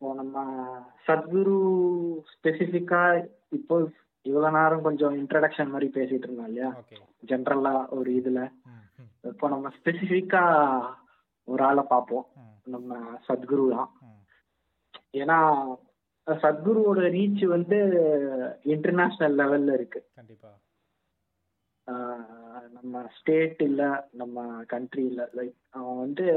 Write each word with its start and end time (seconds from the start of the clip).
இப்போ 0.00 0.10
நம்ம 0.14 0.38
சத்குரு 1.06 1.54
ஸ்பெசிஃபிக்கா 2.32 3.00
இப்போ 3.56 3.76
இவ்வளவு 4.26 4.54
நேரம் 4.56 4.84
கொஞ்சம் 4.86 5.14
இன்ட்ரடக்ஷன் 5.20 5.72
மாதிரி 5.72 5.88
பேசிட்டு 5.96 6.26
இருந்தோம் 6.26 6.48
இல்லையா? 6.50 6.68
ஜென்ரலா 7.30 7.72
ஒரு 7.96 8.10
இதுல. 8.20 8.40
இப்போ 9.30 9.48
நம்ம 9.48 9.72
ஸ்பெசிஃபிக்கா 9.78 10.42
ஒரு 11.48 11.62
ஆளை 11.68 11.84
பார்ப்போம். 11.92 12.26
நம்ம 12.66 12.98
சத்குரு 13.28 13.64
தான். 13.74 13.90
ஏன்னா 15.22 15.38
சத்குருவோட 16.26 17.00
ரீச் 17.16 17.44
வந்து 17.54 17.78
இன்டர்நேஷனல் 18.74 19.36
லெவல்ல 19.40 19.76
இருக்கு. 19.78 20.02
நம்ம 22.76 23.02
ஸ்டேட் 23.18 23.62
இல்ல 23.68 23.82
நம்ம 24.12 24.46
கண்ட்ரி 24.74 25.06
இல்ல 25.10 25.24
லைக் 25.38 25.56
அவன் 25.78 26.00
வந்து 26.04 26.28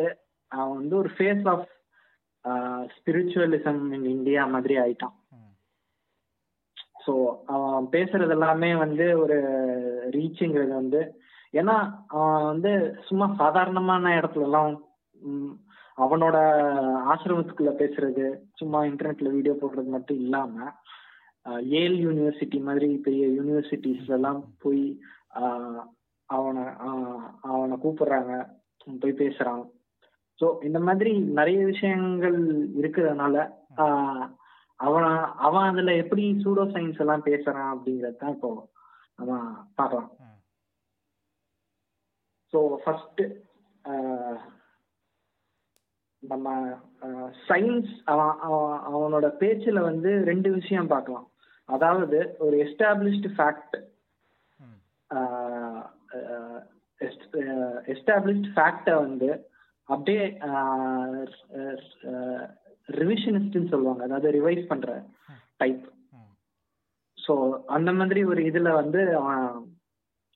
அவன் 0.52 0.78
வந்து 0.82 0.98
ஒரு 1.04 1.12
phase 1.18 1.46
of 1.54 1.68
spiritualism 2.96 3.82
in 3.96 4.08
India 4.18 4.44
மாதிரி 4.54 4.76
ஆயிட்டான். 4.84 5.16
ஸோ 7.06 7.14
அவன் 7.54 7.88
பேசுறது 7.96 8.34
எல்லாமே 8.36 8.70
வந்து 8.76 9.06
ஒரு 9.24 9.38
ரீச்சுங்கிறது 10.16 10.74
வந்து 10.82 11.02
ஏன்னா 11.54 11.76
அவன் 12.14 12.44
வந்து 12.52 12.72
சும்மா 13.08 13.26
சாதாரணமான 13.42 14.14
இடத்துல 14.20 14.48
எல்லாம் 14.50 14.74
அவனோட 15.98 16.38
ஆசிரமத்துக்குள்ள 17.14 17.72
பேசுறது 17.82 18.26
சும்மா 18.60 18.80
இன்டர்நெட்ல 18.84 19.32
வீடியோ 19.34 19.56
போடுறது 19.58 19.90
மட்டும் 19.96 20.22
இல்லாம 20.26 20.70
ஏல் 21.82 21.98
யூனிவர்சிட்டி 22.06 22.60
மாதிரி 22.62 22.90
பெரிய 23.06 23.26
யூனிவர்சிட்டிஸ்ல 23.38 24.18
எல்லாம் 24.18 24.42
போய் 24.64 24.86
அவனை 26.30 26.64
அவனை 27.52 27.76
கூப்பிடுறாங்க 27.84 28.34
போய் 29.02 29.22
பேசுறான். 29.24 29.64
ஸோ 30.42 30.48
இந்த 30.68 30.80
மாதிரி 30.88 31.12
நிறைய 31.40 31.60
விஷயங்கள் 31.72 32.38
இருக்கிறதுனால 32.82 33.36
அவன் 34.86 35.08
அவன் 35.48 35.68
அதுல 35.72 35.94
எப்படி 36.04 36.24
சூடோ 36.44 36.64
சயின்ஸ் 36.74 37.02
எல்லாம் 37.04 37.28
பேசுறான் 37.28 37.72
அப்படிங்கறது 37.74 38.18
தான் 38.22 38.34
இப்போ 38.36 38.50
நம்ம 39.20 39.34
பார்க்கலாம். 39.80 40.10
ஸோ 42.54 42.60
ஃபர்ஸ்ட் 42.84 43.22
நம்ம 46.24 46.48
சயின்ஸ் 47.50 47.92
அவன் 48.14 48.34
அவன் 48.48 48.82
அவனோட 48.90 49.28
பேச்சுல 49.44 49.80
வந்து 49.90 50.12
ரெண்டு 50.32 50.50
விஷயம் 50.58 50.92
பார்க்கலாம். 50.94 51.28
அதாவது 51.70 52.20
ஒரு 52.46 52.56
எஸ்டாப்ளிஷ்டு 52.66 53.30
ஃபேக்ட் 53.38 53.78
எஸ்டாப்ளிஷ்ட் 57.94 58.52
ஃபேக்டை 58.56 58.96
வந்து 59.06 59.30
அப்படியே 59.94 60.24
ரிவிஷனிஸ்ட்னு 62.90 63.72
சொல்லுவாங்க. 63.74 64.02
அதாவது 64.08 64.30
ரிவைஸ் 64.38 64.70
பண்ற 64.72 64.90
டைப் 65.62 65.84
ஸோ 67.18 67.34
அந்த 67.76 67.90
மாதிரி 67.98 68.22
ஒரு 68.32 68.42
இதுல 68.50 68.70
வந்து 68.82 69.02
அவன் 69.20 69.44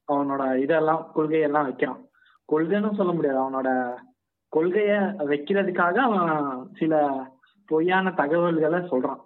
அவனோட 0.07 0.43
இதெல்லாம் 0.63 1.03
கொள்கையெல்லாம் 1.15 1.67
வைக்கிறான். 1.67 2.01
கொள்கைன்னு 2.49 2.99
சொல்ல 2.99 3.13
முடியாது. 3.13 3.39
அவனோட 3.43 3.69
கொள்கைய 4.53 4.91
வைக்கிறதுக்காக 5.31 5.95
அவன் 6.07 6.29
சில 6.79 6.93
பொய்யான 7.69 8.11
தகவல்களை 8.19 8.79
சொல்றான். 8.91 9.21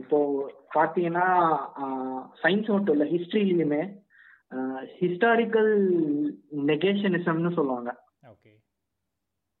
இப்போ 0.00 0.18
பாத்தீங்கன்னா 0.76 1.26
சயின்ஸ் 2.42 2.68
மட்டும் 2.74 2.94
இல்ல 2.96 3.06
ஹிஸ்டரியிலுமே 3.14 3.82
ஹிஸ்டாரிக்கல் 5.00 5.72
நெகேஷனிசம்னு 6.70 7.52
சொல்லுவாங்க. 7.58 7.90
ஓகே. 8.32 8.52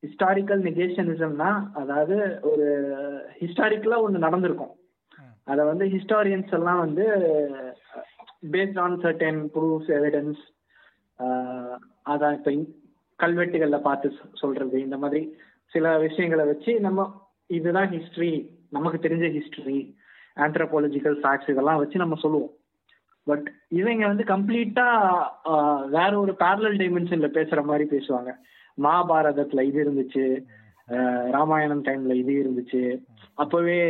ஹிஸ்டாரிக்கல் 0.02 0.62
நெகேஷனிசம்னா 0.68 1.50
அதாவது 1.72 2.16
ஒரு 2.50 2.66
ஹிஸ்டாரிக்கலா 3.40 3.98
ஒன்று 4.06 4.26
நடந்திருக்கும். 4.26 4.74
அதை 5.44 5.62
வந்து 5.64 5.84
ஹிஸ்டாரியன்ஸ் 5.86 6.52
எல்லாம் 6.58 6.78
வந்து 6.78 7.04
based 8.54 8.80
on 8.80 8.98
certain 9.04 9.40
proofs 9.54 9.92
evidence 9.98 10.42
அதான் 12.12 12.36
இப்போ 12.38 12.52
கல்வெட்டுகளில் 13.18 13.86
பார்த்து 13.86 14.08
சொல்றது 14.32 14.76
இந்த 14.80 14.96
மாதிரி 14.96 15.22
சில 15.72 15.98
விஷயங்களை 15.98 16.44
வச்சு 16.46 16.80
நம்ம 16.80 17.06
இதுதான் 17.46 17.90
ஹிஸ்டரி 17.94 18.32
நமக்கு 18.70 18.98
தெரிஞ்ச 19.08 19.26
ஹிஸ்டரி 19.36 19.78
ஆந்த்ரோபாலஜிக்கல் 20.44 21.16
ஃபேக்ட்ஸ் 21.22 21.50
இதெல்லாம் 21.52 21.80
வச்சு 21.82 22.02
நம்ம 22.02 22.16
சொல்லுவோம். 22.24 22.52
பட் 23.28 23.46
இவங்க 23.80 24.04
வந்து 24.10 24.24
கம்ப்ளீட்டா 24.32 24.86
வேற 25.96 26.10
ஒரு 26.24 26.32
பேரலல் 26.42 26.80
டைமென்ஷன்ல 26.82 27.28
பேசுற 27.38 27.62
மாதிரி 27.70 27.84
பேசுவாங்க. 27.94 28.32
மகாபாரதத்துல 28.78 29.64
இது 29.68 29.78
இருந்துச்சு 29.84 30.24
ராமாயணம் 31.36 31.86
டைம்ல 31.88 32.14
இது 32.22 32.32
இருந்துச்சு. 32.42 32.82
அப்பவே 33.42 33.80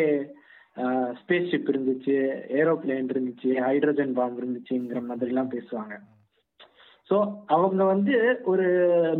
ஸ்பேஸ் 1.20 1.50
ஷிப் 1.50 1.70
இருந்துச்சு 1.72 2.16
ஏரோப்ளேன் 2.60 3.10
இருந்துச்சு 3.14 3.50
ஹைட்ரஜன் 3.66 4.16
பாம்பு 4.18 4.40
இருந்துச்சுங்கிற 4.42 5.00
மாதிரிலாம் 5.08 5.52
பேசுவாங்க. 5.54 5.94
ஸோ 7.10 7.16
அவங்க 7.54 7.82
வந்து 7.92 8.14
ஒரு 8.52 8.66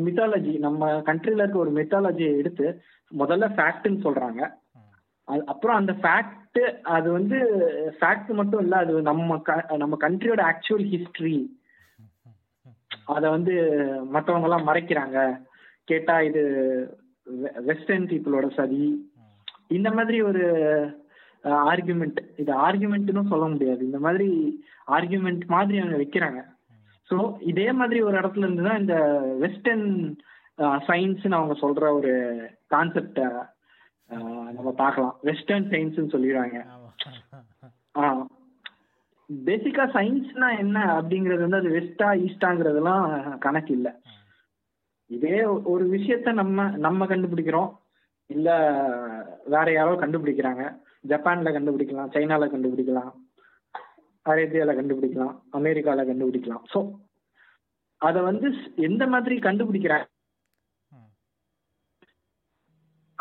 மித்தாலஜி 0.06 0.54
நம்ம 0.66 0.90
கண்ட்ரில 1.08 1.42
இருக்க 1.42 1.58
ஒரு 1.58 1.72
மித்தாலஜியை 1.78 2.32
எடுத்து 2.42 2.66
முதல்ல 3.12 3.46
ஃபேக்ட்னு 3.56 4.04
சொல்றாங்க. 4.06 4.40
அப்புறம் 5.46 5.76
அந்த 5.76 5.92
ஃபேக்ட் 5.92 6.60
அது 6.88 7.12
வந்து 7.12 7.38
ஃபேக்ட் 8.00 8.28
மட்டும் 8.28 8.60
இல்ல 8.60 8.76
அது 8.76 9.02
நம்ம 9.02 9.38
க- 9.38 9.76
நம்ம 9.76 9.96
கண்ட்ரியோட 10.00 10.42
ஆக்சுவல் 10.50 10.86
ஹிஸ்டரி 10.86 11.38
அதை 13.04 13.30
வந்து 13.30 13.52
மற்றவங்க 14.14 14.42
எல்லாம் 14.42 14.68
மறைக்கிறாங்க. 14.68 15.18
கேட்டா 15.84 16.20
இது 16.20 16.42
வெஸ்டர்ன் 17.64 18.06
பீப்புளோட 18.06 18.54
சதி. 18.54 19.08
இந்த 19.68 19.90
மாதிரி 19.90 20.22
ஒரு 20.22 20.42
ஆர்குமெண்ட் 21.44 22.18
இது 22.36 22.52
ஆர்குமெண்ட்னு 22.54 23.28
சொல்ல 23.28 23.46
முடியாது. 23.46 23.84
இந்த 23.84 23.98
மாதிரி 23.98 24.28
ஆர்குமெண்ட் 24.86 25.44
மாதிரி 25.46 25.78
அவங்க 25.78 25.96
வைக்கிறாங்க. 25.96 26.40
ஸோ 27.10 27.42
இதே 27.42 27.72
மாதிரி 27.72 28.00
ஒரு 28.00 28.20
இடத்துல 28.20 28.38
இருந்து 28.38 28.62
தான் 28.62 28.80
இந்த 28.80 28.96
வெஸ்டர்ன் 29.38 29.86
சயின்ஸ்னு 30.58 31.30
அவங்க 31.30 31.54
சொல்ற 31.60 31.92
ஒரு 31.92 32.12
கான்செப்டை 32.70 33.26
நம்ம 34.10 34.70
பார்க்கலாம். 34.82 35.14
வெஸ்டர்ன் 35.28 35.70
சயின்ஸ்னு 35.72 36.12
சொல்லிடுவாங்க 36.14 36.58
ஆமா. 38.00 38.24
பேசிக்கா 39.30 39.84
சயின்ஸ்னா 39.96 40.48
என்ன 40.62 40.78
அப்படிங்கிறது 40.98 41.44
வந்து 41.44 41.60
அது 41.62 41.70
வெஸ்டா 41.76 42.08
ஈஸ்டாங்கிறதுலாம் 42.26 43.06
கணக்கு 43.38 43.72
இல்லை. 43.78 43.92
இதே 45.10 45.38
ஒரு 45.72 45.84
விஷயத்த 45.96 46.32
நம்ம 46.32 46.64
நம்ம 46.86 47.06
கண்டுபிடிக்கிறோம். 47.06 47.70
இல்ல 48.30 48.48
வேற 49.46 49.66
யாரோ 49.72 49.92
கண்டுபிடிக்கிறாங்க. 50.00 50.64
ஜப்பான்ல 51.04 51.50
கண்டுபிடிக்கலாம் 51.56 52.12
சைனால 52.14 52.46
கண்டுபிடிக்கலாம் 52.54 53.12
அரேபியால 54.26 54.72
கண்டுபிடிக்கலாம் 54.78 55.34
அமெரிக்கால 55.58 56.04
கண்டுபிடிக்கலாம். 56.08 56.64
ஸோ 56.72 56.78
அதை 58.00 58.20
வந்து 58.22 58.48
எந்த 58.88 59.02
மாதிரி 59.06 59.36
கண்டுபிடிக்கிறாங்க 59.46 60.06
ம் 60.90 61.08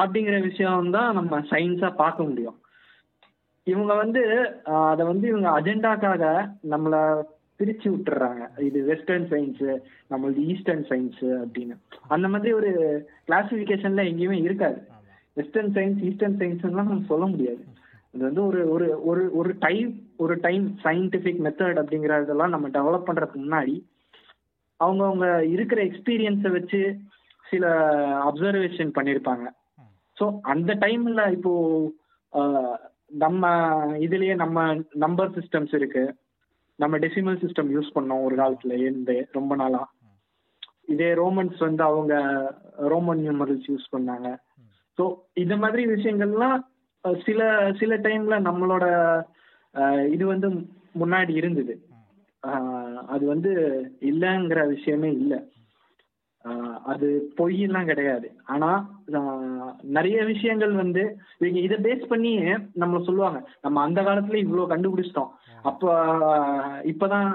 அப்படிங்கிற 0.01 0.37
விஷயம் 0.49 0.95
தான் 0.97 1.15
நம்ம 1.17 1.39
சயின்ஸா 1.51 1.89
பார்க்க 2.03 2.27
முடியும். 2.29 2.57
இவங்க 3.67 3.93
வந்து 3.93 4.21
அதை 4.91 5.03
வந்து 5.05 5.25
இவங்க 5.31 5.49
அஜெண்டாக்காக 5.59 6.23
நம்மள 6.73 6.95
பிரிச்சு 7.59 7.87
விட்டுறாங்க. 7.93 8.43
இது 8.67 8.79
வெஸ்டர்ன் 8.89 9.27
சயின்ஸ் 9.31 9.63
நம்மளது 10.11 10.41
ஈஸ்டர்ன் 10.53 10.85
சயின்ஸ் 10.89 11.23
அப்படின்னு. 11.43 11.75
அந்த 12.07 12.27
மாதிரி 12.27 12.53
ஒரு 12.59 12.71
கிளாசிபிகேஷன்ல 13.27 14.03
எங்கேயுமே 14.11 14.37
இருக்காது. 14.43 14.79
வெஸ்டர்ன் 15.37 15.73
சயின்ஸ் 15.77 16.03
ஈஸ்டர்ன் 16.09 16.39
சயின்ஸ்லாம் 16.41 16.91
நம்ம 16.91 17.09
சொல்ல 17.13 17.25
முடியாது. 17.25 17.63
இது 18.13 18.23
வந்து 18.27 18.43
ஒரு 18.45 18.59
ஒரு 18.73 18.87
ஒரு 19.09 19.23
ஒரு 19.39 19.51
டைம் 19.65 19.89
ஒரு 20.17 20.35
டைம் 20.45 20.65
சயின்டிஃபிக் 20.85 21.43
மெத்தட் 21.45 21.79
அப்படிங்கறதெல்லாம் 21.81 22.53
நம்ம 22.55 22.67
டெவலப் 22.77 23.07
பண்றதுக்கு 23.07 23.39
முன்னாடி 23.43 23.75
அவங்கவுங்க 24.79 25.27
இருக்கிற 25.55 25.79
எக்ஸ்பீரியன்ஸை 25.83 26.51
வச்சு 26.51 26.81
சில 27.45 27.65
அப்சர்வேஷன் 28.29 28.91
பண்ணியிருப்பாங்க 28.97 29.45
ஸோ 30.17 30.25
அந்த 30.53 30.71
டைம்ல 30.85 31.21
இப்போ 31.37 31.53
நம்ம 33.23 33.49
இதுலயே 34.05 34.33
நம்ம 34.43 34.63
நம்பர் 35.03 35.29
சிஸ்டம்ஸ் 35.35 35.73
இருக்கு. 35.75 36.03
நம்ம 36.79 36.97
டெசிமல் 37.03 37.39
சிஸ்டம் 37.43 37.69
யூஸ் 37.75 37.95
பண்ணோம் 37.95 38.25
ஒரு 38.27 38.35
காலத்துல 38.41 38.73
இருந்து 38.85 39.15
ரொம்ப 39.37 39.55
நாளா. 39.61 39.83
இதே 40.93 41.09
ரோமன்ஸ் 41.21 41.59
வந்து 41.67 41.83
அவங்க 41.83 42.13
ரோமன் 42.93 43.21
நியூமரல்ஸ் 43.23 43.69
யூஸ் 43.71 43.87
பண்ணாங்க. 43.95 44.27
ஸோ 44.97 45.03
இந்த 45.43 45.55
மாதிரி 45.63 45.83
விஷயங்கள்லாம் 45.95 46.57
சில 47.25 47.41
சில 47.81 47.95
டைம்ல 48.07 48.35
நம்மளோட 48.47 48.85
இது 50.15 50.23
வந்து 50.33 50.47
முன்னாடி 51.01 51.33
இருந்தது. 51.41 51.73
அது 53.13 53.23
வந்து 53.33 53.51
இல்லைங்கிற 54.09 54.61
விஷயமே 54.75 55.09
இல்லை. 55.21 55.39
அது 56.91 57.07
பொய்யெல்லாம் 57.37 57.89
கிடையாது. 57.89 58.27
ஆனா 58.53 58.69
நிறைய 59.97 60.17
விஷயங்கள் 60.31 60.73
வந்து 60.81 61.03
இவங்க 61.39 61.59
இதை 61.59 61.77
பேஸ் 61.87 62.09
பண்ணி 62.11 62.33
நம்ம 62.83 63.01
சொல்லுவாங்க. 63.07 63.39
நம்ம 63.61 63.81
அந்த 63.87 64.01
காலத்துல 64.01 64.41
இவ்வளவு 64.45 64.71
கண்டுபிடிச்சிட்டோம். 64.73 65.31
அப்ப 65.69 65.93
இப்பதான் 66.91 67.29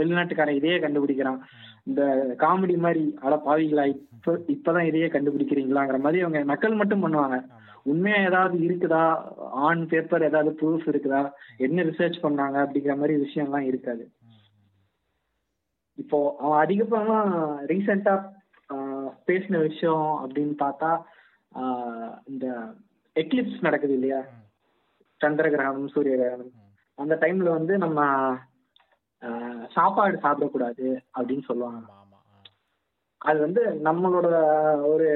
வெளிநாட்டுக்காரன் 0.00 0.58
இதையே 0.60 0.78
கண்டுபிடிக்கிறான். 0.78 1.40
இந்த 1.88 2.02
காமெடி 2.38 2.76
மாதிரி 2.84 3.04
அட 3.26 3.34
பாவிகளா 3.46 3.84
இப்ப 4.14 4.34
இப்பதான் 4.54 4.88
இதையே 4.90 5.08
கண்டுபிடிக்கிறீங்களாங்கிற 5.08 5.98
மாதிரி 6.06 6.22
அவங்க 6.24 6.40
நக்கல் 6.52 6.80
மட்டும் 6.80 7.04
பண்ணுவாங்க. 7.04 7.38
உண்மையா 7.90 8.18
ஏதாவது 8.28 8.56
இருக்குதா? 8.68 9.02
ஆன் 9.66 9.82
பேப்பர் 9.90 10.28
ஏதாவது 10.28 10.50
ப்ரூஃப் 10.60 10.86
இருக்குதா? 10.92 11.20
என்ன 11.66 11.84
ரிசர்ச் 11.90 12.24
பண்ணாங்க? 12.24 12.56
அப்படிங்கிற 12.64 12.94
மாதிரி 13.00 13.14
விஷயம்லாம் 13.26 13.68
இருக்காது. 13.70 14.04
இப்போ 15.98 16.18
அவன் 16.38 16.62
அதிகமா 16.64 17.20
ரீசெண்டா 17.70 18.14
பேசின 19.28 19.60
விஷயம் 19.66 20.08
அப்படின்னு 20.22 20.54
பார்த்தா 20.64 20.90
இந்த 22.30 22.46
எக்லிப்ஸ் 23.16 23.64
நடக்குது 23.66 23.94
இல்லையா? 23.98 24.20
சந்திர 25.20 25.46
கிரகணம் 25.52 25.92
சூரிய 25.94 26.16
கிரகணம். 26.16 26.52
அந்த 26.98 27.14
டைம்ல 27.22 27.48
வந்து 27.58 27.74
நம்ம 27.84 28.00
சாப்பாடு 29.76 30.16
சாப்பிடக்கூடாது 30.24 30.86
அப்படின்னு 31.16 31.44
சொல்லுவாங்க. 31.50 31.86
அது 33.20 33.38
வந்து 33.44 33.62
நம்மளோட 33.86 34.28
ஒரு 34.92 35.08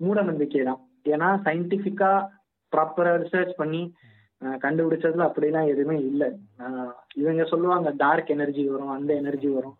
மூட 0.00 0.18
நம்பிக்கை 0.28 0.62
தான். 0.68 0.82
ஏன்னா 1.14 1.28
சயின்டிபிக்கா 1.46 2.12
ப்ராப்பரா 2.72 3.12
ரிசர்ச் 3.22 3.52
பண்ணி 3.60 3.82
கண்டுபிடிச்சதுல 4.62 5.26
அப்படிலாம் 5.28 5.70
எதுவுமே 5.72 5.96
இல்லை. 6.10 6.28
இவங்க 7.20 7.44
சொல்லுவாங்க 7.52 7.88
டார்க் 8.02 8.32
எனர்ஜி 8.36 8.64
வரும் 8.72 8.94
அந்த 8.96 9.10
எனர்ஜி 9.22 9.50
வரும். 9.56 9.76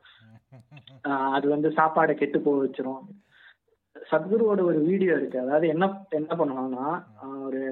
அது 1.37 1.47
வந்து 1.55 1.69
சாப்பாடை 1.79 2.15
கெட்டு 2.17 2.39
போக 2.41 2.59
வச்சிரும். 2.65 3.03
சத்குருவோட 4.11 4.61
ஒரு 4.71 4.79
வீடியோ 4.89 5.13
இருக்கு. 5.19 5.39
அதாவது 5.45 5.67
என்ன 5.75 5.85
என்ன 6.19 6.31
பண்ணுவாங்கன்னா 6.41 6.87
ஒரு 7.47 7.63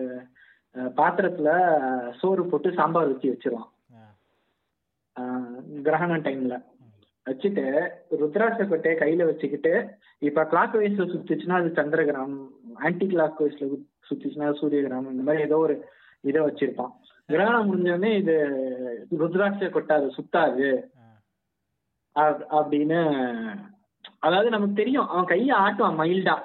பாத்திரத்துல 0.98 1.50
சோறு 2.20 2.42
போட்டு 2.50 2.68
சாம்பார் 2.78 3.10
ஊற்றி 3.12 3.30
வச்சிருவான். 3.30 3.70
கிரகணம் 5.86 6.26
டைம்ல. 6.26 6.56
வச்சுட்டு 7.26 7.64
ருத்ராட்ச 8.20 8.62
கொட்டையை 8.68 8.94
கையில 9.00 9.26
வச்சுக்கிட்டு 9.28 9.72
இப்ப 10.28 10.44
கிளாக் 10.52 10.74
வைஸ்ல 10.78 11.04
சுத்துச்சுன்னா 11.12 11.58
அது 11.60 11.68
சந்திர 11.76 12.00
கிரகணம் 12.04 12.38
ஆன்டி 12.86 13.06
கிளாக் 13.12 13.42
வைஸ்ல 13.42 13.68
சுத்துச்சுன்னா 14.08 14.48
சூரிய 14.60 14.80
கிரகணம் 14.82 15.12
இந்த 15.14 15.24
மாதிரி 15.26 15.46
ஏதோ 15.48 15.58
ஒரு 15.66 15.74
இதை 16.30 16.40
வச்சிருப்பான். 16.42 16.92
கிரகணம் 17.28 17.68
முடிஞ்சோடனே 17.68 18.10
இது 18.22 18.34
ருத்ராட்ச 19.20 19.68
கொட்டை 19.70 19.94
அது 19.98 20.08
சுத்தாது 20.16 20.70
அப்படின்னு 22.58 23.00
அதாவது 24.22 24.50
நமக்கு 24.50 24.74
தெரியும் 24.74 25.08
அவன் 25.08 25.24
கையை 25.24 25.56
ஆட்டுவான் 25.58 25.98
மைல்டா. 25.98 26.36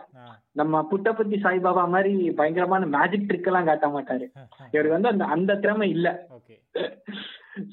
நம்ம 0.52 0.88
புட்டபத்தி 0.92 1.38
சாய்பாபா 1.38 1.88
மாதிரி 1.88 2.32
பயங்கரமான 2.32 2.86
மேஜிக் 2.86 3.30
ட்ரிக் 3.30 3.46
எல்லாம் 3.46 3.66
காட்ட 3.66 3.88
மாட்டாரு. 3.88 4.26
இவருக்கு 4.72 4.90
வந்து 4.90 5.08
அந்த 5.08 5.26
அந்த 5.26 5.56
திறமை 5.56 5.90
இல்ல. 5.90 6.26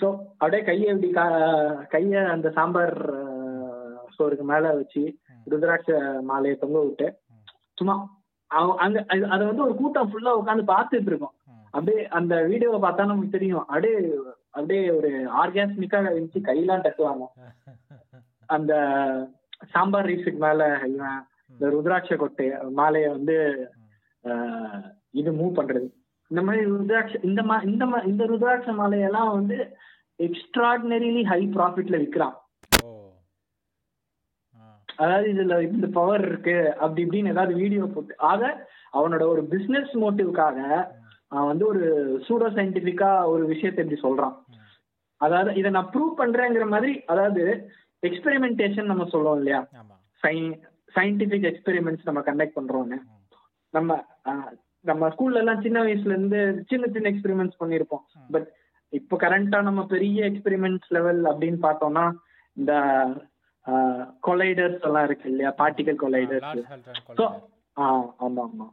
சோ 0.00 0.06
அப்படியே 0.32 0.62
கையை 0.62 0.88
இப்படி 0.88 1.12
கைய 1.88 2.26
அந்த 2.26 2.50
சாம்பார் 2.50 3.14
அஹ், 3.14 3.96
சோறுக்கு 4.18 4.42
மேல 4.42 4.72
வச்சு 4.72 5.16
ருத்ராட்ச 5.50 6.20
மாலையை 6.22 6.58
தொங்க 6.58 6.80
விட்டு. 6.80 7.18
சும்மா 7.74 7.94
அவ- 8.46 8.76
அங்க 8.76 9.04
அது- 9.08 9.28
வந்து 9.28 9.62
ஒரு 9.62 9.74
கூட்டம் 9.74 10.10
ஃபுல்லா 10.10 10.28
உட்காந்து 10.28 10.70
பார்த்துட்டு 10.70 11.06
இருக்கோம். 11.06 11.32
அப்படியே 11.70 12.08
அந்த 12.08 12.42
வீடியோவை 12.42 12.90
பார்த்தா 12.90 13.06
நமக்கு 13.06 13.28
தெரியும். 13.28 13.66
அப்படியே 13.66 14.12
அப்படியே 14.50 14.90
ஒரு 14.90 15.08
ஆர்காஸ்மிக்கா 15.44 15.98
இருந்துச்சு 16.06 16.38
கையெல்லாம் 16.42 16.84
தட்டுவாங்க. 16.84 17.24
அந்த 18.46 18.74
சாம்பார் 19.72 20.08
ரைஸுக்கு 20.10 20.40
மேல 20.46 20.62
இவன் 20.92 21.20
இந்த 21.52 21.64
ருத்ராட்ச 21.74 22.16
கொட்டை 22.22 22.46
மாலையை 22.78 23.08
வந்து 23.16 23.36
இது 25.20 25.30
மூவ் 25.40 25.58
பண்றது. 25.58 25.86
இந்த 26.30 26.42
மாதிரி 26.46 26.62
ருத்ராட்ச 26.70 27.18
இந்த 27.28 27.40
மா 27.48 27.56
இந்த 27.70 27.84
மா 27.90 27.98
இந்த 28.10 28.24
ருத்ராட்ச 28.30 28.72
மாலையெல்லாம் 28.80 29.30
வந்து 29.38 29.58
எக்ஸ்ட்ராடினரிலி 30.26 31.22
ஹை 31.32 31.40
ப்ராஃபிட்ல 31.56 32.00
விற்கிறான். 32.02 32.36
அதாவது 35.02 35.28
இதுல 35.34 35.54
இந்த 35.68 35.86
பவர் 35.96 36.24
இருக்கு 36.30 36.56
அப்படி 36.82 37.02
இப்படின்னு 37.04 37.32
ஏதாவது 37.34 37.54
வீடியோ 37.62 37.84
போட்டு 37.94 38.14
ஆக 38.32 38.42
அவனோட 38.98 39.22
ஒரு 39.32 39.42
பிசினஸ் 39.54 39.92
மோட்டிவ்காக 40.02 40.58
அவன் 41.32 41.50
வந்து 41.50 41.64
ஒரு 41.70 41.84
சூடோ 42.26 42.48
சயின்டிபிக்கா 42.56 43.10
ஒரு 43.32 43.44
விஷயத்தை 43.52 43.80
இப்படி 43.84 44.00
சொல்றான். 44.02 44.36
அதாவது 45.20 45.50
இதை 45.60 45.68
நான் 45.76 45.90
ப்ரூவ் 45.94 46.12
பண்றேங்கிற 46.20 46.64
மாதிரி 46.74 46.92
அதாவது 47.12 47.42
எக்ஸ்பெரிமெண்டேஷன் 48.04 48.90
நம்ம 48.90 49.04
சொல்லுவோம் 49.12 49.38
இல்லையா? 49.40 49.60
சயின்டிபிக் 50.94 51.46
எக்ஸ்பெரிமெண்ட்ஸ் 51.50 52.06
நம்ம 52.08 52.20
கண்டக்ட் 52.26 52.58
பண்றோம்னு. 52.58 52.98
நம்ம 53.74 53.90
நம்ம 54.84 55.08
ஸ்கூல்ல 55.12 55.40
எல்லாம் 55.42 55.62
சின்ன 55.62 55.78
வயசுல 55.84 56.14
இருந்து 56.14 56.40
சின்ன 56.70 56.84
சின்ன 56.88 57.06
எக்ஸ்பெரிமெண்ட்ஸ் 57.12 57.60
பண்ணியிருப்போம். 57.60 58.02
ம். 58.16 58.28
பட் 58.34 58.48
இப்போ 58.92 59.14
கரண்டா 59.22 59.58
நம்ம 59.62 59.82
பெரிய 59.86 60.18
எக்ஸ்பெரிமெண்ட்ஸ் 60.30 60.90
லெவல் 60.96 61.22
அப்படின்னு 61.30 61.60
பார்த்தோம்னா 61.62 62.04
இந்த 62.56 62.72
கொலைடர்ஸ் 64.22 64.84
எல்லாம் 64.88 65.06
இருக்கு 65.08 65.26
இல்லையா? 65.30 65.50
பார்ட்டிகல் 65.60 66.00
கொலைடர்ஸ் 66.02 66.50
ஸோ 67.18 67.26
ஆ 67.76 67.86
ஆமா 68.24 68.42
ஆமா. 68.46 68.66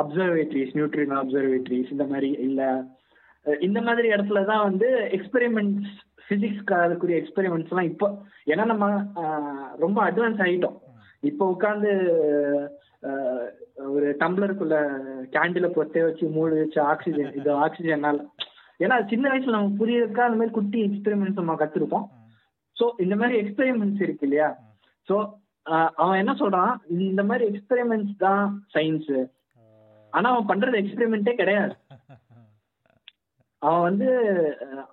அப்சர்வேட்டரிஸ் 0.00 0.74
நியூட்ரின் 0.76 1.14
அப்சர்வேட்டரிஸ் 1.18 1.92
இந்த 1.94 2.06
மாதிரி 2.10 2.30
இல்ல 2.46 2.62
இந்த 3.60 3.78
மாதிரி 3.82 4.06
இடத்துல 4.10 4.40
தான் 4.44 4.66
வந்து 4.68 4.88
எக்ஸ்பெரிமெண்ட்ஸ் 5.16 5.92
பிசிக்ஸ்க்கு 6.28 6.74
அதுக்குரிய 6.84 7.18
எக்ஸ்பெரிமெண்ட்ஸ் 7.20 7.72
எல்லாம் 7.72 7.90
இப்போ 7.92 8.06
ஏன்னா 8.52 8.64
நம்ம 8.72 8.86
ரொம்ப 9.84 9.98
அட்வான்ஸ் 10.08 10.42
ஆகிட்டோம் 10.46 10.78
இப்போ 11.30 11.44
உட்காந்து 11.54 11.92
ஒரு 13.94 14.08
டம்ளருக்குள்ள 14.20 14.76
கேண்டில 15.34 15.66
பொத்தே 15.76 16.02
வச்சு 16.06 16.24
மூடி 16.36 16.56
வச்சு 16.60 16.80
ஆக்சிஜன் 16.92 17.32
இது 17.38 17.50
ஆக்சிஜன்னால 17.64 18.20
ஏன்னா 18.84 18.96
சின்ன 19.10 19.24
வயசுல 19.30 19.56
நம்ம 19.56 19.76
புரியறதுக்கா 19.80 20.26
அந்த 20.26 20.38
மாதிரி 20.40 20.54
குட்டி 20.58 20.78
எக்ஸ்பெரிமெண்ட்ஸ் 20.86 21.40
நம்ம 21.40 21.56
கத்துருப்போம். 21.60 22.06
ஸோ 22.76 22.84
இந்த 23.04 23.14
மாதிரி 23.20 23.34
எக்ஸ்பெரிமெண்ட்ஸ் 23.42 24.04
இருக்கு 24.04 24.26
இல்லையா? 24.28 24.48
ஸோ 25.08 25.16
அவன் 26.02 26.20
என்ன 26.22 26.32
சொல்றான்? 26.40 26.72
இந்த 27.08 27.22
மாதிரி 27.28 27.44
எக்ஸ்பெரிமெண்ட்ஸ் 27.50 28.16
தான் 28.24 28.44
சயின்ஸ் 28.74 29.12
ஆனா 30.12 30.26
அவன் 30.32 30.50
பண்றது 30.50 30.80
எக்ஸ்பெரிமெண்ட்டே 30.82 31.34
கிடையாது. 31.40 31.74
அவன் 33.66 33.84
வந்து 33.88 34.08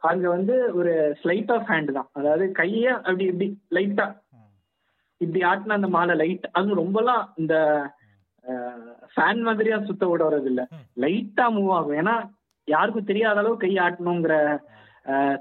அங்க 0.10 0.26
வந்து 0.36 0.56
ஒரு 0.80 0.94
ஸ்லைட் 1.22 1.52
ஆஃப் 1.56 1.70
ஹேண்ட் 1.72 1.92
தான். 1.98 2.10
அதாவது 2.20 2.46
கைய 2.60 2.86
அப்படி 3.06 3.26
இப்படி 3.32 3.48
லைட்டா 3.78 4.06
இப்படி 5.22 5.42
ஆட்டின 5.50 5.78
அந்த 5.80 5.90
மாலை 5.96 6.14
லைட் 6.22 6.46
அது 6.60 6.82
ரொம்பலாம் 6.82 7.24
இந்த 7.42 7.56
ஃபேன் 9.14 9.42
மாதிரியா 9.48 9.78
சுத்த 9.90 10.04
விடுறது 10.12 10.48
இல்ல. 10.52 10.62
லைட்டா 11.04 11.46
மூவ் 11.56 11.72
ஆகும். 11.78 11.98
ஏன்னா 12.02 12.16
யாருக்கும் 12.68 13.10
தெரியாத 13.10 13.40
அளவு 13.42 13.56
கை 13.64 13.74
ஆட்டணுங்கிற 13.86 14.36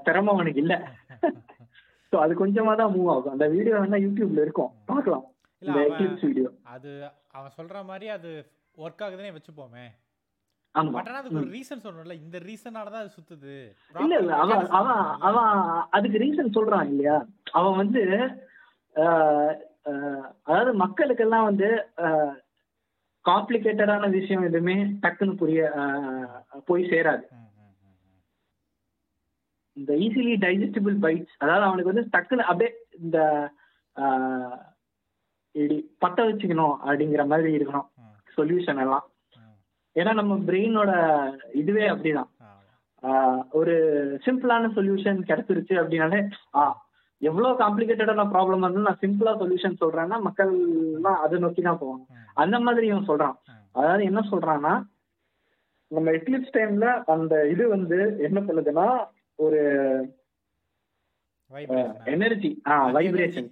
திறமை 0.05 0.31
அவனுக்கு 0.35 0.61
இல்ல. 0.63 0.75
ஸோ 2.13 2.17
அது 2.23 2.33
கொஞ்சமா 2.41 2.73
தான் 2.81 2.93
மூவ் 2.95 3.09
ஆகும். 3.15 3.33
அந்த 3.35 3.47
வீடியோ 3.55 3.75
வேணா 3.77 3.99
யூடியூப்ல 4.05 4.45
இருக்கும். 4.45 4.71
பார்க்கலாம். 4.91 5.25
இல்ல 5.61 5.71
இந்த 5.71 5.81
எக்லிப்ஸ் 5.89 6.25
வீடியோ 6.29 6.49
அது 6.75 6.91
அவன் 7.37 7.55
சொல்ற 7.57 7.83
மாதிரி 7.89 8.07
அது 8.17 8.31
ஒர்க் 8.77 9.03
ஆகுதுன்னே 9.05 9.33
வச்சுப்போமே. 9.35 9.85
இந்த 10.75 12.37
ரீசனால 12.47 12.91
தான் 12.95 13.11
சுத்துது. 13.15 13.55
இல்ல 13.95 14.13
இல்ல. 14.19 14.33
அவன் 14.35 14.63
அவன் 14.79 15.01
அவன் 15.19 15.49
அதுக்கு 15.89 16.21
ரீசன் 16.23 16.55
சொல்றான் 16.57 16.87
இல்லையா? 16.87 17.17
அவன் 17.51 17.75
வந்து 17.75 18.01
அதாவது 20.45 20.71
மக்களுக்கெல்லாம் 20.83 21.47
வந்து 21.49 21.67
காம்ப்ளிகேட்டடான 23.25 24.09
விஷயம் 24.09 24.43
எதுவுமே 24.43 24.75
டக்குன்னு 25.03 25.35
புரிய 25.35 25.61
போய் 26.65 26.83
சேராது. 26.83 27.25
இந்த 29.77 29.91
ஈஸிலி 30.05 30.33
டைஜஸ்டிபிள் 30.45 30.95
பைட்ஸ் 31.03 31.35
அதாவது 31.37 31.67
அவனுக்கு 31.67 31.91
வந்து 31.93 32.05
டக்குன்னு 32.15 32.49
அப்படியே 32.49 32.71
இந்த 32.99 33.17
பத்த 36.01 36.19
வச்சுக்கணும் 36.27 36.75
அப்படிங்கிற 36.85 37.23
மாதிரி 37.27 37.49
இருக்கணும். 37.57 37.87
சொல்யூஷன் 38.37 38.81
எல்லாம். 38.83 39.05
ஏன்னா 39.95 40.11
நம்ம 40.19 40.33
பிரெயினோட 40.45 40.91
இதுவே 41.55 41.85
அப்படிதான். 41.91 42.29
ஆஹ் 43.03 43.41
ஒரு 43.59 43.73
சிம்பிளான 44.25 44.69
சொல்யூஷன் 44.75 45.19
கிடைச்சிருச்சு 45.27 45.75
அப்படின்னாலே 45.79 46.19
ஆ 46.55 46.63
எவ்வளவு 47.21 47.59
காம்ப்ளிகேட்டடான 47.59 48.23
ப்ராப்ளம் 48.31 48.65
வந்து 48.65 48.85
நான் 48.85 49.01
சிம்பிளா 49.01 49.31
சொல்யூஷன் 49.39 49.81
சொல்றேன்னா 49.81 50.17
மக்கள் 50.23 50.53
எல்லாம் 50.91 51.19
அதை 51.23 51.39
நோக்கி 51.43 51.61
தான் 51.63 51.81
போவாங்க. 51.81 52.05
அந்த 52.37 52.55
மாதிரி 52.61 52.85
இவன் 52.87 53.09
சொல்றான் 53.09 53.35
அதாவது 53.75 54.03
என்ன 54.05 54.21
சொல்றான்னா 54.29 54.73
நம்ம 55.91 56.11
எக்லிப்ஸ் 56.17 56.55
டைம்ல 56.55 56.85
அந்த 57.11 57.33
இது 57.49 57.63
வந்து 57.69 57.97
என்ன 58.25 58.39
பண்ணுதுன்னா 58.41 58.87
ஒரு 59.39 59.59
எனர்ஜி 62.13 62.51
ஆ? 62.67 62.75
வைப்ரேஷன் 62.95 63.49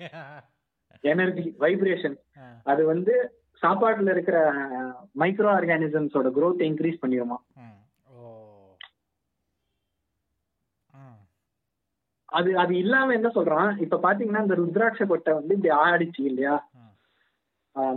எனர்ஜி 1.03 1.43
வைப்ரேஷன் 1.59 2.17
அது 2.65 2.81
வந்து 2.85 3.13
சாப்பாட்டுல 3.61 4.13
இருக்கிற 4.15 4.37
மைக்ரோ 5.21 5.49
ஆர்கானிசம்ஸோட 5.55 6.27
growth 6.37 6.61
இன்க்ரீஸ் 6.67 7.01
பண்ணிடுமா 7.03 7.37
அது 12.29 12.49
அது 12.63 12.73
இல்லாம 12.77 13.13
என்ன 13.13 13.29
சொல்றான்? 13.35 13.69
இப்ப 13.85 13.99
பாத்தீங்கன்னா 14.03 14.43
இந்த 14.45 14.55
ருத்ராட்ச 14.61 15.05
கொட்டை 15.07 15.31
வந்து 15.33 15.55
இப்படி 15.55 15.71
ஆடிச்சு 15.85 16.21
இல்லையா? 16.31 16.55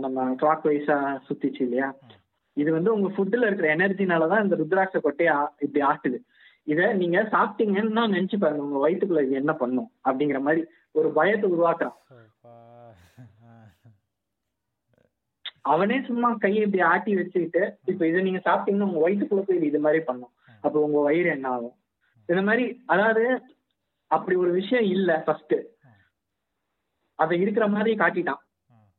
நம்ம 0.03 0.25
கிளாக் 0.41 0.65
வைஸா 0.67 0.97
சுத்திச்சு 1.27 1.61
இல்லையா. 1.65 1.87
இது 2.57 2.69
வந்து 2.71 2.89
உங்க 2.95 3.07
ஃபுட்ல 3.15 3.47
இருக்கிற 3.47 3.67
எனர்ஜினால 3.75 4.27
தான் 4.31 4.43
இந்த 4.45 4.55
ருத்ராட்ச 4.55 4.97
கொட்டையை 4.99 5.35
இப்படி 5.65 5.81
ஆட்டுது. 5.91 6.17
இத 6.67 6.81
நீங்க 7.01 7.19
சாப்பிட்டீங்கன்னா 7.33 8.03
நினைச்சு 8.15 8.37
பாருங்க. 8.43 8.65
உங்க 8.67 8.81
வயித்துக்குள்ள 8.83 9.23
இது 9.25 9.41
என்ன 9.41 9.53
பண்ணும்? 9.61 9.89
அப்படிங்கிற 10.07 10.39
மாதிரி 10.47 10.61
ஒரு 10.99 11.09
பயத்தை 11.17 11.47
உருவாக்குறான் 11.53 11.97
சோப்பா. 12.09 12.53
ஆ. 13.47 13.55
அவனே 15.71 15.97
சும்மா 16.07 16.29
கையை 16.43 16.61
இப்படி 16.65 16.83
ஆட்டி 16.91 17.11
வச்சுக்கிட்டு 17.19 17.63
இப்ப 17.91 18.01
இதை 18.09 18.21
நீங்க 18.27 18.41
சாப்பிட்டீங்கன்னா 18.47 18.87
உங்க 18.89 19.01
வயிற்றுக்குள்ள 19.03 19.43
போய் 19.47 19.69
இது 19.69 19.79
மாதிரி 19.85 20.01
பண்ணும். 20.09 20.33
அப்ப 20.65 20.75
உங்க 20.87 20.99
வயிறு 21.07 21.29
என்ன 21.35 21.47
ஆகும்? 21.55 21.75
இந்த 22.29 22.41
மாதிரி 22.47 22.65
அதாவது 22.93 23.23
அப்படி 24.15 24.35
ஒரு 24.43 24.51
விஷயம் 24.59 24.87
இல்ல 24.95 25.11
ஃபர்ஸ்ட் 25.25 25.55
அதை 27.19 27.35
இருக்கிற 27.43 27.65
மாதிரி 27.75 27.91
காட்டிட்டான். 28.01 28.41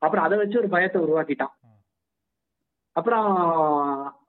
அப்புறம் 0.03 0.25
அதை 0.27 0.37
வச்சு 0.39 0.61
ஒரு 0.63 0.69
பயத்தை 0.75 0.99
உருவாக்கிட்டான். 1.05 1.55
அப்புறம் 2.97 3.29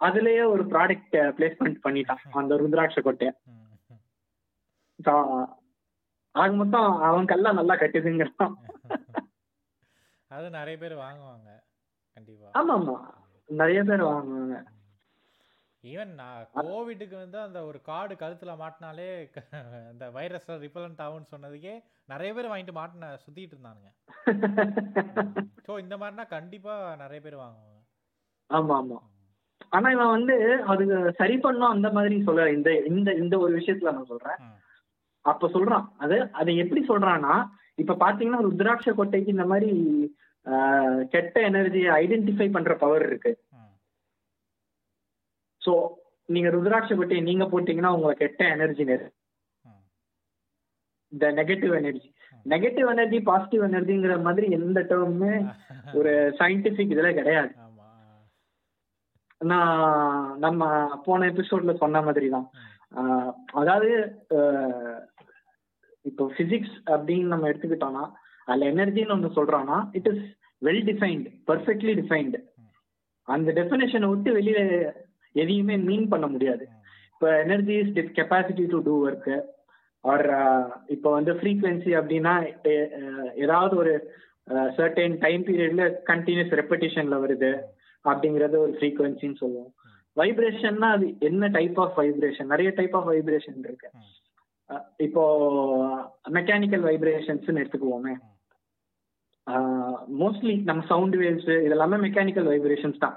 அதுலயே 0.07 0.43
ஒரு 0.53 0.63
ப்ராடக்ட் 0.71 1.17
பிளேஸ்மெண்ட் 1.37 1.79
பண்ணிட்டான். 1.85 2.21
அந்த 2.39 2.55
ருத்ராட்ச 2.61 3.01
கொட்டைய. 3.07 3.31
ஆக 6.35 6.49
மொத்தம் 6.61 6.89
அவன் 7.09 7.29
கல்லா 7.31 7.51
நல்லா 7.59 7.75
கட்டுதுங்கிறான். 7.81 8.55
அது 10.31 10.47
நிறைய 10.57 10.75
பேர் 10.83 10.95
வாங்குவாங்க. 11.05 11.49
ஆமா 12.53 12.73
ஆமா 12.75 12.95
நிறைய 13.49 13.79
பேர் 13.83 14.03
வாங்குவாங்க. 14.05 14.55
ஈவன் 15.83 16.13
நான் 16.19 16.45
கோவிட்டுக்கு 16.55 17.15
வந்து 17.15 17.37
அந்த 17.39 17.59
ஒரு 17.65 17.79
கார்டு 17.89 18.13
கழுத்துல 18.21 18.51
மாட்டினாலே 18.61 19.07
அந்த 19.91 20.05
வைரஸ் 20.15 20.47
ரிப்பலண்ட் 20.63 21.03
ஆகும்னு 21.05 21.31
சொன்னதுக்கே 21.33 21.73
நிறைய 22.09 22.31
பேர் 22.33 22.49
வாங்கிட்டு 22.51 22.77
மாட்டின 22.79 23.09
சுத்திட்டு 23.23 23.55
இருந்தானுங்க. 23.55 23.89
ஸோ 25.67 25.73
இந்த 25.83 25.95
மாதிரினா 25.97 26.25
கண்டிப்பா 26.35 26.73
நிறைய 27.03 27.19
பேர் 27.21 27.41
வாங்குவாங்க. 27.43 27.79
ஆமா 28.49 28.75
ஆமா 28.79 28.97
ஆனா 29.71 29.87
இவன் 29.91 30.15
வந்து 30.15 30.35
அதுக்கு 30.71 30.97
சரி 31.19 31.35
பண்ணும் 31.37 31.73
அந்த 31.75 31.87
மாதிரி 31.91 32.15
சொல்ற 32.27 32.45
இந்த 32.57 32.69
இந்த 32.91 33.09
இந்த 33.21 33.35
ஒரு 33.39 33.53
விஷயத்துல 33.59 33.93
நான் 33.95 34.11
சொல்றேன். 34.11 34.39
அப்ப 35.25 35.47
சொல்றான். 35.55 35.85
அது 36.03 36.15
அதை 36.39 36.51
எப்படி 36.63 36.81
சொல்றான்னா 36.91 37.35
இப்ப 37.77 37.97
பாத்தீங்கன்னா 38.03 38.41
ருத்ராட்ச 38.47 38.89
கொட்டைக்கு 38.93 39.35
இந்த 39.35 39.45
மாதிரி 39.45 39.71
கெட்ட 41.13 41.35
எனர்ஜியை 41.49 41.91
ஐடென்டிஃபை 42.01 42.47
பண்ற 42.55 42.73
பவர் 42.83 43.05
இருக்கு. 43.09 43.31
சோ 45.61 45.73
நீங்க 46.35 46.49
ருத்ராட்ச 46.55 46.91
கொட்டையை 46.97 47.23
நீங்க 47.29 47.45
போட்டீங்கன்னா 47.51 47.93
உங்களுக்கு 47.97 48.23
கெட்ட 48.25 48.43
எனர்ஜி. 48.55 48.83
இந்த 51.13 51.25
negative 51.39 51.73
energy 51.79 52.09
negative 52.45 52.87
energy 52.93 53.19
positive 53.29 53.63
எனர்ஜிங்கிற 53.67 54.15
மாதிரி 54.25 54.47
எந்த 54.57 54.79
டேர்முமே 54.89 55.35
ஒரு 55.99 56.11
சயின்டிபிக் 56.39 56.93
இதுல 56.95 57.11
கிடையாது 57.19 57.51
நான் 59.41 59.79
நம்ம 60.43 60.67
போன 61.05 61.25
எபிசோட்ல 61.31 61.73
சொன்ன 61.81 62.01
மாதிரி 62.07 62.27
தான். 62.35 62.47
அதாவது 63.61 63.89
இப்போ 66.09 66.23
பிசிக்ஸ் 66.37 66.75
அப்படின்னு 66.93 67.33
நம்ம 67.33 67.47
எடுத்துக்கிட்டோம்னா 67.51 68.05
அதுல 68.47 68.69
எனர்ஜின்னு 68.73 69.15
ஒன்று 69.15 69.37
சொல்றான்னா 69.37 69.77
it 69.97 70.09
is 70.11 70.23
well 70.61 70.83
defined 70.89 71.31
perfectly 71.51 71.93
defined 72.01 72.39
அந்த 73.27 73.51
டெஃபினேஷனை 73.59 74.07
விட்டு 74.11 74.31
வெளியில 74.37 74.59
எதையுமே 75.35 75.75
மீன் 75.87 76.07
பண்ண 76.07 76.25
முடியாது. 76.27 76.65
இப்ப 77.13 77.25
இப்போ 77.25 77.27
energy 77.43 77.75
is 77.81 78.15
capacity 78.17 78.63
to 78.71 78.79
do 78.87 78.93
work 79.07 79.31
or 80.03 80.25
இப்போ 80.95 81.09
வந்து 81.11 81.33
ஃப்ரீக்வன்சி 81.39 81.91
அப்படின்னா 81.99 82.33
ஏதாவது 83.43 83.75
ஒரு 83.83 83.93
சர்டைன் 84.77 85.15
டைம் 85.23 85.43
பீரியட்ல 85.47 85.85
கண்டினியூஸ் 86.09 86.53
ரெப்படிஷன்ல 86.61 87.17
வருது. 87.23 87.51
அப்படிங்கறது 88.05 88.57
ஒரு 88.65 88.73
ஃப்ரீக்வன்சின்னு 88.79 89.41
சொல்லுவோம். 89.43 89.71
வைப்ரேஷன்னா 90.17 90.89
அது 90.97 91.07
என்ன 91.29 91.47
டைப் 91.57 91.79
ஆஃப் 91.83 91.97
வைப்ரேஷன் 92.01 92.51
நிறைய 92.53 92.69
டைப் 92.79 92.95
ஆஃப் 92.97 93.09
வைப்ரேஷன் 93.11 93.59
இருக்கு. 93.63 93.89
இப்போ 95.07 95.23
மெக்கானிக்கல் 96.37 96.85
வைப்ரேஷன்ஸ்னு 96.89 97.61
எடுத்துக்குவோமே. 97.63 98.13
மோஸ்ட்லி 100.21 100.53
நம்ம 100.69 100.83
சவுண்ட் 100.91 101.15
வேவ்ஸ் 101.21 101.51
இதெல்லாமே 101.65 101.97
மெக்கானிக்கல் 102.05 102.49
வைப்ரேஷன்ஸ் 102.51 103.03
தான். 103.05 103.15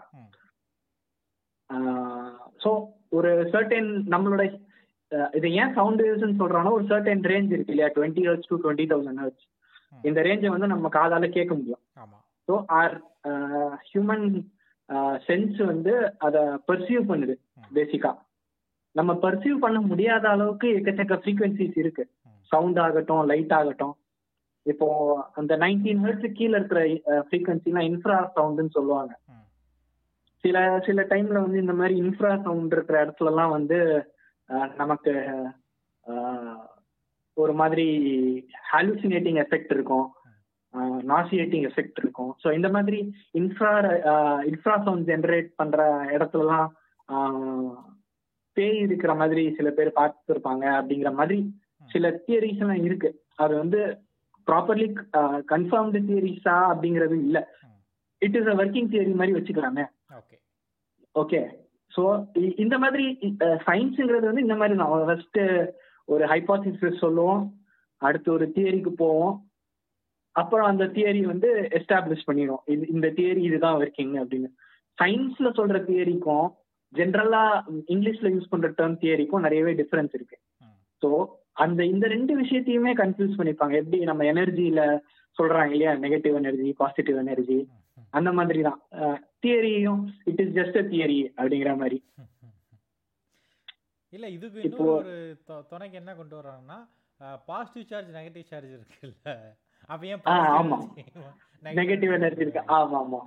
ஸோ 2.63 2.71
ஒரு 3.19 3.31
சர்டன் 3.53 3.91
நம்மளோட 4.15 4.43
இது 5.39 5.49
ஏன் 5.61 5.75
சவுண்ட் 5.79 6.03
வேவ்ஸ்னு 6.05 6.41
சொல்றாங்கன்னா 6.43 6.77
ஒரு 6.79 6.85
சர்டன் 6.91 7.23
ரேஞ்ச் 7.33 7.55
இருக்கு 7.55 7.75
இல்லையா 7.75 7.91
twenty 7.97 8.25
hertz 8.29 8.51
to 8.51 8.59
twenty 8.65 8.87
thousand 8.93 9.23
hertz. 9.25 9.47
இந்த 10.09 10.21
ரேஞ்சை 10.29 10.51
வந்து 10.55 10.73
நம்ம 10.73 10.87
காதால 10.97 11.29
கேட்க 11.37 11.53
முடியும் 11.59 11.83
ஸோ 12.49 12.55
ஆர் 12.81 12.97
ஹியூமன் 13.91 14.27
சென்ஸ் 15.29 15.59
வந்து 15.71 15.93
அதை 16.27 16.43
பர்சீவ் 16.69 17.05
பண்ணுது. 17.13 17.35
பேசிக்கா 17.79 18.13
நம்ம 18.97 19.13
பர்சீவ் 19.25 19.57
பண்ண 19.65 19.79
முடியாத 19.89 20.25
அளவுக்கு 20.35 20.69
எக்கச்சக்க 20.79 21.17
ஃப்ரீக்வன்சிஸ் 21.23 21.77
இருக்கு. 21.83 22.05
சவுண்ட் 22.53 22.79
ஆகட்டும் 22.85 23.25
லைட் 23.31 23.55
ஆகட்டும் 23.59 23.95
இப்போ 24.69 24.87
அந்த 25.35 25.53
நைன்டீன் 25.57 26.03
ஹெர்ட்ஸ் 26.05 26.37
கீழே 26.39 26.55
இருக்கிற 26.57 26.81
ஃப்ரீக்வன்சிலாம் 27.27 27.89
இன்ஃப்ரா 27.89 28.17
சவுண்டுன்னு 28.37 28.77
சொல்லுவாங்க. 28.77 29.13
சில 30.45 30.57
சில 30.87 31.01
டைம்ல 31.11 31.39
வந்து 31.43 31.59
இந்த 31.59 31.75
மாதிரி 31.75 31.95
இன்ஃப்ரா 32.03 32.33
சவுண்ட் 32.43 32.75
இருக்கிற 32.77 32.97
இடத்துலலாம் 33.05 33.55
வந்து 33.55 33.79
நமக்கு 34.77 35.13
ஒரு 37.37 37.53
மாதிரி 37.61 37.87
ஹாலுசினேட்டிங் 38.71 39.41
எஃபெக்ட் 39.43 39.73
இருக்கும். 39.73 40.07
நாசியேட்டிங் 41.11 41.67
எஃபெக்ட் 41.69 41.99
இருக்கும். 41.99 42.33
ஸோ 42.43 42.49
இந்த 42.53 42.69
மாதிரி 42.69 42.99
இன்ஃப்ரா 43.35 43.73
இன்ஃப்ரா 44.51 44.75
சவுண்ட் 44.85 45.09
ஜென்ரேட் 45.09 45.51
பண்ற 45.57 45.79
இடத்துலலாம் 46.17 46.69
ஆஹ், 47.09 47.77
பேய் 48.57 48.79
இருக்கிற 48.79 49.13
மாதிரி 49.15 49.45
சில 49.57 49.69
பேர் 49.71 49.99
பார்த்துருப்பாங்க 49.99 50.65
அப்படிங்கிற 50.79 51.11
மாதிரி 51.15 51.39
சில 51.91 52.07
தியரிஸ் 52.25 52.63
எல்லாம் 52.63 52.85
இருக்கு. 52.85 53.11
அது 53.37 53.55
வந்து 53.57 53.81
ப்ராப்பர்லி 54.49 54.87
கன்ஃபார்ம்டு 55.53 56.01
தியரிஸா 56.09 56.57
அப்படிங்கிறது 56.73 57.17
இல்ல. 57.27 57.39
It 58.23 58.37
is 58.41 58.51
a 58.53 58.57
working 58.63 58.91
theory 58.93 59.15
மாதிரி 59.21 59.37
வச்சுக்கலாமே. 59.39 59.85
ஓகே 61.15 61.41
ஸோ 61.93 62.03
இந்த 62.65 62.77
மாதிரி 62.85 63.05
சயின்ஸுங்கிறது 63.69 64.29
வந்து 64.31 64.45
இந்த 64.47 64.57
மாதிரி 64.61 64.75
தான். 64.81 64.93
ஃபர்ஸ்ட் 65.09 65.41
ஒரு 66.09 66.25
ஹைபாசிஸ் 66.33 67.03
சொல்லுவோம். 67.05 67.43
அடுத்து 68.03 68.29
ஒரு 68.37 68.47
தியரிக்கு 68.57 68.91
போவோம். 69.03 69.35
அப்புறம் 70.37 70.69
அந்த 70.71 70.85
தியரி 70.97 71.23
வந்து 71.33 71.49
எஸ்டாப்ளிஷ் 71.79 72.27
பண்ணிடும் 72.27 72.63
இது 72.73 72.85
இந்த 72.95 73.07
தியரி 73.19 73.43
இதுதான் 73.49 73.79
ஒர்க்கிங் 73.83 74.15
அப்படின்னு. 74.23 74.49
சயின்ஸ்ல 74.99 75.49
சொல்ற 75.59 75.79
தியரிக்கும் 75.89 76.47
ஜென்ரலா 76.93 77.43
இங்கிலீஷ்ல 77.95 78.29
யூஸ் 78.35 78.53
பண்ற 78.53 78.69
டேர்ம் 78.79 79.01
தியரிக்கும் 79.03 79.45
நிறையவே 79.47 79.73
டிஃபரன்ஸ் 79.81 80.15
இருக்கு. 80.19 80.37
ஸோ 81.03 81.09
அந்த 81.59 81.85
இந்த 81.85 82.07
ரெண்டு 82.07 82.33
விஷயத்தையுமே 82.43 82.93
கன்ஃபியூஸ் 82.95 83.39
பண்ணிப்பாங்க. 83.39 83.75
எப்படி 83.75 83.99
நம்ம 84.05 84.25
எனர்ஜியில 84.25 84.81
சொல்றாங்க 85.37 85.71
இல்லையா? 85.71 85.93
Negative 85.95 86.35
energy 86.35 86.73
positive 86.73 87.17
energy. 87.17 87.59
அந்த 88.11 88.33
மாதிரி 88.33 88.61
தான் 88.63 88.79
தியரியும் 89.43 90.03
it 90.25 90.41
is 90.41 90.55
just 90.55 90.79
a 90.79 90.85
theory 90.93 91.19
அப்படிங்கிற 91.37 91.77
மாதிரி. 91.77 91.99
இல்ல 94.13 94.29
இதுக்கு 94.29 94.61
இப்போ- 94.61 94.65
இன்னொரு 94.65 95.09
ஒரு 95.49 95.65
துணைக்கு 95.71 95.97
என்ன 95.97 96.15
கொண்டு 96.15 96.37
வர்றாங்கன்னா 96.37 96.79
பாசிட்டிவ் 97.47 97.87
சார்ஜ் 97.87 98.15
நெகட்டிவ் 98.15 98.45
சார்ஜ் 98.45 98.73
இருக்குல்ல. 98.75 99.33
நெகட்டிவ் 101.63 102.13
எனர்ஜி 102.13 102.41
இருக்கு. 102.41 102.63
ஆமா 102.69 102.99
ஆமா 103.03 103.21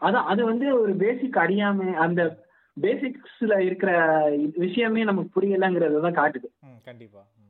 அதான் 0.00 0.26
அது 0.32 0.44
வந்து 0.44 0.80
ஒரு 0.80 0.94
பேசிக் 0.96 1.36
அறியாம 1.36 1.92
அந்த 1.96 2.22
பேசிக்ஸ்ல 2.76 3.58
இருக்கிற 3.60 3.92
விஷயமே 4.56 5.04
நமக்கு 5.04 5.40
புரியலங்கிறத 5.40 6.00
தான் 6.06 6.18
காட்டுது. 6.20 6.48
கண்டிப்பா 6.84 7.20
ம். 7.20 7.46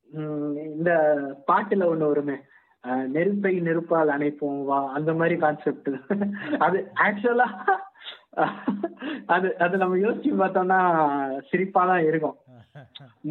இந்த 0.77 0.91
பாட்டுல 1.49 1.89
ஒண்ணு 1.91 2.11
வருமே. 2.11 2.37
நெருப்பை 3.15 3.53
நெருப்பால் 3.65 4.11
அணைப்போம் 4.15 4.61
வா 4.69 4.77
அந்த 4.97 5.11
மாதிரி 5.19 5.35
கான்செப்ட் 5.43 5.89
அது 6.65 6.77
ஆக்சுவலா 7.05 7.47
அது 9.35 9.47
அது 9.65 9.75
நம்ம 9.81 9.97
யோசிச்சு 10.05 10.31
பார்த்தோம்னா 10.41 10.79
சிரிப்பா 11.49 11.81
தான் 11.91 12.07
இருக்கும். 12.09 12.37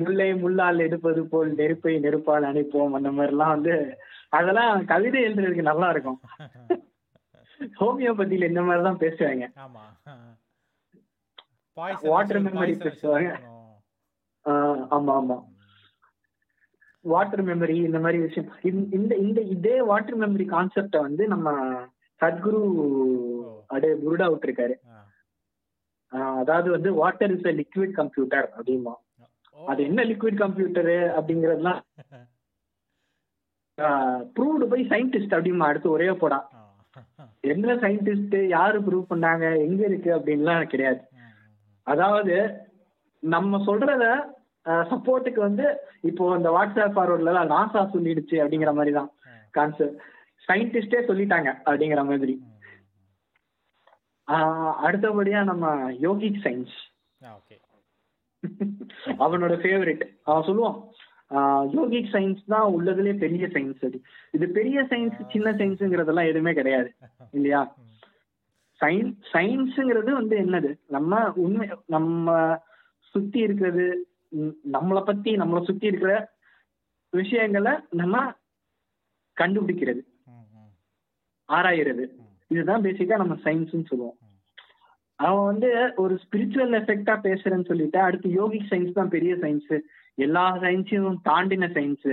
முல்லை 0.00 0.28
முள்ளால் 0.42 0.84
எடுப்பது 0.86 1.22
போல் 1.32 1.50
நெருப்பை 1.60 1.94
நெருப்பால் 2.06 2.48
அணைப்போம் 2.50 2.96
அந்த 2.98 3.10
மாதிரிலாம் 3.18 3.54
வந்து 3.56 3.74
அதெல்லாம் 4.38 4.86
கவிதை 4.92 5.20
எழுதுறதுக்கு 5.28 5.70
நல்லா 5.70 5.88
இருக்கும். 5.94 6.18
ஹோமியோபதியில 7.80 8.50
இந்த 8.50 8.62
மாதிரி 8.68 8.84
தான் 8.88 9.02
பேசுவாங்க. 9.04 9.46
Water 12.12 12.38
memory 12.46 12.74
பேசுவாங்க. 12.84 13.30
ஆமா 14.96 15.12
ஆமா. 15.20 15.38
வாட்டர் 17.04 17.44
மெமரி 17.44 17.74
இந்த 17.84 17.98
மாதிரி 17.98 18.18
விஷயம். 18.18 18.50
இந்த- 18.62 19.16
இந்த 19.16 19.40
இதே 19.40 19.82
வாட்டர் 19.82 20.18
மெமரி 20.18 20.46
கான்செப்ட 20.46 21.00
வந்து 21.00 21.28
நம்ம 21.28 21.50
சத்குரு 22.20 22.60
அப்படியே 23.66 23.92
புருடா 23.92 24.26
விட்டுருக்காரு. 24.32 24.74
அதாவது 26.38 26.70
வந்து 26.70 26.92
water 26.92 27.36
is 27.36 27.46
a 27.46 27.52
liquid 27.52 27.90
computer 27.90 28.52
அப்படிமா 28.56 28.92
அது 29.66 29.82
என்ன 29.82 30.04
லிக்விட் 30.04 30.40
கம்ப்யூட்டரு 30.42 30.96
அப்படிங்கறதுலாம் 31.18 31.80
ப்ரூவ்டு 34.34 34.66
பை 34.68 34.86
சயின்டிஸ்ட் 34.86 35.36
அப்படிமா 35.36 35.64
அடுத்து 35.64 35.90
ஒரே 35.90 36.10
போடா. 36.12 36.38
என்ன 37.40 37.74
சயின்டிஸ்ட் 37.74 38.46
யாரு 38.46 38.80
ப்ரூவ் 38.80 39.04
பண்ணாங்க 39.10 39.58
எங்க 39.58 39.84
இருக்கு 39.84 40.16
அப்படின்லாம் 40.16 40.66
கிடையாது. 40.66 41.00
அதாவது 41.86 42.36
நம்ம 43.22 43.58
சொல்றத 43.58 44.04
சப்போர்ட்டுக்கு 44.90 45.40
வந்து 45.40 45.66
இப்போ 46.02 46.24
இந்த 46.36 46.50
வாட்ஸ்அப் 46.50 46.96
ஃபார்வர்ட்ல 46.96 47.42
நாசா 47.52 47.82
சொல்லிடுச்சு 47.94 48.36
அப்படிங்கிற 48.42 48.72
மாதிரி 48.74 48.92
தான் 48.92 49.10
கான்செப்ட் 49.54 49.98
சயின்டிஸ்டே 50.48 51.00
சொல்லிட்டாங்க 51.08 51.48
அப்படிங்கிற 51.66 52.02
மாதிரி. 52.04 52.34
அடுத்தபடியா 54.84 55.40
நம்ம 55.44 55.66
யோகிக் 56.06 56.40
சயின்ஸ். 56.44 56.76
அவனோட 59.24 59.54
ஃபேவரட் 59.62 60.02
அவன் 60.22 60.46
சொல்லுவான் 60.48 60.76
யோகிக் 61.74 62.12
சயின்ஸ் 62.12 62.42
தான் 62.46 62.68
உள்ளதுலயே 62.76 63.14
பெரிய 63.18 63.44
சயின்ஸ். 63.46 63.82
அது 63.84 63.98
இது 64.34 64.46
பெரிய 64.50 64.82
சயின்ஸ் 64.90 65.18
சின்ன 65.32 65.48
சயின்ஸுங்கிறதெல்லாம் 65.52 66.30
எதுவுமே 66.30 66.52
கிடையாது 66.54 66.88
இல்லையா? 67.32 67.60
சயின்ஸ் 68.80 69.16
சயின்ஸுங்கிறது 69.32 70.10
வந்து 70.12 70.36
என்னது? 70.36 70.70
நம்ம 70.88 71.12
உண்மை 71.36 71.66
நம்ம 71.86 72.26
சுத்தி 73.14 73.38
இருக்கிறது 73.38 73.86
நம்மளை 74.72 75.02
பத்தி 75.04 75.30
நம்மளை 75.36 75.62
சுத்தி 75.64 75.86
இருக்கிற 75.86 76.14
விஷயங்களை 77.12 77.72
நம்ம 78.00 78.16
கண்டுபிடிக்கிறது. 79.36 80.02
ஆராயிறது. 81.48 82.04
இதுதான் 82.48 82.82
பேசிக்கா 82.82 83.16
நம்ம 83.22 83.34
சயின்ஸ்னு 83.44 83.88
சொல்லுவோம். 83.90 84.18
அவன் 85.18 85.44
வந்து 85.44 85.70
ஒரு 85.96 86.14
ஸ்பிரிச்சுவல் 86.22 86.74
எஃபெக்டா 86.80 87.14
பேசுறேன்னு 87.26 87.68
சொல்லிட்டு 87.70 87.98
அடுத்து 88.00 88.28
யோகிக் 88.40 88.70
சயின்ஸ் 88.70 88.98
தான் 88.98 89.14
பெரிய 89.14 89.32
சயின்ஸ் 89.36 89.72
எல்லா 90.14 90.44
சயின்ஸையும் 90.56 91.18
தாண்டின 91.28 91.68
சயின்ஸ் 91.76 92.10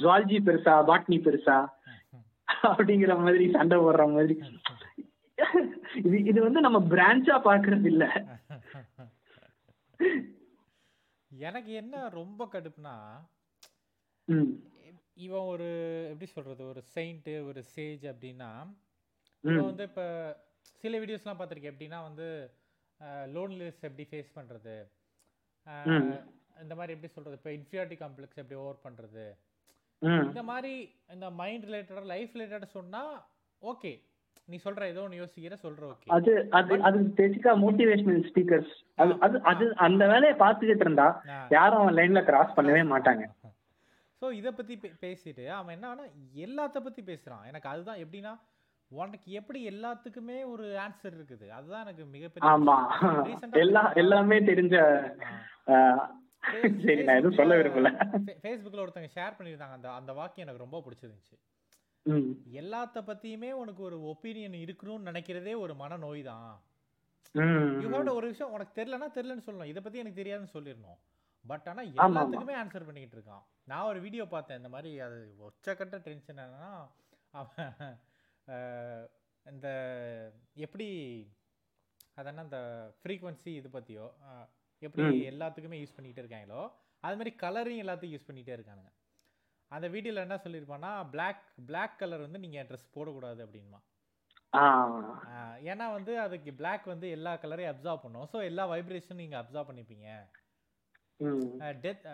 ஜுவாலஜி 0.00 0.38
பெருசா 0.46 0.74
பாட்னி 0.90 1.18
பெருசா 1.26 1.56
அப்படிங்கிற 2.68 3.14
மாதிரி 3.24 3.50
சண்டை 3.50 3.78
போடுற 3.78 4.04
மாதிரி. 4.12 4.34
இது 6.04 6.16
இது 6.30 6.38
வந்து 6.42 6.60
நம்ம 6.60 6.78
பிரான்ச்சா 6.92 7.36
பாக்குறது 7.48 7.86
இல்ல. 7.92 8.04
எனக்கு 11.30 11.72
என்ன 11.72 12.08
ரொம்ப 12.08 12.42
கடுப்புனா 12.52 12.94
இவன் 15.26 15.48
ஒரு 15.52 15.68
எப்படி 16.10 16.26
சொல்றது 16.26 16.62
ஒரு 16.66 16.82
செயின்ட் 16.94 17.30
ஒரு 17.50 17.60
சேஜ் 17.74 18.04
அப்படின்னா 18.12 18.50
இவன் 19.44 19.68
வந்து 19.70 19.84
இப்ப 19.90 20.02
சில 20.82 20.98
வீடியோஸ்லாம் 21.00 21.38
பார்த்திருக்கேன். 21.40 21.72
எப்படின்னா 21.72 21.98
வந்து 22.08 22.26
லோன்லினஸ் 23.34 23.84
எப்படி 23.88 24.04
ஃபேஸ் 24.10 24.30
பண்றது. 24.38 24.76
இந்த 26.62 26.74
மாதிரி 26.78 26.94
எப்படி 26.94 27.12
சொல்றது 27.16 27.38
இப்போ 27.38 27.50
இன்ஃபியாரிட்டி 27.58 27.96
காம்ப்ளெக்ஸ் 28.02 28.40
எப்படி 28.42 28.58
ஓவர் 28.64 28.84
பண்றது 28.86 29.26
இந்த 30.28 30.42
மாதிரி 30.50 30.74
இந்த 31.14 31.26
மைண்ட் 31.40 31.66
ரிலேட்டடா 31.68 32.04
லைஃப் 32.14 32.34
ரிலேட்டடா 32.36 32.68
சொன்னா 32.78 33.02
ஓகே 33.62 33.92
நீ 34.48 34.58
சொல்ற 34.64 34.82
ஏதோ 34.84 35.02
ஒன்று 35.02 35.20
யோசிக்கிற 35.20 35.54
சொல்ற 35.62 35.82
ஓகே 35.88 36.08
அது 36.08 36.32
அது 36.50 36.82
அது 36.82 36.98
பேசிக்கா 37.16 37.52
மோட்டிவேஷனல் 37.62 38.22
ஸ்பீக்கர்ஸ் 38.28 38.72
அது 38.96 39.14
அது 39.20 39.36
அது 39.44 39.64
அந்த 39.78 40.06
வேலையை 40.06 40.36
பார்த்துக்கிட்டு 40.38 40.84
இருந்தா 40.84 41.08
யாரும் 41.50 41.80
அவன் 41.80 41.94
லைன்ல 41.94 42.24
கிராஸ் 42.24 42.56
பண்ணவே 42.56 42.82
மாட்டாங்க. 42.88 43.24
ஸோ 44.22 44.32
இதை 44.32 44.50
பத்தி 44.52 44.74
பே- 44.76 44.94
பேசிட்டு 45.00 45.46
அவன் 45.52 45.74
என்னன்னா 45.76 46.04
எல்லாத்த 46.38 46.78
பத்தி 46.78 47.02
பேசுறான். 47.02 47.44
எனக்கு 47.44 47.68
அதுதான் 47.68 47.98
எப்படின்னா 47.98 48.32
உனக்கு 48.90 49.32
எப்படி 49.32 49.68
எல்லாத்துக்குமே 49.68 50.46
ஒரு 50.46 50.66
ஆன்சர் 50.78 51.14
இருக்குது? 51.14 51.46
அதுதான் 51.50 51.80
எனக்கு 51.80 52.04
மிகப்பெரிய 52.06 52.52
ஆமா. 52.52 52.76
எல்லா 53.58 53.92
எல்லாமே 53.94 54.38
தெரிஞ்ச 54.42 54.76
சரி 56.82 57.02
நான் 57.02 57.16
எதுவும் 57.16 57.34
சொல்ல 57.34 57.54
விரும்பல. 57.56 57.88
ஃபே- 58.18 58.38
ஃபேஸ்புக்ல 58.42 58.82
ஒருத்தங்க 58.82 59.10
ஷேர் 59.14 59.36
பண்ணியிருந்தாங்க. 59.38 59.72
அந்த 59.72 59.88
அந்த 59.92 60.12
வாக்கியம் 60.12 60.46
எனக்கு 60.46 60.64
ரொம்ப 60.64 60.78
பிடிச்சிருந்துச்சு. 60.80 61.36
எல்லாத்த 62.58 62.98
பத்தியுமே 63.06 63.50
உனக்கு 63.54 63.82
ஒரு 63.82 63.96
ஒப்பீனியன் 64.06 64.56
இருக்கணும்னு 64.60 65.08
நினைக்கிறதே 65.10 65.54
ஒரு 65.58 65.74
மனநோய் 65.74 66.22
தான் 66.24 66.50
யூ 67.82 67.88
ஒரு 68.14 68.26
விஷயம் 68.28 68.52
உனக்கு 68.52 68.76
தெரியலனா 68.76 69.08
தெரியலன்னு 69.14 69.46
சொல்லணும். 69.46 69.64
இதை 69.64 69.80
பத்தி 69.82 69.98
எனக்கு 69.98 70.20
தெரியாதுன்னு 70.20 70.54
சொல்லிடணும். 70.54 70.98
பட் 71.46 71.66
ஆனா. 71.68 71.82
எல்லாத்துக்குமே 71.98 72.54
ஆன்சர் 72.60 72.86
பண்ணிக்கிட்டு 72.86 73.16
இருக்கான். 73.18 73.42
நான் 73.64 73.84
ஒரு 73.84 74.00
வீடியோ 74.00 74.24
பார்த்தேன். 74.26 74.58
இந்த 74.58 74.68
மாதிரி 74.68 74.90
அது 75.00 75.18
உச்சக்கட்ட 75.46 75.96
டென்ஷன் 76.06 76.34
என்னன்னா 76.36 76.70
அவன் 77.34 77.74
இந்த 79.46 79.68
எப்படி 80.56 80.88
அதென்ன 82.14 82.42
இந்த 82.42 82.60
ஃப்ரீக்வன்சி 82.98 83.50
இது 83.54 83.68
பத்தியோ 83.72 84.06
அஹ், 84.26 84.46
எப்படி. 84.82 85.04
எல்லாத்துக்குமே 85.30 85.80
யூஸ் 85.80 85.96
பண்ணிட்டு 85.96 86.22
இருக்காங்களோ 86.22 86.62
அது 87.04 87.16
மாதிரி 87.16 87.32
கலரையும் 87.40 87.84
எல்லாத்தையும் 87.84 88.14
யூஸ் 88.14 88.28
பண்ணிட்டே 88.28 88.54
இருக்கானுங்க. 88.56 88.90
அந்த 89.72 89.86
வீடியோல 89.94 90.24
என்ன 90.26 90.36
சொல்லியிருப்பான்னா 90.44 90.90
Black 91.14 91.38
Black 91.70 91.92
கலர் 92.02 92.26
வந்து 92.26 92.42
நீங்க 92.44 92.60
ட்ரெஸ் 92.68 92.94
போடக்கூடாது 92.96 93.40
அப்படின்மா 93.46 93.80
ஏன்னா 95.70 95.86
வந்து 95.96 96.12
அதுக்கு 96.24 96.50
Black 96.60 96.82
வந்து 96.92 97.06
எல்லா 97.16 97.32
கலரையும் 97.42 97.72
அப்சார்ப் 97.72 98.04
பண்ணும். 98.04 98.28
ஸோ 98.32 98.38
எல்லா 98.50 98.64
வைப்ரேஷனும் 98.72 99.22
நீங்க 99.22 99.36
அப்சார்ப் 99.40 99.70
பண்ணிப்பீங்க. 99.70 100.08
டெத் 101.84 102.06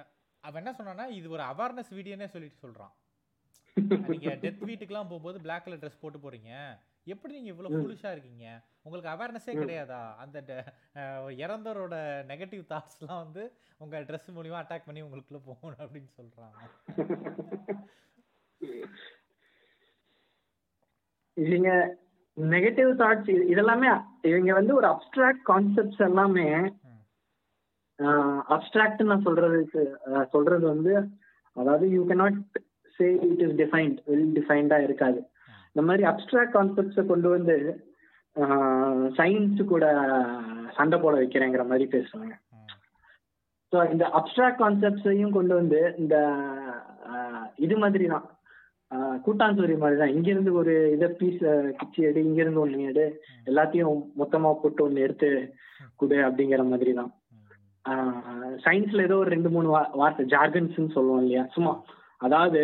அவன் 0.44 0.60
என்ன 0.62 0.72
சொன்னான்னா 0.78 1.06
இது 1.18 1.28
ஒரு 1.36 1.44
அவேர்னஸ் 1.52 1.92
வீடியோனே 1.98 2.28
சொல்லிட்டு 2.34 2.62
சொல்றான். 2.64 2.92
நீங்க 4.14 4.32
டெத் 4.42 4.66
வீட்டுக்குலாம் 4.70 5.08
போகும்போது 5.10 5.38
Black 5.46 5.62
கலர் 5.64 5.82
ட்ரெஸ் 5.82 6.02
போட்டு 6.02 6.18
போறீங்க. 6.24 6.50
எப்படி 7.06 7.32
நீங்க 7.34 7.50
இவ்வளவு 7.50 7.74
ம். 7.74 7.82
ஃபுலிஷா 7.82 8.10
இருக்கீங்க 8.12 8.44
உங்களுக்கு 8.84 9.10
அவேர்னஸே. 9.10 9.52
கிடையாதா 9.54 10.00
அந்த 10.18 10.38
இறந்தவரோட 11.38 11.94
நெகட்டிவ் 12.28 12.62
தாட்ஸ்லாம் 12.70 13.22
வந்து 13.22 13.42
உங்க 13.78 14.00
ட்ரெஸ் 14.08 14.28
மூலியமா 14.36 14.60
அட்டாக் 14.60 14.86
பண்ணி 14.86 15.02
உங்களுக்குள்ள 15.02 15.40
போகணும் 15.46 15.82
அப்படின்னு 15.84 16.10
சொல்றாங்க 16.16 16.62
இவங்க 21.36 21.70
நெகட்டிவ் 22.36 22.90
தாட்ஸ் 22.98 23.30
இதெல்லாமே 23.52 23.90
இவங்க 24.22 24.52
வந்து 24.52 24.74
ஒரு 24.74 24.86
அப்டிராக்ட் 24.86 25.44
கான்செப்ட்ஸ் 25.48 26.02
எல்லாமே. 26.02 26.46
அப்டிராக்ட் 28.54 29.02
நான் 29.04 29.26
சொல்றதுக்கு 29.26 29.82
சொல்றது 30.32 30.64
வந்து 30.66 30.92
அதாவது 31.56 31.84
you 31.90 32.02
cannot 32.04 32.36
say 32.98 33.06
it 33.26 33.42
is 33.42 33.56
defined 33.56 33.98
well 34.08 34.32
டிஃபைன்டா 34.34 34.78
இருக்காது 34.82 35.20
இந்த 35.76 35.84
மாதிரி 35.86 36.04
அப்ட்ராக்ட் 36.10 36.54
கான்செப்ட்ஸை 36.54 37.04
கொண்டு 37.06 37.28
வந்து 37.32 37.56
சயின்ஸ் 39.16 39.60
கூட 39.68 39.84
சண்டை 40.76 40.96
போட 40.98 41.14
வைக்கிறேங்கிற 41.18 41.64
மாதிரி 41.66 41.86
பேசுவாங்க 41.90 42.34
ஸோ 43.72 43.80
இந்த 43.90 44.04
அப்ட்ராக்ட் 44.18 44.60
கான்செப்ட்ஸையும் 44.60 45.36
கொண்டு 45.36 45.54
வந்து 45.54 45.80
இந்த 45.98 46.16
ஆஹ், 47.10 47.46
இது 47.58 47.76
மாதிரி 47.80 48.06
தான் 48.06 48.26
ஆஹ், 48.90 49.18
கூட்டாஞ்சோரி 49.24 49.76
மாதிரி 49.78 49.96
தான் 49.98 50.14
இங்கிருந்து 50.14 50.50
ஒரு 50.60 50.74
இதை 50.92 51.08
பீஸ் 51.16 51.42
கிச்சி 51.78 52.00
எடு 52.04 52.20
இங்கிருந்து 52.24 52.62
ஒன்று 52.62 52.88
எடு 52.90 53.06
எல்லாத்தையும் 53.46 53.92
மொத்தமா 54.20 54.50
போட்டு 54.58 54.80
ஒன்று 54.84 55.04
எடுத்து 55.06 55.30
கொடு 55.96 56.18
அப்படிங்கிற 56.26 56.64
மாதிரி 56.68 56.92
தான் 56.94 57.10
சயின்ஸ்ல 58.64 59.02
ஏதோ 59.02 59.16
ஒரு 59.18 59.30
ரெண்டு 59.32 59.50
மூணு 59.50 59.68
வா- 59.70 59.90
வார்த்தை 59.94 60.24
ஜார்கன்ஸ்ன்னு 60.30 60.94
சொல்லுவோம் 60.94 61.22
இல்லையா? 61.22 61.42
சும்மா. 61.54 61.72
அதாவது 62.20 62.60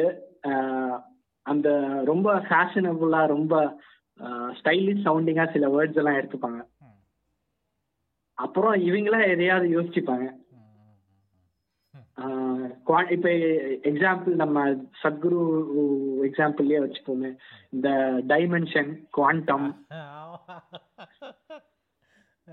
ஆஹ், 0.49 0.97
அந்த 1.43 1.69
ரொம்ப 2.05 2.35
ஃபேஷனபுளா 2.35 3.27
ரொம்ப 3.27 3.81
ஸ்டைலிஷ் 4.23 5.05
சவுண்டிங்கா 5.05 5.51
சில 5.53 5.69
வேர்ட்ஸ் 5.69 5.97
எல்லாம் 5.97 6.15
எடுத்துப்பாங்க. 6.15 6.67
அப்புறம் 8.35 8.75
இவங்களா 8.75 9.29
எதையாவது 9.29 9.81
யோசிச்சுப்பாங்க. 9.81 10.39
ஆஹ் 12.17 13.11
இப்ப 13.11 13.29
எக்ஸாம்பிள் 13.91 14.27
நம்ம 14.27 14.71
சத்குரு 15.03 15.65
எக்ஸாம்பிள்லயே 16.23 16.81
வச்சுப்போமே. 16.87 17.37
இந்த 17.71 17.89
டைமென்ஷன் 18.27 19.09
குவாண்டம் 19.11 19.87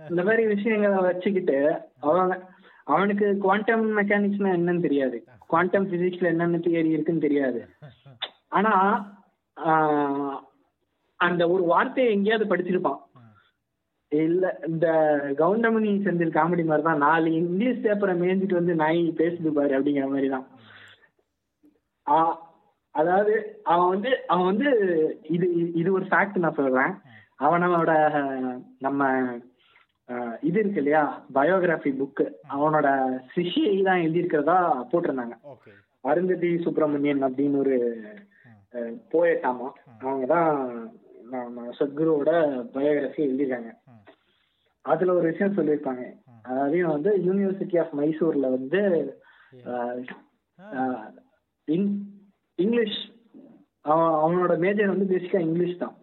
இந்த 0.09 0.23
மாதிரி 0.23 0.45
விஷயங்களை 0.47 0.97
வச்சுக்கிட்டு 0.97 1.81
அவங்க 1.99 2.49
அவனுக்கு 2.83 3.37
குவாண்டம் 3.37 3.97
மெக்கானிக்ஸ்னா 3.97 4.51
என்னன்னு 4.57 4.81
தெரியாது. 4.81 5.23
குவாண்டம் 5.47 5.91
பிசிக்ஸ்ல 5.91 6.23
என்னென்ன 6.23 6.57
தியரி 6.57 6.85
இருக்குன்னு 6.85 7.21
தெரியாது. 7.21 7.67
ஆனா 8.51 8.73
அந்த 11.19 11.43
ஒரு 11.49 11.63
வார்த்தையை 11.65 12.09
எங்கேயாவது 12.11 12.45
படிச்சிருப்பான். 12.45 12.99
இல்ல 14.11 14.43
இந்த 14.67 14.87
கவுண்டமணி 15.39 15.89
செந்தில் 16.03 16.35
காமெடி 16.35 16.63
மாதிரி 16.63 16.83
தான் 16.83 17.01
நாலு 17.01 17.29
இங்கிலீஷ் 17.33 17.83
பேப்பரை 17.83 18.13
மேய்ஞ்சிட்டு 18.19 18.53
வந்து 18.53 18.73
நாய் 18.75 19.01
பேசுது 19.17 19.49
பாரு 19.51 19.73
அப்படிங்கிற 19.77 20.07
மாதிரி 20.09 20.29
தான் 20.29 20.45
ஆ- 22.07 22.37
அதாவது 22.95 23.33
அவன் 23.65 23.89
வந்து 23.89 24.11
அவன் 24.27 24.45
வந்து 24.45 24.69
இது 25.29 25.47
இது 25.73 25.89
ஒரு 25.93 26.05
ஃபேக்ட் 26.05 26.37
நான் 26.37 26.55
சொல்றேன். 26.55 26.93
அவனோட 27.39 27.91
நம்ம 28.79 29.01
இது 30.41 30.57
இருக்கு 30.59 30.79
இல்லையா? 30.79 31.01
பயோகிராஃபி 31.33 31.91
புக்கு 31.93 32.25
அவனோட 32.49 32.87
சிஷியை 33.33 33.75
தான் 33.83 34.03
எழுதியிருக்கிறதா 34.03 34.57
போட்டிருந்தாங்க. 34.91 35.35
அருந்ததி 36.03 36.49
சுப்பிரமணியன் 36.57 37.23
அப்படின்னு 37.27 37.57
ஒரு 37.57 37.75
போயட்டாமா. 39.13 39.67
அவங்க 40.03 40.25
தான் 40.35 40.51
நம்ம 41.33 41.65
சத்குருவோட 41.79 42.31
பயோகிராஃபி 42.75 43.21
எழுதியிருக்காங்க. 43.27 43.71
அதுல 44.85 45.15
ஒரு 45.19 45.25
விஷயம் 45.31 45.57
சொல்லியிருப்பாங்க. 45.57 46.03
அதையும் 46.63 46.93
வந்து 46.95 47.11
யூனிவர்சிட்டி 47.27 47.77
ஆஃப் 47.83 47.95
மைசூர்ல 47.99 48.49
வந்து 48.57 48.81
இங்கிலீஷ் 52.59 52.99
அவன் 53.85 54.13
அவனோட 54.21 54.53
மேஜர் 54.63 54.93
வந்து 54.93 55.11
பேசிக்கா 55.11 55.39
இங்கிலீஷ் 55.47 55.81
தான். 55.83 55.95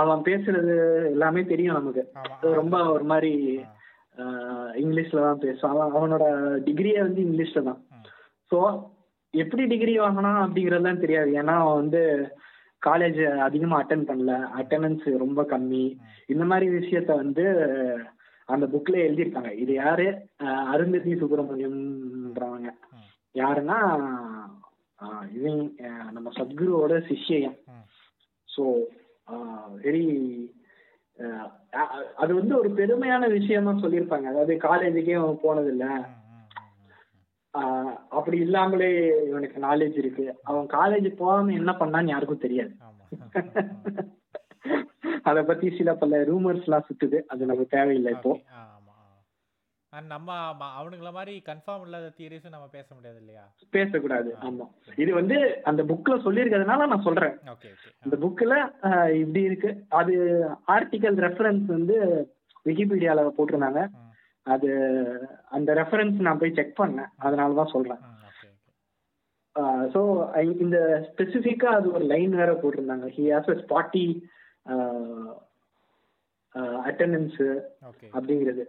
அவன் 0.00 0.20
பேசுறது 0.28 0.74
எல்லாமே 1.12 1.42
தெரியும் 1.52 1.78
நமக்கு. 1.78 2.02
ரொம்ப 2.60 2.76
ஒரு 2.94 3.04
மாதிரி 3.12 3.32
இங்கிலீஷ்ல 4.82 5.24
தான் 5.26 5.42
பேசுவான். 5.44 5.74
அவன் 5.74 5.96
அவனோட 5.98 6.24
டிகிரியே 6.66 6.98
வந்து 7.06 7.20
இங்கிலீஷ்ல 7.26 7.62
தான். 7.68 7.80
ஸோ 8.50 8.58
எப்படி 9.34 9.62
டிகிரி 9.72 9.92
வாங்கினான் 9.98 10.44
அப்படிங்கறதுலாம் 10.44 11.02
தெரியாது. 11.02 11.30
ஏன்னா 11.40 11.54
அவன் 11.62 11.80
வந்து 11.82 12.02
காலேஜ் 12.82 13.20
அதிகமா 13.46 13.76
அட்டன் 13.80 14.08
பண்ணல. 14.08 14.32
அட்டண்டன்ஸ் 14.60 15.06
ரொம்ப 15.24 15.40
கம்மி. 15.52 15.84
இந்த 16.32 16.44
மாதிரி 16.50 16.66
விஷயத்த 16.78 17.14
வந்து 17.22 17.44
அந்த 18.48 18.66
புக்ல 18.72 18.96
எழுதியிருக்காங்க. 19.06 19.52
இது 19.62 19.72
யாரு? 19.74 20.06
அருந்ததி 20.72 21.12
சுப்பிரமணியம்ன்றவங்க. 21.20 22.70
யாருன்னா 23.34 23.78
இவங்க 25.36 25.90
நம்ம 26.14 26.28
சத்குருவோட 26.38 26.94
சிஷ்யம் 27.10 27.58
ஸோ 28.48 28.64
வெரி 29.84 30.06
அது 32.22 32.32
வந்து 32.38 32.54
ஒரு 32.60 32.70
பெருமையான 32.78 33.24
விஷயமா 33.36 33.72
சொல்லியிருப்பாங்க. 33.82 34.26
அதாவது 34.32 34.54
காலேஜுக்கே 34.66 35.14
அவன் 35.20 35.44
போனதில்லை. 35.44 35.92
அப்படி 38.10 38.38
இல்லாமலே 38.38 38.90
இவனுக்கு 39.28 39.60
நாலேஜ் 39.60 39.96
இருக்கு. 39.96 40.36
அவன் 40.42 40.66
காலேஜ் 40.70 41.16
போகாம 41.16 41.52
என்ன 41.52 41.72
பண்ணான்னு 41.72 42.08
யாருக்கும் 42.08 42.38
தெரியாது. 42.38 42.72
அத 45.24 45.42
பத்தி 45.42 45.70
சில 45.70 45.94
பல 45.94 46.24
ரூமர்ஸ் 46.24 46.62
எல்லாம் 46.62 46.86
சுத்துது. 46.88 47.18
அது 47.26 47.46
நமக்கு 47.46 47.66
தேவையில்லை 47.68 48.12
இப்போ. 48.12 48.32
அண்ட் 49.92 50.06
நம்ம 50.06 50.30
அவனுங்கள 50.72 51.12
மாதிரி 51.12 51.42
கன்ஃபார்ம் 51.46 51.84
இல்லாத 51.84 52.12
தியரிஸும் 52.18 52.48
நம்ம 52.48 52.66
பேச 52.68 52.94
முடியாது 52.94 53.18
இல்லையா? 53.18 53.44
பேசக்கூடாது. 53.72 54.30
ஆமா. 54.42 54.66
இது 54.98 55.14
வந்து 55.14 55.36
அந்த 55.62 55.82
புக்ல 55.82 56.16
சொல்லியிருக்கிறதுனால 56.24 56.86
நான் 56.86 57.02
சொல்றேன். 57.02 57.34
இந்த 58.04 58.16
புக்ல 58.16 58.52
இப்படி 59.14 59.42
இருக்கு. 59.42 59.70
அது 59.92 60.14
ஆர்டிகல் 60.68 61.18
ரெஃபரன்ஸ் 61.20 61.66
வந்து 61.68 61.96
விக்கிபீடியால 62.66 63.26
போட்டிருந்தாங்க. 63.36 63.82
அது 64.54 64.68
அந்த 65.56 65.70
ரெஃபரன்ஸ் 65.80 66.18
நான் 66.26 66.40
போய் 66.42 66.56
செக் 66.58 66.80
பண்ணேன். 66.80 67.10
அதனால 67.26 67.54
தான் 67.58 67.72
ஓகே 68.30 68.48
ஸோ 69.94 70.00
இந்த 70.64 70.78
ஸ்பெசிஃபிக்கா 71.08 71.70
அது 71.78 71.88
ஒரு 71.96 72.04
லைன் 72.14 72.34
வேற 72.40 72.52
போட்டிருந்தாங்க. 72.60 73.08
He 73.16 73.24
has 73.34 73.50
a 73.54 73.56
spotty 73.64 74.04
attendance 76.90 77.40
அப்படிங்கிறது. 78.16 78.64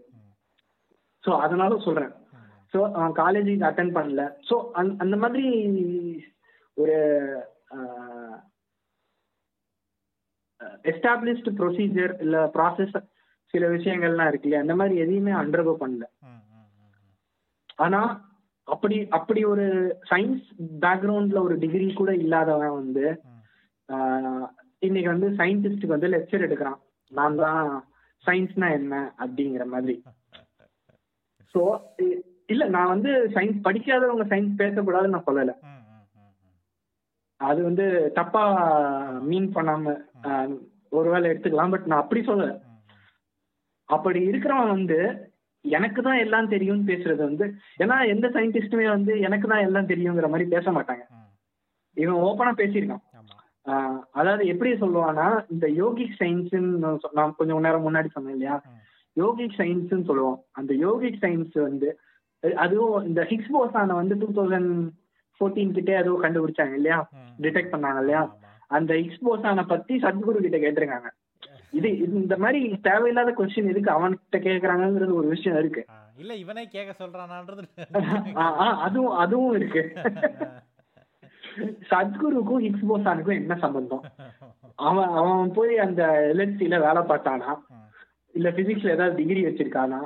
ஸோ 1.23 1.31
அதனால 1.45 1.77
சொல்றேன். 1.87 2.11
ம். 2.37 2.49
ஸோ 2.73 2.79
அவன் 2.97 3.15
காலேஜுக்கு 3.21 3.69
அட்டன் 3.69 3.95
பண்ணல. 3.97 4.23
ஸோ 4.49 4.57
அந் 4.79 4.91
அந்த 5.05 5.15
மாதிரி 5.23 5.47
ஒரு 6.77 6.97
எஸ்டாப்ளிஷ்டு 10.91 11.51
ப்ரொசீஜர் 11.59 12.13
இல்ல 12.23 12.37
ப்ராசஸ் 12.55 12.95
சில 13.53 13.67
விஷயங்கள்லாம் 13.67 14.29
இருக்கு 14.29 14.47
இல்லையா 14.47 14.63
அந்த 14.65 14.75
மாதிரி 14.75 14.95
எதையுமே 15.03 15.33
அண்டர்கோ 15.39 15.73
பண்ணல. 15.81 16.05
ஆனா 17.79 18.01
அப்படி 18.67 18.97
அப்படி 19.09 19.41
ஒரு 19.43 19.65
சயின்ஸ் 20.11 20.43
பேக்ரவுண்ட்ல 20.83 21.39
ஒரு 21.41 21.55
டிகிரி 21.59 21.87
கூட 21.93 22.11
இல்லாதவன் 22.15 22.79
வந்து 22.79 23.05
இன்னைக்கு 24.81 25.09
வந்து 25.09 25.29
சயின்டிஸ்டுக்கு 25.39 25.95
வந்து 25.95 26.11
லெக்சர் 26.13 26.45
எடுக்கிறான் 26.47 26.79
நான் 27.11 27.39
தான் 27.41 27.63
சயின்ஸ்னா 28.25 28.67
என்ன 28.79 28.95
அப்படிங்கிற 29.19 29.65
மாதிரி 29.65 29.95
ஸோ 31.55 31.61
இல்ல 32.49 32.63
நான் 32.67 32.91
வந்து 32.93 33.11
சயின்ஸ் 33.33 33.57
படிக்காதவங்க 33.63 34.25
சயின்ஸ் 34.31 34.59
பேசக்கூடாதுன்னு 34.61 35.15
நான் 35.15 35.27
சொல்லல. 35.27 35.53
அது 37.41 37.59
வந்து 37.63 37.85
தப்பா 38.13 38.43
மீன் 39.21 39.49
பண்ணாம 39.55 39.93
ஒருவேளை 40.89 41.25
எடுத்துக்கலாம் 41.31 41.73
பட் 41.73 41.87
நான் 41.87 42.03
அப்படி 42.03 42.21
சொல்லல. 42.21 42.53
அப்படி 43.91 44.19
இருக்கிறவன் 44.29 44.73
வந்து 44.75 44.97
எனக்கு 45.65 45.99
தான் 46.01 46.21
எல்லாம் 46.23 46.51
தெரியும்னு 46.53 46.89
பேசுறது 46.91 47.21
வந்து 47.27 47.45
ஏன்னா 47.83 47.95
எந்த 48.13 48.27
சயின்டிஸ்டுமே 48.35 48.87
வந்து 48.89 49.13
எனக்கு 49.27 49.47
தான் 49.47 49.65
எல்லாம் 49.67 49.89
தெரியுங்கிற 49.91 50.27
மாதிரி 50.31 50.45
பேச 50.53 50.67
மாட்டாங்க. 50.71 51.03
இவன் 51.97 52.21
ஓப்பனா 52.27 52.51
பேசியிருக்கான் 52.61 53.03
அதாவது 54.15 54.43
எப்படி 54.51 54.69
சொல்லுவான்னா 54.83 55.25
இந்த 55.53 55.65
யோகிக் 55.81 56.15
சயின்ஸ்ன்னு 56.21 56.91
நான் 57.17 57.35
கொஞ்சம் 57.39 57.65
நேரம் 57.67 57.85
முன்னாடி 57.87 58.09
சொன்னேன் 58.13 58.35
இல்லையா. 58.37 58.55
யோகிக் 59.17 59.57
சயின்ஸ்னு 59.59 60.07
சொல்லுவோம் 60.09 60.39
அந்த 60.59 60.73
யோகிக் 60.85 61.21
சயின்ஸ் 61.23 61.57
வந்து 61.67 61.89
அதுவும் 62.65 63.05
இந்த 63.09 63.21
ஹிக்ஸ் 63.31 63.55
போசான 63.55 63.95
வந்து 63.99 64.15
டூ 64.21 64.29
தௌசண்ட் 64.37 64.71
ஃபோர்டீன் 65.41 65.75
கிட்டே 65.77 65.93
ஏதோ 65.99 66.13
கண்டுபிடிச்சாங்க 66.23 66.75
இல்லையா. 66.79 66.97
டிடெக்ட் 67.43 67.73
பண்ணாங்க 67.73 68.01
இல்லையா. 68.03 68.21
அந்த 68.71 68.91
ஹிக்ஸ் 69.01 69.25
போசான 69.27 69.65
பத்தி 69.71 69.93
சத்குரு 70.03 70.39
கிட்ட 70.43 70.57
கேட்டிருக்காங்க 70.57 71.09
இது 71.73 71.89
இந்த 72.19 72.35
மாதிரி 72.37 72.59
தேவையில்லாத 72.87 73.31
கொஸ்டின் 73.31 73.71
எதுக்கு 73.73 73.91
அவன்கிட்ட 73.91 74.37
கேக்குறாங்கங்கிறது 74.47 75.13
ஒரு 75.19 75.27
விஷயம் 75.27 75.59
இருக்கு. 75.59 75.81
இல்ல 76.17 76.33
இவனே 76.35 76.63
கேட்க 76.67 76.91
சொல்றானான்றது 77.01 77.63
அதுவும் 78.85 79.13
அதுவும் 79.23 79.53
இருக்கு. 79.59 79.83
சத்குருக்கும் 81.91 82.63
ஹிக்ஸ் 82.65 82.89
போசானுக்கும் 82.89 83.39
என்ன 83.41 83.53
சம்பந்தம்? 83.63 84.03
அவன் 84.79 85.09
அவன் 85.19 85.51
போய் 85.51 85.73
அந்த 85.85 86.01
எல்என்சில 86.31 86.77
வேலை 86.85 87.01
பார்த்தானா? 87.03 87.51
இல்ல 88.33 88.49
பிசிக்ஸ்ல 88.57 88.95
ஏதாவது 88.95 89.19
டிகிரி 89.19 89.41
வச்சிருக்கானா? 89.45 90.01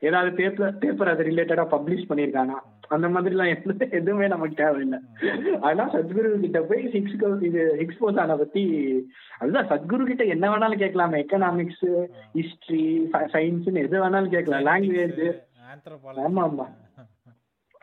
ஏதாவது 0.00 0.30
பேப்பர் 0.32 0.78
பேப்பர் 0.82 1.12
அது 1.12 1.28
ரிலேட்டடா 1.28 1.66
பப்ளிஷ் 1.74 2.08
பண்ணிருக்கானா? 2.10 2.56
அந்த 2.88 3.08
மாதிரிலாம் 3.08 3.64
எந்த 3.64 3.86
எதுவுமே 3.90 4.26
நமக்கு 4.26 4.54
தேவையில்லை. 4.54 4.98
அதெல்லாம் 5.60 5.90
சத்குரு 5.90 6.40
கிட்ட 6.40 6.60
போய் 6.60 6.90
சிக்ஸ் 6.90 7.42
இது 7.42 7.76
ஹிக்ஸ் 7.78 8.02
போசான 8.02 8.36
பத்தி 8.38 8.62
அதுதான் 9.38 9.68
சத்குரு 9.68 10.04
கிட்ட 10.04 10.24
என்ன 10.24 10.56
வேணாலும் 10.56 10.78
கேட்கலாம். 10.78 11.12
எக்கனாமிக்ஸ் 11.12 12.06
ஹிஸ்டரி 12.34 13.08
சயின்ஸ்னு 13.12 13.74
எது 13.74 14.04
வேணாலும் 14.04 14.28
கேட்கலாம். 14.28 14.64
Language 14.64 15.46
anthropology. 15.72 16.28
ஆமா, 16.28 16.42
ஆமா. 16.48 16.66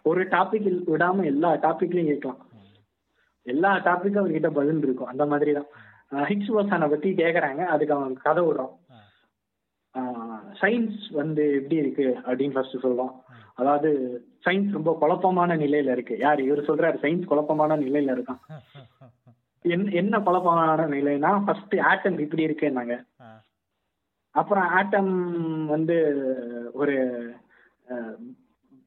ஒரு 0.03 0.23
டாபிக் 0.27 0.81
விடாம 0.87 1.23
எல்லா 1.23 1.55
டாபிக்லயும் 1.55 2.05
கேட்கலாம். 2.05 2.47
எல்லா 3.41 3.75
டாபிக்கும் 3.77 4.21
அவர்கிட்ட 4.21 4.49
பதில் 4.49 4.77
இருக்கும். 4.77 5.07
அந்த 5.07 5.25
மாதிரி 5.25 5.51
தான் 5.53 5.65
ஹிக்ஸ் 6.11 6.53
போசானை 6.55 6.89
பத்தி 6.89 7.11
கேக்குறாங்க. 7.11 7.65
அதுக்கு 7.75 7.93
அவன் 7.93 8.17
கதை 8.17 8.43
விடுறான். 8.43 8.75
சயின்ஸ் 10.61 11.05
வந்து 11.11 11.53
எப்படி 11.53 11.75
இருக்கு 11.75 12.17
அப்படின்னு 12.25 12.51
ஃபர்ஸ்ட் 12.51 12.75
சொல்லுவான். 12.75 13.15
அதாவது 13.57 13.89
சயின்ஸ் 14.45 14.73
ரொம்ப 14.73 14.91
குழப்பமான 14.99 15.51
நிலையில 15.55 15.91
இருக்கு. 15.91 16.15
யார் 16.17 16.39
இவர் 16.41 16.67
சொல்றாரு 16.67 16.97
சயின்ஸ் 17.01 17.29
குழப்பமான 17.29 17.77
நிலையில 17.77 18.15
இருக்கான். 18.15 18.41
என்ன 19.65 19.91
என்ன 19.93 20.15
குழப்பமான 20.19 20.87
நிலைனா 20.89 21.31
ஃபர்ஸ்ட் 21.45 21.75
ஆட்டம் 21.89 22.19
இப்படி 22.19 22.43
இருக்குன்னாங்க. 22.47 22.95
அப்புறம் 24.35 24.67
ஆட்டம் 24.69 25.13
வந்து 25.67 25.95
ஒரு 26.73 26.95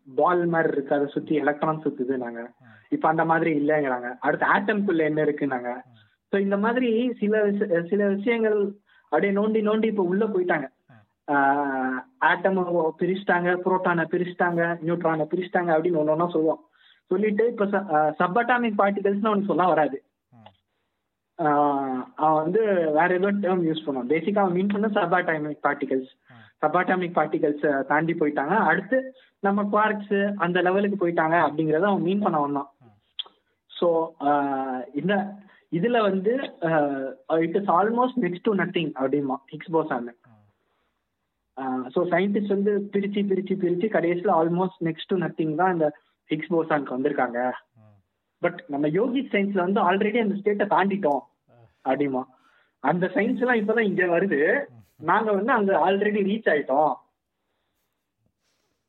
பால் 0.08 0.42
மாதிரி 0.46 0.72
இருக்கு 0.72 0.94
அதை 0.94 1.06
சுத்தி 1.06 1.34
எலக்ட்ரான் 1.34 1.82
சுத்துதுனாங்க 1.82 2.40
ம், 2.62 2.76
இப்ப 2.92 3.04
அந்த 3.08 3.24
மாதிரி 3.24 3.50
இல்லைங்கிறாங்க. 3.60 4.08
அடுத்து 4.20 4.46
ஆட்டம்குள்ள 4.46 5.02
என்ன 5.02 5.20
இருக்குன்னாங்க. 5.24 5.70
ம். 5.88 5.98
ஸோ 6.32 6.38
இந்த 6.40 6.56
மாதிரி 6.56 6.90
சில 7.20 7.34
சில 7.90 8.00
விஷயங்கள் 8.08 8.58
அப்படியே 9.12 9.32
நோண்டி 9.32 9.60
நோண்டி 9.62 9.86
இப்ப 9.86 10.04
உள்ள 10.04 10.24
போயிட்டாங்க. 10.26 10.66
ஆட்டம் 12.28 12.58
பிரிச்சுட்டாங்க 13.00 13.48
புரோட்டானை 13.64 14.04
பிரிச்சுட்டாங்க 14.12 14.62
நியூட்ரானை 14.84 15.24
பிரிச்சுட்டாங்க 15.32 15.70
அப்படின்னு 15.76 16.00
ஒன்று 16.02 16.14
ஒன்றா 16.14 16.28
சொல்லுவோம். 16.34 16.62
சொல்லிட்டு 17.10 17.44
இப்போ 17.52 17.66
சப்பட்டாமிக் 18.20 18.80
பார்ட்டிகல்ஸ்னு 18.80 19.30
அவனுக்கு 19.30 19.50
சொல்ல 19.52 19.66
வராது. 19.72 19.98
அவன் 22.22 22.38
வந்து 22.42 22.60
வேற 22.96 23.08
ஏதோ 23.18 23.28
டேர்ம் 23.42 23.66
யூஸ் 23.66 23.84
பண்ணுவான். 23.86 24.10
பேசிக்கா 24.14 24.42
அவன் 24.42 24.56
மீன் 24.58 24.72
பண்ண 24.72 24.88
சப்பாட்டாமிக் 24.96 25.64
பார்ட்டிகல்ஸ். 25.66 26.10
சப்பாட்டாமிக் 26.62 27.16
பார்ட்டிகல்ஸ் 27.18 27.66
தாண்டி 27.90 28.14
போயிட்டாங்க. 28.20 28.54
அடுத்து 28.70 28.98
நம்ம 29.42 29.64
குவார்க்ஸ் 29.74 30.16
அந்த 30.44 30.58
லெவலுக்கு 30.66 30.96
போயிட்டாங்க 31.02 31.36
அப்படிங்கறத 31.46 31.88
அவன் 31.90 32.06
மீன் 32.08 32.24
பண்ண 32.24 32.38
வந்தான். 32.44 32.70
ஸோ 33.70 33.88
இந்த 35.00 35.14
இதுல 35.72 35.98
வந்து 36.08 36.32
it 37.46 37.56
is 37.60 37.70
almost 37.78 38.18
next 38.24 38.46
to 38.48 38.54
nothing 38.62 38.92
அப்படிமா 39.00 39.36
ஹிக்ஸ் 39.52 39.74
போசான் 39.76 40.08
ம். 40.08 40.27
ஸோ 41.94 42.00
சயின்டிஸ்ட் 42.12 42.54
வந்து 42.56 42.72
பிரிச்சு 42.94 43.20
பிரிச்சு 43.30 43.54
பிரிச்சு 43.62 43.88
கடைசியில் 43.96 44.32
ஆல்மோஸ்ட் 44.40 44.82
நெக்ஸ்ட் 44.88 45.10
டு 45.12 45.18
நத்திங் 45.24 45.54
தான் 45.60 45.74
இந்த 45.76 45.88
ஹிக்ஸ் 46.30 46.52
போசானுக்கு 46.54 46.96
வந்திருக்காங்க. 46.96 47.38
பட் 48.42 48.58
நம்ம 48.72 48.86
யோகிக் 48.98 49.32
சயின்ஸ்ல 49.34 49.64
வந்து 49.66 49.80
ஆல்ரெடி 49.88 50.18
அந்த 50.24 50.34
ஸ்டேட்டை 50.40 50.66
தாண்டிட்டோம் 50.74 51.22
அப்படிமா. 51.84 52.22
அந்த 52.84 53.04
சயின்ஸ் 53.14 53.42
எல்லாம் 53.42 53.60
இப்பதான் 53.60 53.88
இங்க 53.90 54.04
வருது. 54.16 54.40
நாங்க 55.10 55.28
வந்து 55.38 55.52
அங்க 55.58 55.72
ஆல்ரெடி 55.86 56.20
ரீச் 56.28 56.50
ஆயிட்டோம். 56.52 56.94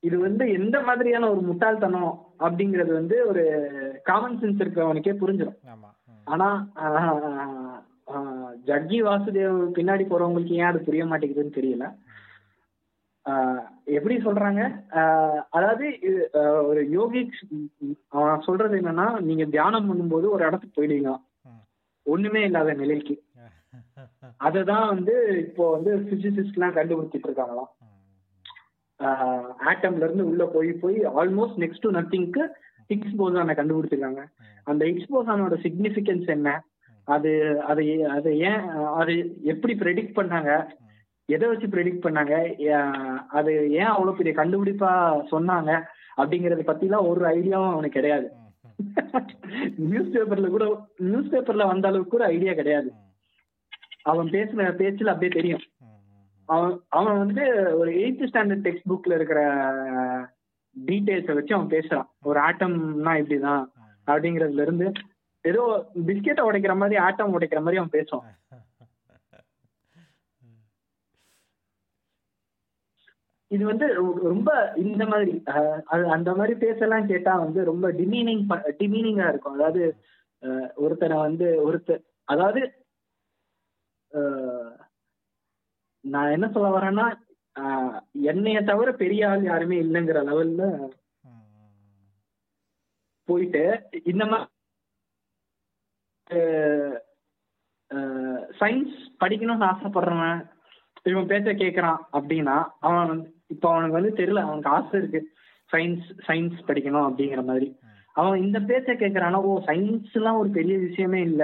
இது 0.03 0.17
வந்து 0.25 0.43
எந்த 0.57 0.77
மாதிரியான 0.87 1.29
ஒரு 1.33 1.41
முட்டாள்தனம் 1.47 2.11
அப்படிங்கிறது 2.45 2.91
வந்து 2.99 3.15
ஒரு 3.29 3.43
காமன் 4.09 4.37
சென்ஸ் 4.41 4.61
இருக்கிறவனுக்கே 4.63 5.15
புரிஞ்சிடும். 5.21 5.57
ஆனா 6.27 6.47
ஜக்கி 8.69 8.99
வாசுதேவ் 9.07 9.57
பின்னாடி 9.77 10.03
போறவங்களுக்கு 10.11 10.59
ஏன் 10.61 10.69
அது 10.69 10.79
புரிய 10.87 11.03
மாட்டேங்குதுன்னு 11.09 11.57
தெரியல. 11.57 11.87
எப்படி 13.85 14.15
சொல்றாங்க? 14.17 14.61
அதாவது 15.49 15.85
ஒரு 16.63 16.89
யோகி 16.89 17.21
சொல்றது 18.39 18.81
என்னன்னா 18.81 19.19
நீங்க 19.19 19.45
தியானம் 19.45 19.89
பண்ணும்போது 19.89 20.29
ஒரு 20.29 20.45
இடத்துக்கு 20.45 20.77
போயிடுவீங்க. 20.77 21.11
ம். 21.45 21.63
ஒண்ணுமே 22.05 22.43
இல்லாத 22.43 22.73
நிலைக்கு. 22.73 23.15
அததான் 24.45 24.87
வந்து 24.87 25.13
இப்போ 25.37 25.71
வந்து 25.71 25.91
பிசிசிஸ்ட் 26.09 26.57
எல்லாம் 26.57 26.75
கண்டுபிடிச்சிட்டு 26.75 27.27
இருக்காங்களாம். 27.29 27.69
ஆட்டம்ல 29.65 30.03
இருந்து 30.03 30.25
உள்ள 30.25 30.45
போய் 30.45 30.71
போய் 30.73 31.05
ஆல்மோஸ்ட் 31.15 31.59
நெக்ஸ்ட் 31.59 31.79
டு 31.79 31.91
நத்திங்க்கு 31.91 32.43
ஹிக்ஸ் 32.89 33.19
போசானை 33.19 33.53
கண்டுபிடிச்சிருக்காங்க. 33.55 34.21
அந்த 34.63 34.85
ஹிக்ஸ் 34.85 35.13
போசானோட 35.13 35.55
சிக்னிஃபிகன்ஸ் 35.63 36.27
என்ன 36.27 36.49
அது 37.07 37.31
அது 37.61 37.83
அது 38.07 38.37
ஏன் 38.39 38.63
அது 38.93 39.13
எப்படி 39.43 39.73
ப்ரெடிக்ட் 39.73 40.17
பண்ணாங்க? 40.19 40.51
எதை 41.35 41.47
வச்சு 41.49 41.67
ப்ரெடிக்ட் 41.67 42.05
பண்ணாங்க? 42.05 42.35
அது 43.37 43.51
ஏன் 43.79 43.91
அவ்வளவு 43.93 44.17
பெரிய 44.19 44.33
கண்டுபிடிப்பா 44.39 44.91
சொன்னாங்க? 45.33 45.71
அப்படிங்கறத 46.21 46.63
பத்திலாம் 46.69 47.07
ஒரு 47.09 47.25
ஐடியாவும் 47.35 47.73
அவனுக்கு 47.73 47.97
கிடையாது. 47.97 48.27
நியூஸ் 49.89 50.13
பேப்பர்ல 50.15 50.49
கூட 50.55 50.65
நியூஸ் 51.09 51.31
பேப்பர்ல 51.33 51.67
வந்த 51.71 51.87
அளவுக்கு 51.89 52.13
கூட 52.13 52.25
ஐடியா 52.35 52.53
கிடையாது. 52.59 52.89
அவன் 54.11 54.29
பேசுன 54.35 54.67
பேச்சுல 54.81 55.13
அப்படியே 55.13 55.31
தெரியும். 55.39 55.63
அவன் 56.49 56.73
அவன் 56.99 57.17
வந்து 57.23 57.43
ஒரு 57.79 57.91
எயித்து 58.03 58.29
ஸ்டாண்டர்ட் 58.29 58.65
டெக்ஸ்ட் 58.67 58.89
புக்ல 58.91 59.17
இருக்கிற 59.19 59.41
டீடைல்ஸை 60.75 61.33
வச்சு 61.37 61.55
அவன் 61.55 61.73
பேசுறான். 61.75 62.07
ஒரு 62.29 62.39
ஆட்டம்னா 62.39 63.13
இப்படிதான். 63.21 63.65
அப்படிங்கறதுல 64.11 64.65
இருந்து 64.67 64.87
ஏதோ 65.45 65.63
பிஸ்கெட்டை 66.07 66.43
உடைக்கிற 66.47 66.73
மாதிரி 66.77 66.97
ஆட்டம் 67.07 67.33
உடைக்கிற 67.35 67.59
மாதிரி 67.65 67.81
அவன் 67.81 67.95
பேசுவான். 67.97 68.25
இது 73.51 73.63
வந்து 73.65 73.85
ரொம்ப 74.23 74.49
இந்த 74.75 75.03
மாதிரி 75.05 75.33
அது 75.85 76.03
அந்த 76.11 76.29
மாதிரி 76.35 76.53
பேசலாம் 76.57 77.07
கேட்டா 77.07 77.33
வந்து 77.35 77.59
ரொம்ப 77.63 77.87
டிமீனிங் 77.91 78.43
டிமீனிங்கா 78.81 79.27
இருக்கும். 79.29 79.55
அதாவது 79.57 79.81
ஒருத்தனை 80.75 81.15
வந்து 81.17 81.47
ஒருத்தர் 81.65 82.03
அதாவது 82.25 82.61
நான் 86.03 86.33
என்ன 86.35 86.47
சொல்ல 86.47 86.69
வரேன்னா 86.69 87.07
என்னைய 88.23 88.59
தவிர 88.61 88.89
பெரிய 88.93 89.29
ஆள் 89.29 89.43
யாருமே 89.43 89.77
இல்லைங்கிற 89.77 90.19
லெவல்ல 90.23 90.63
போயிட்டு 93.27 93.63
இந்த 94.03 94.23
மாதிரி 94.25 94.47
சயின்ஸ் 98.59 98.95
படிக்கணும்னு 99.23 99.69
ஆசைப்படுறவன் 99.71 100.39
இவன் 101.03 101.29
பேச்ச 101.29 101.49
கேட்கறான் 101.55 101.99
அப்படின்னா 102.13 102.55
அவன் 102.79 103.11
வந்து 103.11 103.27
இப்போ 103.49 103.67
அவனுக்கு 103.71 103.97
வந்து 103.97 104.11
தெரியல 104.17 104.43
அவனுக்கு 104.43 104.69
ஆசை 104.69 104.95
இருக்கு. 104.99 105.21
சயின்ஸ் 105.71 106.07
சயின்ஸ் 106.27 106.59
படிக்கணும் 106.67 107.07
அப்படிங்கிற 107.07 107.41
மாதிரி. 107.45 107.67
அவன் 108.15 108.43
இந்த 108.43 108.59
பேச்ச 108.69 108.91
கேட்கறானா 108.95 109.39
ஓ 109.43 109.59
சயின்ஸ் 109.67 110.13
எல்லாம் 110.13 110.39
ஒரு 110.39 110.49
பெரிய 110.51 110.75
விஷயமே 110.79 111.21
இல்ல. 111.23 111.43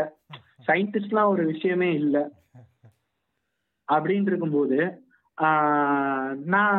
சயின்டிஸ்ட்லாம் 0.67 1.31
ஒரு 1.33 1.43
விஷயமே 1.51 1.89
இல்ல. 1.99 2.17
அப்படின்னு 3.87 4.31
இருக்கும்போது 4.31 4.77
ஆஹ், 5.37 6.29
நான் 6.45 6.77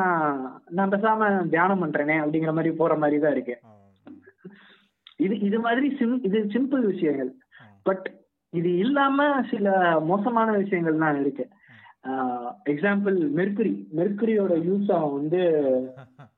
நான் 0.70 0.92
பேசாம 0.92 1.22
தியானம் 1.48 1.82
பண்றேனே 1.82 2.14
அப்படிங்கிற 2.20 2.52
மாதிரி 2.54 2.70
போற 2.76 2.92
மாதிரி 2.96 3.16
தான் 3.18 3.32
இருக்கு 3.32 3.54
இது 5.20 5.34
இது 5.40 5.58
மாதிரி 5.58 5.86
சிம் 5.98 6.14
இது 6.24 6.38
சிம்பிள் 6.54 6.82
விஷயங்கள். 6.86 7.30
பட் 7.86 8.06
இது 8.52 8.70
இல்லாம 8.76 9.18
சில 9.50 9.66
மோசமான 10.04 10.48
விஷயங்கள்லாம் 10.58 11.20
இருக்கு. 11.20 11.44
எக்ஸாம்பிள் 12.72 13.16
மெர்க்குரி 13.38 13.74
மெர்க்குரியோட 13.96 14.54
யூஸ் 14.68 14.90
அவன் 14.92 15.16
வந்து 15.20 15.40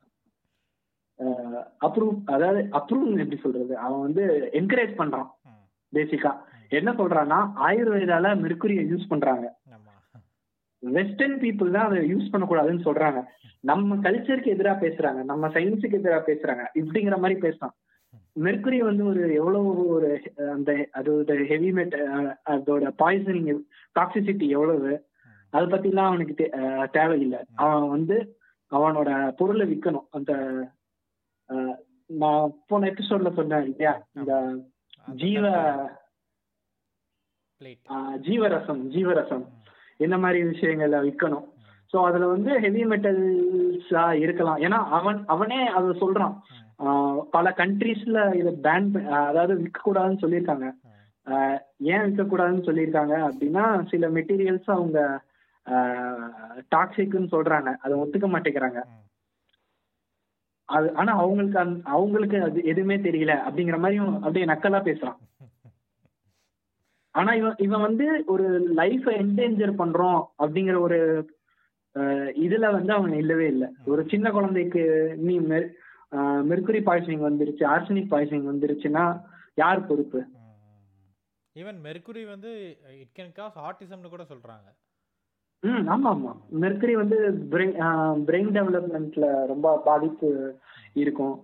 அப்ரூவ் 1.87 2.17
அதாவது 2.27 2.61
அப்ரூவ் 2.73 3.07
எப்படி 3.19 3.39
சொல்றது? 3.43 3.77
அவன் 3.77 4.01
வந்து 4.01 4.25
என்கரேஜ் 4.53 4.93
பண்றான் 4.97 5.29
பேசிக்கா 5.93 6.33
என்ன 6.71 6.91
சொல்றான்னா 6.93 7.39
ஆயுர்வேதால 7.67 8.31
மெர்க்குரியை 8.41 8.85
யூஸ் 8.85 9.09
பண்றாங்க. 9.09 9.47
வெஸ்டர்ன் 10.83 11.37
பீப்புள் 11.41 11.71
தான் 11.71 11.87
அதை 11.89 11.99
யூஸ் 12.11 12.33
பண்ணக்கூடாதுன்னு 12.33 12.87
சொல்றாங்க. 12.87 13.21
நம்ம 13.61 13.97
கல்ச்சருக்கு 13.97 14.55
எதிரா 14.55 14.75
பேசுறாங்க 14.81 15.23
நம்ம 15.23 15.49
சயின்ஸுக்கு 15.49 15.99
எதிரா 15.99 16.21
பேசுறாங்க 16.27 16.65
இப்படிங்கிற 16.75 17.17
மாதிரி 17.19 17.37
பேசுறான். 17.41 17.75
மெர்க்குரி 18.37 18.79
வந்து 18.81 19.05
ஒரு 19.07 19.23
எவ்வளவு 19.35 19.71
ஒரு 19.89 20.11
அந்த 20.53 20.71
அதோட 20.95 21.35
ஹெவி 21.45 21.71
மெட் 21.73 21.97
அதோட 22.47 22.93
பாய்சனிங் 23.03 23.63
டாக்ஸிசிட்டி 24.01 24.49
எவ்வளவு? 24.49 24.93
அதை 25.53 25.67
பத்திலாம் 25.67 26.11
அவனுக்கு 26.11 26.35
தேவையில்லை. 26.93 27.41
அவன் 27.55 27.89
வந்து 27.89 28.17
அவனோட 28.73 29.11
பொருளை 29.37 29.65
விற்கணும் 29.71 30.09
அந்த 30.11 30.33
நான் 32.21 32.53
போன 32.67 32.89
எபிசோட்ல 32.91 33.31
சொன்னேன் 33.35 33.67
இல்லையா? 33.71 33.95
இந்த 34.13 34.33
ஜீவ 35.15 35.45
ஜீவரசம் 38.27 38.83
ஜீவரசம். 38.95 39.47
இந்த 39.97 40.17
மாதிரி 40.19 40.41
விஷயங்களை 40.45 40.99
விற்கணும் 41.07 41.47
ஸோ 41.93 41.97
அதுல 42.05 42.27
வந்து 42.27 42.51
ஹெவி 42.61 42.83
மெட்டல்ஸா 42.85 44.03
இருக்கலாம். 44.25 44.59
ஏன்னா 44.59 44.79
அவன் 44.99 45.21
அவனே 45.27 45.61
அதை 45.77 45.89
சொல்றான். 46.01 46.35
பல 47.31 47.47
கண்ட்ரீஸ்ல 47.57 48.19
இதை 48.41 48.53
பேன் 48.67 48.89
அதாவது 49.29 49.55
விற்க 49.63 49.79
கூடாதுன்னு 49.85 50.23
சொல்லியிருக்காங்க 50.25 50.67
ஆஹ் 51.27 51.59
ஏன் 51.93 52.05
விற்க 52.05 52.23
கூடாதுன்னு 52.25 52.67
சொல்லியிருக்காங்க 52.69 53.15
அப்படின்னா 53.29 53.65
சில 53.91 54.09
மெட்டீரியல்ஸ் 54.09 54.69
அவங்க 54.77 54.99
டாக்ஸிக்னு 56.75 57.27
சொல்றாங்க. 57.33 57.77
அதை 57.77 57.99
ஒத்துக்க 57.99 58.27
மாட்டேங்கிறாங்க. 58.27 58.83
அது 60.65 60.95
ஆனா 60.95 61.13
அவங்களுக்கு 61.13 61.59
அந்த- 61.59 61.91
அவங்களுக்கு 61.91 62.43
அது 62.43 62.65
எதுவுமே 62.65 62.97
தெரியல 62.97 63.33
அப்படிங்கிற 63.35 63.79
மாதிரியும் 63.79 64.15
அப்படியே 64.15 64.45
நக்கலா 64.45 64.83
பேசுறான். 64.83 65.17
ஆனா 67.11 67.33
இவன் 67.35 67.55
இவன் 67.59 67.81
வந்து 67.81 68.25
ஒரு 68.27 68.75
லைஃபை 68.77 69.15
என்டேஞ்சர் 69.15 69.75
பண்றோம் 69.79 70.25
அப்படிங்கிற 70.39 70.79
ஒரு 70.79 71.31
இதுல 72.37 72.73
வந்து 72.73 72.93
அவன் 72.93 73.13
இல்லவே 73.13 73.47
இல்லை. 73.47 73.69
ஒரு 73.85 74.07
சின்ன 74.09 74.31
குழந்தைக்கு 74.31 75.15
நீ 75.19 75.39
மெர்- 75.39 75.71
அஹ், 76.11 76.45
மெர்க்குரி 76.51 76.83
பாய்சனிங் 76.83 77.25
வந்துருச்சு 77.25 77.65
ஆர்சனிக் 77.65 78.11
பாய்சனிங் 78.11 78.49
வந்துருச்சுன்னா 78.49 79.23
யார் 79.55 79.87
பொறுப்பு? 79.87 80.25
ஈவன் 81.59 81.79
மெர்க்குரி 81.83 82.29
வந்து 82.29 82.79
இட் 82.99 83.19
கேன் 83.19 83.33
காஸ் 83.33 83.59
ஆட்டிசம்னு 83.59 84.09
கூட 84.09 84.23
சொல்றாங்க. 84.23 84.88
ம் 85.63 85.87
ஆமா 85.89 86.11
ஆமா. 86.11 86.33
மெர்க்குரி 86.61 86.93
வந்து 86.93 87.17
பிரெயின் 87.51 88.51
டெவலப்மெண்ட்ல 88.51 89.47
ரொம்ப 89.47 89.83
பாதிப்பு 89.85 90.29
இருக்கும். 90.95 91.35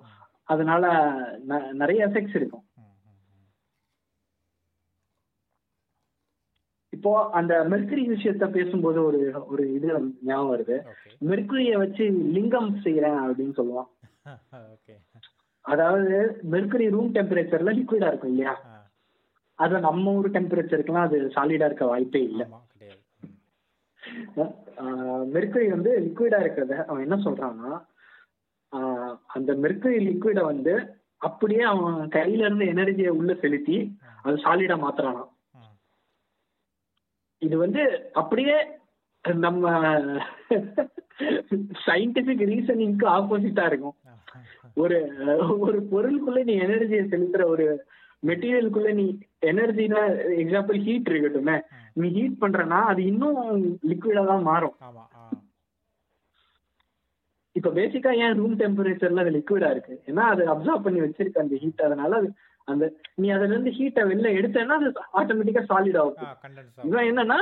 அதனால 0.48 0.85
ந- 1.48 1.72
நிறைய 1.72 2.09
எஃபெக்ட்ஸ் 2.09 2.37
இருக்கும். 2.37 2.64
இப்போ 6.92 7.31
அந்த 7.31 7.66
மெர்க்குரி 7.70 8.03
விஷயத்த 8.11 8.50
பேசும்போது 8.50 9.05
ஒரு 9.05 9.20
ஒரு 9.46 9.74
இது 9.74 9.92
வந்து 9.92 10.16
ஞாபகம் 10.22 10.53
வருது. 10.53 10.77
ஓகே 10.85 11.11
மெர்க்குரிய 11.20 11.79
வச்சு 11.79 12.05
லிங்கம் 12.33 12.81
செய்யறேன் 12.85 13.18
அப்படின்னு 13.24 13.57
சொல்லுவான். 13.57 13.90
ஓகே 14.74 14.94
அதாவது 15.64 16.14
மெர்க்குரி 16.50 16.90
ரூம் 16.90 17.14
டெம்பரேச்சர்ல 17.14 17.72
லிக்விடா 17.72 18.07
இருக்கும் 18.07 18.31
இல்லையா? 18.31 18.55
அது 19.59 19.79
நம்ம 19.79 20.12
ஊர் 20.12 20.31
டெம்பரேச்சருக்குலாம் 20.31 21.07
அது 21.09 21.31
சாலிடா 21.35 21.64
இருக்க 21.64 21.87
வாய்ப்பே 21.87 22.22
இல்லை. 22.22 22.46
மெர்க்குரி 25.33 25.66
வந்து 25.70 25.90
லிக்விடா 26.00 26.38
இருக்கிறத 26.40 26.85
அவன் 26.85 27.03
என்ன 27.03 27.16
சொல்றான்னா 27.24 27.72
அந்த 29.31 29.50
மெர்க்குரி 29.55 29.98
லிக்விட 30.00 30.40
வந்து 30.42 30.74
அப்படியே 31.22 31.62
அவன் 31.64 32.09
கையில 32.09 32.44
இருந்து 32.44 32.66
எனர்ஜியை 32.66 33.12
உள்ள 33.12 33.35
செலுத்தி 33.35 33.77
அது 34.22 34.37
சாலிடா 34.37 34.77
மாத்துறானா. 34.77 35.22
இது 37.42 37.57
வந்து 37.57 37.83
அப்படியே 38.12 38.57
நம்ம 39.24 39.64
சயின்டிபிக் 41.87 42.44
ரீசனிங்க்கு 42.44 43.07
ஆப்போசிட்டா 43.09 43.64
இருக்கும் 43.66 43.96
ஒரு 44.74 44.98
ஒரு 45.59 45.79
பொருளுக்குள்ள 45.92 46.42
நீ 46.44 46.55
எனர்ஜியை 46.59 47.05
செலுத்துற 47.05 47.44
ஒரு 47.46 47.66
மெட்டீரியலுக்குள்ள 48.24 48.90
நீ 48.98 49.06
எனர்ஜினா 49.48 50.00
எக்ஸாம்பிள் 50.42 50.78
ஹீட் 50.87 51.10
இருக்கட்டுமே 51.10 51.56
நீ 51.96 52.08
ஹீட் 52.16 52.40
பண்றனா 52.42 52.78
அது 52.90 53.00
இன்னும் 53.10 53.40
லிக்விடா 53.90 54.22
தான் 54.30 54.46
மாறும். 54.48 54.74
இப்ப 57.56 57.70
பேசிக்கா 57.76 58.12
ஏன் 58.22 58.38
ரூம் 58.38 58.56
டெம்பரேச்சர்ல 58.60 59.22
அது 59.24 59.34
லிக்விடா 59.37 59.68
இருக்கு? 59.74 59.94
ஏன்னா 60.08 60.22
அது 60.32 60.42
அப்சர்வ் 60.52 60.84
பண்ணி 60.87 61.00
வச்சிருக்கு 61.02 61.42
அந்த 61.42 61.56
ஹீட் 61.62 61.84
அதனால 61.87 62.16
அது 62.20 62.28
அந்த 62.68 62.84
நீ 63.18 63.26
அதுல 63.30 63.52
இருந்து 63.52 63.72
ஹீட்டை 63.76 64.02
வெளில 64.10 64.28
எடுத்தேன்னா 64.38 64.76
அது 64.80 64.88
ஆட்டோமேட்டிக்கா 65.18 65.62
சாலிட் 65.70 65.98
ஆகும். 66.00 66.16
இவன் 66.88 67.08
என்னன்னா 67.10 67.38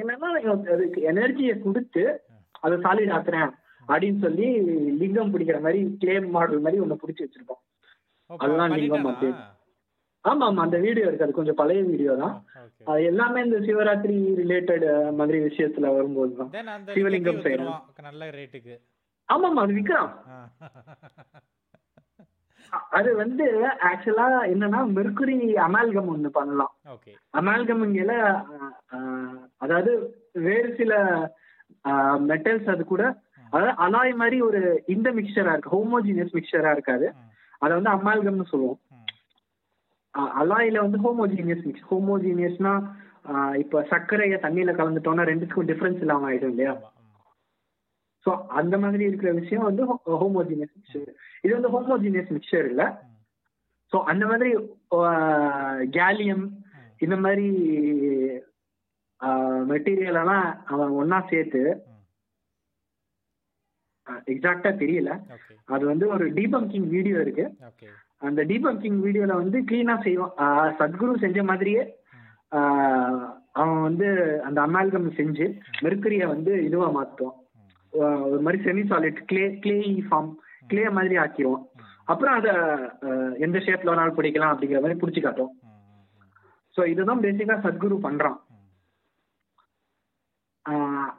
என்னன்னா 0.00 0.30
அதுக்கு 0.74 1.00
எனர்ஜியை 1.12 1.54
கொடுத்து 1.60 2.02
அதை 2.62 2.76
சாலிட் 2.86 3.14
ஆக்குறேன் 3.18 3.50
அப்படின்னு 3.88 4.20
சொல்லி 4.24 4.48
லிங்கம் 5.00 5.32
பிடிக்கிற 5.34 5.60
மாதிரி 5.62 5.80
கிளேம் 6.02 6.28
மாடல் 6.34 6.64
மாதிரி 6.64 6.82
ஒண்ணு 6.84 7.00
பிடிச்சி 7.02 7.24
வச்சிருக்கோம் 7.24 7.62
அதுதான் 8.40 8.72
லிங்கம் 8.76 9.08
அப்படின்னு. 9.12 9.38
ஆமா 10.24 10.44
ஆமா 10.46 10.62
அந்த 10.64 10.78
வீடியோ 10.84 11.04
இருக்கு. 11.06 11.26
அது 11.26 11.34
கொஞ்சம் 11.34 11.58
பழைய 11.58 11.82
வீடியோ 11.86 12.12
தான். 12.16 12.34
அது 12.86 13.02
எல்லாமே 13.10 13.40
இந்த 13.46 13.58
சிவராத்திரி 13.66 14.16
ரிலேட்டட் 14.40 14.84
மாதிரி 15.18 15.38
விஷயத்துல 15.46 15.86
வரும்போது 15.94 16.32
தான். 16.34 16.50
சிவலிங்கம் 16.96 17.38
வித்துருவான் 17.60 18.08
நல்ல 18.08 18.30
ரேட்டுக்கு 18.32 18.74
ஆமாமா 19.28 19.62
அது 19.62 19.74
விக்கிறான் 19.74 20.12
அ- 22.72 22.86
அது 22.96 23.10
வந்து 23.16 23.44
ஆக்சுவலா 23.88 24.24
என்னன்னா 24.50 24.80
மெர்க்குரி 24.96 25.36
அமால்கம் 25.64 26.10
ஒண்ணு 26.12 26.28
பண்ணலாம். 26.34 26.72
ஓகே. 26.92 27.12
அமால்கம்ங்கில 27.34 28.12
அதாவது 29.60 29.92
வேறு 30.44 30.70
சில 30.76 30.92
மெட்டல்ஸ் 32.28 32.70
அது 32.70 32.84
கூட 32.86 33.02
அதாவது 33.52 33.72
அலாய் 33.84 34.12
மாதிரி 34.18 34.38
ஒரு 34.42 34.60
இந்த 34.88 35.08
மிக்சரா 35.16 35.52
இருக்கு. 35.52 35.74
ஹோமோஜினியஸ் 35.74 36.36
மிக்சரா 36.36 36.72
இருக்காது. 36.72 37.06
அதை 37.62 37.72
வந்து 37.76 37.92
அமால்கம்னு 37.94 38.46
சொல்லுவோம். 38.50 38.78
அலாயில 40.14 40.82
வந்து 40.84 40.98
ஹோமோஜீனியஸ் 41.04 41.66
மிக்ஸ் 41.68 41.88
ஹோமோஜீனியஸ்னா 41.90 42.72
இப்ப 43.62 43.82
சர்க்கரையை 43.90 44.38
தண்ணியில 44.44 44.72
கலந்துட்டோம்னா 44.78 45.28
ரெண்டுத்துக்கும் 45.30 45.70
டிஃபரன்ஸ் 45.70 46.02
இல்லாம 46.04 46.26
ஆயிடும் 46.30 46.52
இல்லையா? 46.54 46.72
ஸோ 48.26 48.30
அந்த 48.60 48.74
மாதிரி 48.78 49.04
இருக்கிற 49.08 49.30
விஷயம் 49.32 49.68
வந்து 49.68 49.82
ஹோமோஜீனியஸ் 50.22 50.74
மிக்சர் 50.78 51.10
இது 51.44 51.52
வந்து 51.58 51.72
ஹோமோஜீனியஸ் 51.76 52.34
மிக்சர் 52.36 52.66
இல்ல. 52.72 52.82
ஸோ 53.92 53.98
அந்த 54.12 54.24
மாதிரி 54.30 54.50
கேலியம் 55.98 56.44
இந்த 57.04 57.16
மாதிரி 57.24 57.46
மெட்டீரியல் 59.70 60.20
எல்லாம் 60.22 60.44
அவன் 60.72 60.96
ஒண்ணா 61.00 61.18
சேர்த்து 61.32 61.62
எக்ஸாக்டா 64.32 64.70
தெரியல. 64.82 65.10
அது 65.74 65.84
வந்து 65.92 66.04
ஒரு 66.14 66.24
டீபங்கிங் 66.38 66.88
வீடியோ 66.94 67.18
இருக்கு. 67.24 67.44
அந்த 68.22 68.40
டீபங்கிங் 68.50 68.98
வீடியோல 69.04 69.34
வந்து 69.42 69.58
கிளீனா 69.68 69.94
செய்வான். 70.06 70.34
சத்குரு 70.80 71.12
செஞ்ச 71.24 71.42
மாதிரியே 71.50 71.82
அவன் 73.60 73.82
வந்து 73.88 74.08
அந்த 74.46 74.58
அமால்கம் 74.66 75.08
செஞ்சு 75.18 75.46
மெர்க்குரிய 75.84 76.26
வந்து 76.34 76.52
இதுவா 76.68 76.88
மாத்துவான். 76.96 77.36
ஒரு 78.32 78.42
மாதிரி 78.46 78.58
semi 78.66 78.82
solid 78.90 79.20
clay 79.30 79.46
clay 79.64 79.78
form 80.08 80.30
clay 80.70 80.84
மாதிரி 80.98 81.16
ஆக்கிடுவான் 81.24 81.64
அப்புறம் 82.12 82.36
அதை 82.38 82.52
எந்த 83.46 83.58
ஷேப்ல 83.66 83.90
வேணாலும் 83.90 84.18
பிடிக்கலாம் 84.18 84.52
அப்படிங்கிற 84.52 84.80
மாதிரி 84.84 85.00
பிடிச்சி 85.00 85.20
காட்டும் 85.24 85.52
ஸோ 86.76 86.80
இதுதான் 86.92 87.24
பேசிக்கா 87.24 87.56
சத்குரு 87.64 87.96
பண்றான். 88.06 88.38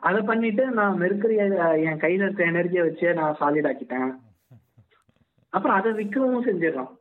அதை 0.07 0.19
பண்ணிட்டு 0.29 0.63
நான் 0.77 0.99
மெருக்கரிய 1.01 1.43
என் 1.87 2.01
கையில 2.03 2.25
இருக்க 2.25 2.43
எனர்ஜியை 2.51 2.83
வச்சு 2.87 3.07
நான் 3.19 3.37
சாலிட் 3.39 3.69
ஆக்கிட்டேன். 3.69 4.11
அப்புறம் 5.53 5.77
அதை 5.79 5.89
விற்கவும் 5.99 6.45
செஞ்சிடறான் 6.47 6.91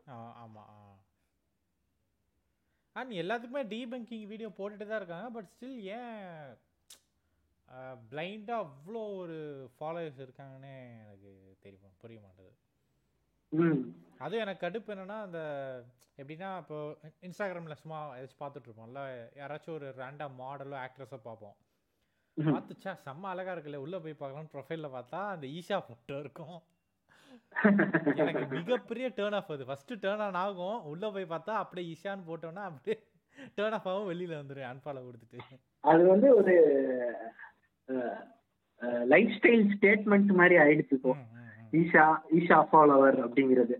அண்ட் 2.96 3.12
எல்லாத்துக்குமே 3.22 3.62
டீபங்கிங் 3.72 4.26
வீடியோ 4.32 4.48
போட்டுட்டு 4.56 4.86
தான் 4.86 5.00
இருக்காங்க 5.00 5.28
பட் 5.36 5.50
ஸ்டில் 5.52 5.78
ஏன் 5.98 6.16
பிளைண்டாக 8.10 8.64
அவ்வளோ 8.64 9.02
ஒரு 9.22 9.36
ஃபாலோவர்ஸ் 9.74 10.24
இருக்காங்கன்னே 10.24 10.74
எனக்கு 11.02 11.30
தெரியும் 11.64 12.00
புரிய 12.02 12.20
மாட்டேது 12.24 12.52
அது 14.24 14.34
எனக்கு 14.44 14.64
கடுப்பு 14.64 14.92
என்னன்னா 14.94 15.18
அந்த 15.26 15.40
எப்படின்னா 16.18 16.48
இப்போ 16.62 16.78
இன்ஸ்டாகிராமில் 17.26 17.80
சும்மா 17.82 17.98
ஏதாச்சும் 18.16 18.42
பார்த்துட்டு 18.42 18.68
இருப்போம்ல 18.68 19.02
யாராச்சும் 19.40 19.76
ஒரு 19.76 19.88
ரேண்டம் 20.00 20.36
மாடலோ 20.42 20.76
ஆக்ட்ரஸோ 20.82 21.18
பார்ப்போம். 21.28 21.56
பார்த்துச்சா 22.36 22.92
செம்ம 23.06 23.30
அழகா 23.32 23.54
இருக்குல்ல 23.54 23.80
உள்ள 23.84 23.96
போய் 24.04 24.20
பார்க்கலாம்னு 24.20 24.52
ப்ரொஃபைலில் 24.54 24.94
பார்த்தா 24.96 25.20
அந்த 25.34 25.46
ஈஷா 25.58 25.78
ஃபோட்டோ 25.86 26.18
இருக்கும். 26.24 26.58
எனக்கு 27.52 28.42
மிகப்பெரிய 28.58 29.06
டேர்ன் 29.16 29.36
ஆஃப் 29.38 29.50
அது 29.52 29.64
ஃபர்ஸ்ட் 29.68 29.92
டேர்ன் 30.04 30.22
ஆன் 30.26 30.38
ஆகும். 30.42 30.78
உள்ள 30.90 31.04
போய் 31.10 31.32
பார்த்தா 31.32 31.54
அப்படியே 31.62 31.86
ஈஷான்னு 31.92 32.28
போட்டோம்னா 32.28 32.64
அப்படியே 32.70 32.96
டேர்ன் 33.58 33.76
ஆஃப் 33.78 33.88
ஆகும் 33.90 34.08
வெளியில 34.10 34.32
வந்துடும் 34.40 34.70
அன்ஃபாலோ 34.70 35.02
கொடுத்துட்டு. 35.06 35.58
அது 35.84 36.02
வந்து 36.06 36.28
ஒரு 36.36 36.54
லைஃப் 39.12 39.32
ஸ்டைல் 39.36 39.64
ஸ்டேட்மெண்ட் 39.74 40.32
மாதிரி 40.40 40.56
ஆயிடுச்சு 40.64 40.96
இப்போ. 40.98 41.12
ஈஷா 41.72 42.04
ஈஷா 42.38 42.58
ஃபாலோவர் 42.70 43.18
அப்படிங்கிறது. 43.24 43.76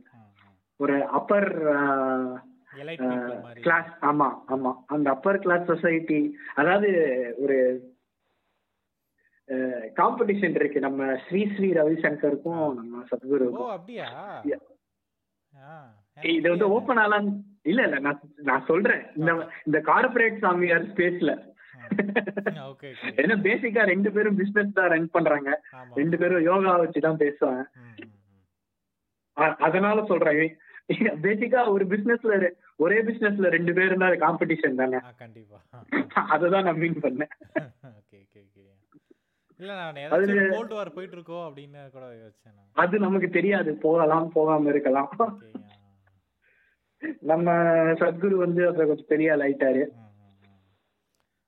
ஒரு 0.80 0.96
அப்பர் 1.18 1.48
கிளாஸ் 3.64 3.90
ஆமா 4.10 4.28
ஆமா. 4.54 4.70
அந்த 4.94 5.06
அப்பர் 5.10 5.38
கிளாஸ் 5.38 5.64
சொசைட்டி 5.66 6.20
அதாவது 6.54 6.90
ஒரு 7.42 7.56
காம்படிஷன் 9.96 10.56
இருக்கு. 10.58 10.80
நம்ம 10.80 11.06
ஸ்ரீ 11.26 11.40
ஸ்ரீ 11.54 11.68
ரவிசங்கருக்கும் 11.72 12.64
நம்ம 12.80 13.04
சத்குருக்கும் 13.10 13.72
அப்படியா? 13.76 14.08
இது 16.34 16.46
வந்து 16.50 16.66
ஓப்பன் 16.70 17.00
ஆலாம் 17.02 17.28
இல்ல 17.62 17.80
இல்ல 17.82 17.98
நான் 17.98 18.20
நான் 18.42 18.68
சொல்றேன். 18.68 19.02
இந்த 19.16 19.30
இந்த 19.66 19.78
கார்பரேட் 19.90 20.42
சாமியார் 20.44 20.90
ஸ்பேஸ்ல 20.90 21.32
ஏன்னா 23.20 23.36
பேசிக்கா 23.46 23.82
ரெண்டு 23.84 24.10
பேரும் 24.12 24.38
பிசினஸ் 24.40 24.76
தான் 24.76 24.90
ரன் 24.92 25.08
பண்றாங்க. 25.10 25.50
ரெண்டு 25.94 26.16
பேரும் 26.18 26.46
யோகா 26.48 26.72
வச்சு 26.82 27.00
தான் 27.06 27.22
பேசுவாங்க 27.22 27.62
அதனால 29.66 30.04
சொல்றேன். 30.10 30.42
பேசிக்கா 31.24 31.60
ஒரு 31.74 31.84
பிசினஸ்ல 31.84 32.36
ஒரே 32.76 32.98
பிசினஸ்ல 33.08 33.50
ரெண்டு 33.56 33.72
பேர் 33.76 33.88
இருந்தா 33.88 34.08
காம்படிஷன் 34.24 34.80
தானே? 34.80 35.00
கண்டிப்பா. 35.22 35.58
அததான் 36.34 36.66
நான் 36.68 36.80
மீன் 36.82 37.02
பண்ணேன். 37.04 37.32
இல்ல 39.60 39.72
நான் 39.78 39.98
ஏதாச்சும் 40.02 40.52
கோல்டு 40.54 40.74
வார் 40.74 40.92
போயிட்டு 40.92 41.16
இருக்கோ 41.16 41.38
அப்படின்னு 41.46 41.80
கூட 41.94 42.04
யோசிச்சேன் 42.20 42.54
நான். 42.56 42.68
அது 42.76 42.98
நமக்கு 42.98 43.28
தெரியாது. 43.30 43.70
போகலாம் 43.84 44.30
போகாம 44.32 44.68
இருக்கலாம். 44.68 45.10
நம்ம 47.22 47.50
சத்குரு 48.00 48.36
வந்து 48.44 48.62
அத 48.68 48.86
கொஞ்சம் 48.86 49.10
பெரிய 49.14 49.28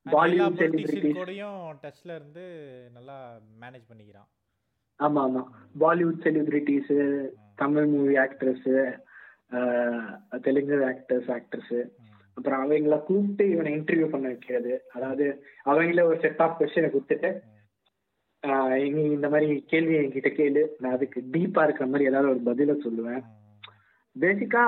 Bollywood 0.05 0.55
பொலிட்டிஷியன் 0.55 0.57
celebrities. 0.61 1.17
கூடயும் 1.17 1.59
டச்ல 1.83 2.15
இருந்து 2.15 2.43
நல்லா 2.93 3.17
மேனேஜ் 3.61 3.85
பண்ணிக்கிறான். 3.89 4.29
ஆமா 4.99 5.21
ஆமா. 5.27 5.41
Bollywood 5.79 6.23
celebrities 6.25 6.91
Tamil 7.55 7.87
movie 7.93 8.15
actress 8.17 8.67
Telugu 10.41 10.77
actors 10.89 11.29
actress 11.37 11.77
அப்புறம் 12.37 12.61
அவங்கள 12.63 12.97
கூப்பிட்டு 13.03 13.45
இவனை 13.49 13.71
இன்டர்வியூ 13.73 14.07
பண்ண 14.09 14.27
வைக்கிறது. 14.27 14.73
அதாவது 14.93 15.25
அவங்கள 15.65 16.03
ஒரு 16.03 16.19
செட் 16.21 16.41
ஆஃப் 16.45 16.57
கொஸ்டினை 16.61 16.89
கொடுத்துட்டு 16.91 17.31
நீ 18.95 19.03
இந்த 19.15 19.27
மாதிரி 19.33 19.49
கேள்வி 19.71 19.93
என்கிட்ட 19.99 20.29
கேளு. 20.39 20.61
நான் 20.81 20.95
அதுக்கு 20.95 21.19
டீப்பா 21.33 21.63
இருக்கிற 21.65 21.85
மாதிரி 21.91 22.09
ஏதாவது 22.09 22.31
ஒரு 22.33 22.41
பதில 22.49 22.73
சொல்லுவேன். 22.85 23.21
பேசிக்கா 24.15 24.63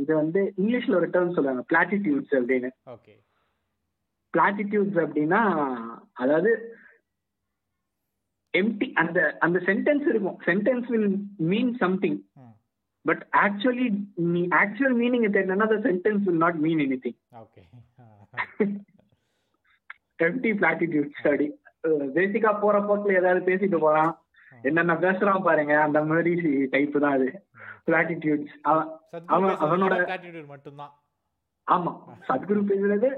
இது 0.00 0.12
வந்து 0.22 0.40
இங்கிலீஷ்ல 0.60 0.98
ஒரு 0.98 1.08
டேர்ம் 1.14 1.34
சொல்லுவாங்க 1.36 1.62
பிளாட்டிடியூட்ஸ் 1.72 2.34
அப்படின்னு. 2.38 2.70
பிளாட்டிடியூட்ஸ் 4.34 5.00
அப்படின்னா 5.04 5.40
அதாவது 6.22 6.52
எம்டி 8.54 8.86
அந்த 9.02 9.18
அந்த 9.46 9.58
சென்டென்ஸ் 9.70 10.06
இருக்கும். 10.12 10.38
Sentence 10.48 10.88
will 10.92 11.10
mean 11.52 11.72
something. 11.82 12.20
But 13.04 13.22
actually 13.44 13.88
நீ 14.34 14.40
ஆக்சுவல் 14.62 14.96
மீனிங் 15.02 15.26
தெரியலன்னா 15.36 15.68
அந்த 15.68 15.80
sentence 15.88 16.24
will 16.26 16.42
not 16.44 16.58
mean 16.66 16.82
anything 17.06 17.18
empty 20.28 20.52
platitudes 20.62 21.26
அப்படி 21.28 21.46
பேசிக்கா 22.14 22.60
போற 22.60 22.78
போக்குல 22.80 23.16
ஏதாவது 23.16 23.40
பேசிட்டு 23.46 23.78
போறான். 23.78 24.12
என்னென்ன 24.64 24.94
பேசுறான் 24.96 25.42
பாருங்க. 25.42 25.74
அந்த 25.80 26.04
மாதிரி 26.04 26.32
டைப் 26.66 26.96
தான் 26.98 27.12
அது. 27.12 27.28
பிளாட்டிடியூட்ஸ் 27.86 28.56
அவன் 28.64 28.88
அவனோட 29.64 29.94
மட்டும்தான். 30.46 30.92
ஆமா. 31.66 31.92
சத்குரு 32.28 32.60
பேசுறது 32.68 33.08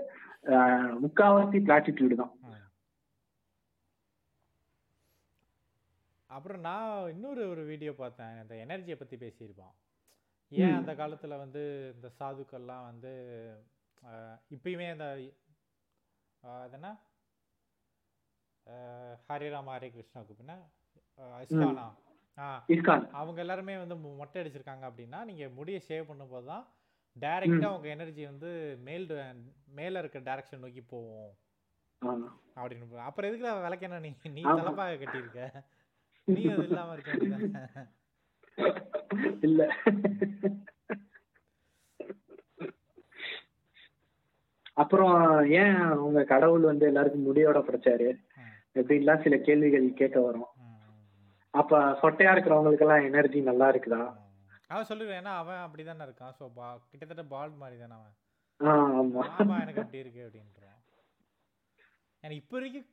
முக்காவாசி 1.01 1.59
பிளாட்டிடியூடு 1.61 2.15
தான். 2.15 2.33
அப்புறம் 6.31 6.61
நான் 6.61 6.85
இன்னொரு 7.09 7.49
ஒரு 7.49 7.63
வீடியோ 7.65 7.93
பார்த்தேன். 7.95 8.37
இந்த 8.43 8.55
எனர்ஜியை 8.65 8.95
பத்தி 8.95 9.17
பேசியிருப்பான். 9.17 9.75
ஏன். 10.53 10.77
அந்த 10.77 10.93
காலத்துல 10.95 11.37
வந்து 11.39 11.63
இந்த 11.95 12.09
சாதுக்கள்லாம் 12.19 12.85
வந்து 12.85 13.13
இப்பயுமே 14.51 14.87
அந்த 14.91 15.07
ஆஹ், 16.45 16.69
என்ன 18.67 18.75
ஆஹ், 18.75 19.17
ஹரே 19.29 19.49
பின்ன 20.33 20.53
ஆஹ், 21.19 21.41
இஸ்கானா 21.45 21.87
ஆ 22.39 22.47
அவங்க 23.13 23.41
எல்லாருமே 23.41 23.77
வந்து 23.77 23.97
மொட்டை 24.17 24.43
அடிச்சிருக்காங்க 24.43 24.85
அப்படின்னா 24.89 25.25
நீங்க 25.25 25.49
முடியை 25.51 25.81
ஷேவ் 25.89 26.09
பண்ணும்போது 26.11 26.47
தான் 26.47 26.65
டைரக்டா 27.17 27.69
உங்க 27.75 27.89
எனர்ஜி 27.89 28.25
வந்து 28.25 28.51
மேல் 28.81 29.07
மேல 29.73 29.99
இருக்க 29.99 30.19
டைரக்ஷன் 30.21 30.61
நோக்கி 30.61 30.83
ஆமா. 32.03 32.29
அப்படின்னு 32.57 33.03
அப்புறம் 33.03 33.29
எதுக்கு 33.31 33.67
விளக்கேனா 33.67 33.99
நீ 34.01 34.11
நீ 34.31 34.43
ஆமா. 34.45 34.57
தலப்பாக 34.61 34.97
கட்டியிருக்க? 34.99 35.43
நீ 36.29 36.43
அது 36.51 36.63
இல்லாம 36.63 36.93
இருக்க 36.93 37.51
இல்ல. 39.43 39.63
அப்புறம் 44.77 45.17
ஏன் 45.55 45.77
உங்க 45.99 46.25
கடவுள் 46.25 46.61
வந்து 46.63 46.87
எல்லாருக்கும் 46.87 47.27
முடியோட 47.27 47.59
படைச்சாரு? 47.61 48.09
எப்படின்லாம் 48.77 49.23
சில 49.25 49.37
கேள்விகள் 49.47 49.87
கேட்க 50.01 50.19
வரும். 50.27 50.51
அப்ப 51.55 51.81
சொட்டையா 52.03 52.31
இருக்கிறவங்களுக்கு 52.35 52.85
எல்லாம் 52.87 53.07
எனர்ஜி 53.09 53.41
நல்லா 53.49 53.67
இருக்குதா. 53.73 54.03
அவன் 54.73 54.89
சொல்லுவேன் 54.91 55.19
ஏன்னா 55.21 55.33
அவன் 55.41 55.63
அப்படிதானே 55.65 56.05
இருக்கான். 56.09 56.35
ஸோ 56.39 56.45
பா 56.59 56.67
கிட்டத்தட்ட 56.91 57.25
பால் 57.35 57.61
மாதிரி 57.63 57.79
தானே 57.83 57.97
அவன் 58.01 58.15
ஆமா. 59.01 59.57
எனக்கு 59.65 59.83
அப்படி 59.83 60.03
இருக்கு 60.03 60.23
அப்படின்றான். 60.27 60.79
எனக்கு 62.23 62.41
இப்போ 62.43 62.57
வரைக்கும் 62.57 62.87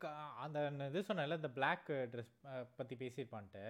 அந்த 0.43 0.59
இது 0.89 1.07
சொன்னேன்ல 1.09 1.39
இந்த 1.39 1.51
பிளாக் 1.57 1.89
ட்ரெஸ் 2.13 2.33
பத்தி 2.79 2.95
பேசியிருப்பான்ட்டு. 3.01 3.63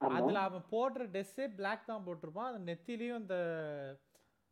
அதுல 0.00 0.40
அவன் 0.48 0.64
போடுற 0.74 1.04
ட்ரெஸ்ஸே 1.14 1.46
பிளாக் 1.58 1.88
தான் 1.90 2.04
போட்டிருப்பான். 2.06 2.50
அந்த 2.50 2.60
நெத்திலையும் 2.70 3.20
இந்த 3.22 3.36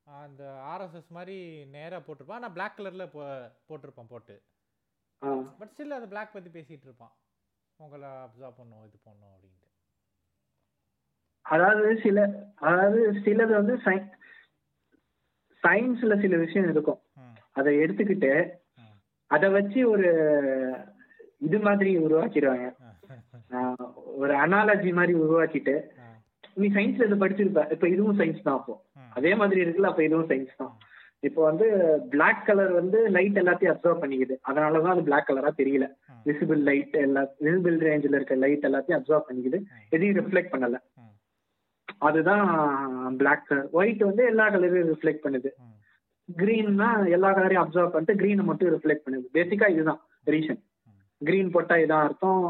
அந்த 0.07 0.43
ஆர்எஸ்எஸ் 0.72 1.11
மாதிரி 1.16 1.37
நேரா 1.77 1.99
போட்டிருப்பான். 2.07 2.41
ஆனா 2.41 2.51
பிளாக் 2.57 2.77
கலர்ல 2.79 3.07
போ 3.14 3.22
போட்டிருப்பான் 3.68 4.12
போட்டு. 4.14 4.37
பட் 5.58 5.70
ஸ்டில் 5.72 5.96
அது 5.98 6.06
பிளாக் 6.12 6.34
பத்தி 6.34 6.50
பேசிட்டு 6.56 6.86
இருப்பான் 6.88 7.14
உங்களை 7.80 8.08
அப்சர்வ் 8.24 8.58
பண்ணும் 8.58 8.84
இது 8.88 8.98
பண்ணும் 9.06 9.32
அப்படின்ட்டு. 9.34 9.68
அதாவது 11.46 11.88
சில 12.04 12.18
அதாவது 12.68 13.00
சிலது 13.24 13.52
வந்து 13.60 13.74
சயின்ஸ்ல 15.62 16.14
சில 16.24 16.36
விஷயம் 16.44 16.70
இருக்கும். 16.74 17.00
அதை 17.58 17.70
எடுத்துக்கிட்டு 17.84 18.32
அதை 19.30 19.48
வச்சு 19.56 19.80
ஒரு 19.92 20.08
இது 21.46 21.58
மாதிரி 21.66 21.90
உருவாக்கிடுவாங்க. 22.06 22.66
ஒரு 24.22 24.34
அனாலஜி 24.44 24.90
மாதிரி 24.98 25.14
உருவாக்கிட்டு 25.24 25.74
நீ 26.60 26.66
சயின்ஸ்ல 26.76 27.06
இது 27.08 27.16
படிச்சிருப்ப 27.22 27.62
இப்ப 27.74 27.86
இதுவும் 27.94 28.18
சயின்ஸ் 28.20 28.46
தான் 28.46 28.58
அப்போ. 28.60 28.74
அதே 29.18 29.32
மாதிரி 29.40 29.62
இருக்குல்ல 29.64 29.90
அப்ப 29.92 30.02
இதுவும் 30.08 30.30
சயின்ஸ் 30.30 30.60
தான். 30.62 30.74
இப்போ 31.27 31.41
வந்து 31.45 31.66
Black 32.14 32.39
கலர் 32.47 32.72
வந்து 32.72 32.99
லைட் 33.16 33.39
எல்லாத்தையும் 33.43 33.72
அப்சர்வ் 33.72 34.03
பண்ணிக்குது. 34.03 34.35
அதனாலதான் 34.51 34.95
அது 34.95 35.03
Black 35.09 35.25
கலரா 35.29 35.51
தெரியல. 35.61 35.87
விசிபிள் 36.27 36.61
லைட் 36.68 36.97
எல்லா 37.05 37.22
விசிபிள் 37.47 37.77
ரேஞ்சில் 37.89 38.16
இருக்க 38.18 38.35
லைட் 38.45 38.66
எல்லாத்தையும் 38.68 38.99
அப்சர்வ் 38.99 39.29
பண்ணிக்குது. 39.29 39.59
எதையும் 39.95 40.18
ரிஃப்ளெக்ட் 40.20 40.53
பண்ணல. 40.55 40.79
அதுதான் 42.09 42.47
Black 43.22 43.43
கலர் 43.49 43.70
ஒயிட் 43.81 44.05
வந்து 44.11 44.25
எல்லா 44.33 44.47
கலரையும் 44.51 44.93
ரிஃப்ளெக்ட் 44.93 45.25
பண்ணுது. 45.27 45.51
கிரீன்னா 46.29 46.91
எல்லா 47.16 47.31
கலரையும் 47.39 47.64
அப்சர்வ் 47.64 47.93
பண்ணிட்டு 47.95 48.20
கிரீனை 48.20 48.45
மட்டும் 48.51 48.72
ரிஃப்ளெக்ட் 48.77 49.05
பண்ணுது. 49.07 49.27
பேசிக்கா 49.39 49.66
இதுதான் 49.77 50.01
ரீசன் 50.35 50.62
கிரீன் 51.20 51.51
போட்டா 51.51 51.75
இதான் 51.83 52.05
அர்த்தம். 52.07 52.41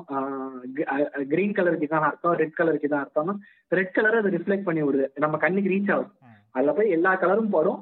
கிரீன் 1.33 1.57
கலருக்கு 1.57 1.89
இதான் 1.89 2.07
அர்த்தம். 2.11 2.37
ரெட் 2.43 2.59
கலருக்கு 2.59 2.89
இதான் 2.89 3.05
அர்த்தம்னா 3.05 3.35
ரெட் 3.79 3.97
கலர் 3.97 4.21
அது 4.21 4.31
ரிஃப்ளெக்ட் 4.37 4.69
பண்ணி 4.69 4.83
விடுது. 4.83 5.07
நம்ம 5.25 5.37
கண்ணுக்கு 5.45 5.73
ரீச் 5.75 5.93
ஆகுது. 5.95 6.09
ம், 6.27 6.39
அதுல 6.57 6.73
போய் 6.79 6.95
எல்லா 6.97 7.13
கலரும் 7.23 7.53
படும். 7.57 7.81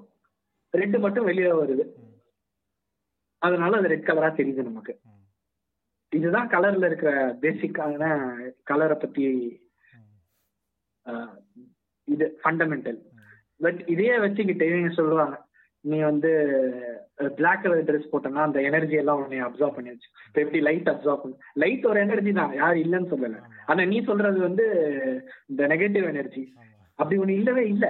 ரெட் 0.75 0.97
மட்டும் 1.05 1.29
வெளியே 1.31 1.53
வருது. 1.61 1.85
அதனால 3.43 3.79
அது 3.79 3.93
ரெட் 3.93 4.09
கலரா 4.09 4.31
தெரியுது 4.39 4.63
நமக்கு. 4.71 4.95
இதுதான் 6.13 6.51
கலர்ல 6.55 6.89
இருக்கிற 6.91 7.11
பேசிக்கான 7.43 8.03
கலரை 8.71 8.97
பத்தி 9.03 9.25
இது 12.09 12.27
ஃபண்டமெண்டல். 12.43 13.01
பட் 13.65 13.81
இதையே 13.93 14.15
வச்சுக்கிட்டு 14.25 14.65
இவங்க 14.71 14.91
சொல்லுவாங்க 14.99 15.37
நீ 15.85 15.99
வந்து 16.11 16.31
பிளாக் 17.39 17.63
கலர் 17.63 17.87
ட்ரெஸ் 17.89 18.11
போட்டனா 18.13 18.43
அந்த 18.47 18.59
எனர்ஜி 18.69 18.97
எல்லாம் 19.01 19.21
உன்னை 19.23 19.39
அப்சர்வ் 19.47 19.77
பண்ணி 19.77 19.93
வச்சு 19.93 20.09
இப்போ 20.29 20.41
எப்படி 20.45 20.61
லைட் 20.69 20.91
அப்சர்வ் 20.93 21.23
பண்ணு 21.23 21.37
லைட் 21.63 21.85
ஒரு 21.91 21.99
எனர்ஜி 22.07 22.33
தான் 22.39 22.53
யாரும் 22.61 22.83
இல்லைன்னு 22.85 23.13
சொல்லல. 23.13 23.39
ஆனா 23.71 23.83
நீ 23.93 23.99
சொல்றது 24.11 24.39
வந்து 24.49 24.65
இந்த 25.51 25.63
நெகட்டிவ் 25.73 26.07
எனர்ஜி. 26.13 26.43
அப்படி 26.99 27.19
ஒண்ணு 27.23 27.39
இல்லவே 27.41 27.65
இல்ல. 27.75 27.87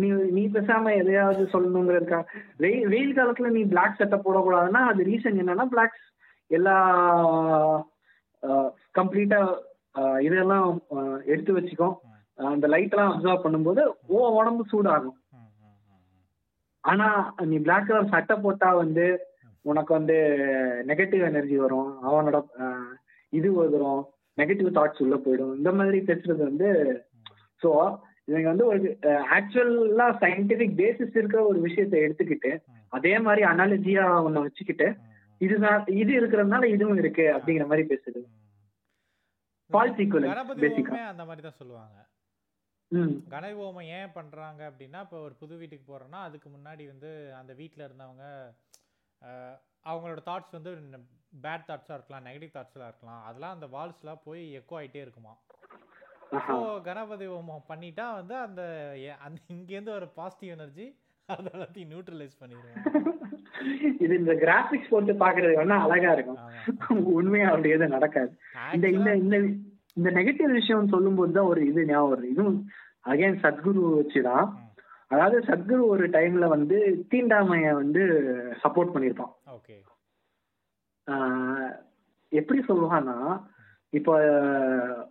நீ 0.00 0.08
நீ 0.36 0.42
பேசாம 0.54 0.92
எதையாவது 1.00 1.42
சொல்லணுங்கிறதுக்கா 1.52 2.20
வெயில் 2.62 2.86
வெயில் 2.92 3.16
காலத்துல 3.18 3.50
நீ 3.56 3.62
பிளாக் 3.72 3.98
சட்டை 4.00 4.18
போடக்கூடாதுன்னா 4.18 4.82
அது 4.90 5.06
ரீசன் 5.10 5.40
என்னன்னா 5.42 5.66
பிளாக் 5.74 5.96
எல்லா 6.50 6.76
கம்ப்ளீட்டா 8.94 9.40
இதெல்லாம் 10.26 10.68
எடுத்து 11.24 11.52
வச்சுக்கோ. 11.56 11.88
ம், 12.38 12.46
அந்த 12.52 12.66
லைட் 12.74 12.94
எல்லாம் 12.94 13.10
அப்சர்வ் 13.12 13.44
பண்ணும்போது 13.44 13.82
ஓ 14.08 14.20
உடம்பு 14.38 14.64
சூடாகும். 14.72 15.18
ஆனா 16.84 17.08
நீ 17.50 17.56
பிளாக் 17.66 17.88
கலர் 17.88 18.12
சட்டை 18.14 18.36
போட்டா 18.44 18.68
வந்து 18.82 19.04
உனக்கு 19.64 19.92
வந்து 19.98 20.16
நெகட்டிவ் 20.90 21.24
எனர்ஜி 21.28 21.56
வரும். 21.64 21.90
அவனோட 22.06 22.38
இது 23.32 23.50
வரும். 23.58 24.00
நெகட்டிவ் 24.38 24.70
தாட்ஸ் 24.78 25.02
உள்ள 25.04 25.16
போயிடும். 25.24 25.52
இந்த 25.58 25.70
மாதிரி 25.78 25.98
பேசுறது 26.08 26.42
வந்து 26.50 26.70
ஸோ 27.62 27.70
இவங்க 28.28 28.48
வந்து 28.48 28.66
ஒரு 28.66 28.80
ஆக்சுவலா 29.36 30.06
சயின்டிபிக் 30.20 30.78
பேசிஸ் 30.78 31.16
இருக்கிற 31.16 31.40
ஒரு 31.44 31.58
விஷயத்தை 31.60 32.00
எடுத்துக்கிட்டு 32.02 32.52
அதே 32.92 33.18
மாதிரி 33.18 33.42
அனாலஜியா 33.46 34.04
ஒன்ன 34.26 34.42
வச்சுக்கிட்டு. 34.42 34.86
இதுதான் 35.40 35.86
இது 35.96 36.12
இருக்கிறதுனால 36.20 36.64
இதுவும் 36.66 36.98
இருக்கு 36.98 37.24
அப்படிங்கிற 37.36 37.66
மாதிரி 37.66 37.84
பேசுது. 37.88 38.20
basic 39.70 40.10
ஆ. 40.14 40.34
ஹோமமே 40.88 41.02
அந்த 41.10 41.24
மாதிரி 41.24 41.42
தான் 41.42 41.58
சொல்லுவாங்க. 41.58 41.98
ம். 42.92 43.12
கணபதி 43.28 43.60
ஹோமம் 43.60 43.88
ஏன் 43.92 44.12
பண்றாங்க 44.12 44.62
அப்படின்னா 44.70 45.00
இப்போ 45.04 45.18
ஒரு 45.20 45.34
புது 45.34 45.54
வீட்டுக்கு 45.56 45.86
போறோம்னா 45.86 46.20
அதுக்கு 46.22 46.48
முன்னாடி 46.50 46.86
வந்து 46.88 47.10
அந்த 47.38 47.52
வீட்டில் 47.54 47.86
இருந்தவங்க 47.86 48.24
அவங்களோட 49.86 50.20
தாட்ஸ் 50.26 50.56
வந்து 50.56 50.72
பேட் 51.42 51.66
தாட்ஸாக 51.68 51.96
இருக்கலாம் 51.96 52.26
நெகட்டிவ் 52.26 52.56
தாட்ஸ்லாம் 52.56 52.90
இருக்கலாம். 52.90 53.22
அதெல்லாம் 53.28 53.54
அந்த 53.56 53.66
வால்ஸ்லாம் 53.72 54.24
போய் 54.24 54.42
எக்கோ 54.58 54.76
ஆயிட்டே 54.80 55.02
இருக்குமா 55.02 55.32
ஸோ 56.32 56.54
கணபதி 56.84 57.26
ஹோமம் 57.30 57.68
பண்ணிட்டா 57.68 58.06
வந்து 58.18 58.34
அந்த 58.44 58.62
அந்த 59.18 59.38
இங்கேருந்து 59.54 59.92
ஒரு 59.96 60.06
பாசிட்டிவ் 60.16 60.54
எனர்ஜி 60.54 60.86
அதை 61.28 61.48
எல்லாத்தையும் 61.52 61.90
நியூட்ரலைஸ் 61.92 62.40
பண்ணிடுவாங்க 62.40 62.80
இது 64.00 64.12
இந்த 64.20 64.32
கிராபிக்ஸ் 64.40 64.90
போட்டு 64.90 65.12
பாக்குறது 65.20 65.58
வேணா 65.58 65.76
அழகா 65.84 66.10
இருக்கும். 66.14 66.40
உண்மையா 67.18 67.48
அப்படி 67.50 67.70
எதுவும் 67.70 67.94
நடக்காது. 67.96 68.32
இந்த 68.74 68.86
இந்த 68.90 69.10
இந்த 69.22 69.36
இந்த 69.96 70.10
நெகட்டிவ் 70.18 70.56
விஷயம் 70.58 70.92
சொல்லும்போது 70.94 71.32
தான் 71.32 71.50
ஒரு 71.52 71.60
இது 71.66 71.80
ஞாபகம் 71.86 72.12
வருது. 72.12 72.32
இதுவும் 72.34 72.58
அகைன் 73.04 73.40
சத்குரு 73.44 73.82
வச்சுதான். 73.96 74.46
அதாவது 75.10 75.38
சத்குரு 75.48 75.82
ஒரு 75.94 76.04
டைம்ல 76.10 76.44
வந்து 76.48 76.76
தீண்டாமைய 77.12 77.70
வந்து 77.80 78.02
சப்போர்ட் 78.62 78.94
ஆஹ் 81.06 81.72
எப்படி 82.32 82.60
சொல்லுவான்னா 82.68 83.16
இப்போ 83.92 84.14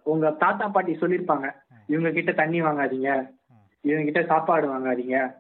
உங்க 0.04 0.32
தாத்தா 0.32 0.68
பாட்டி 0.68 0.94
சொல்லியிருப்பாங்க 0.94 1.52
இவங்க 1.88 2.12
கிட்ட 2.12 2.32
தண்ணி 2.32 2.62
வாங்காதீங்க. 2.62 3.32
இவங்க 3.82 4.04
கிட்ட 4.04 4.24
சாப்பாடு 4.24 4.68
வாங்காதீங்க. 4.68 5.34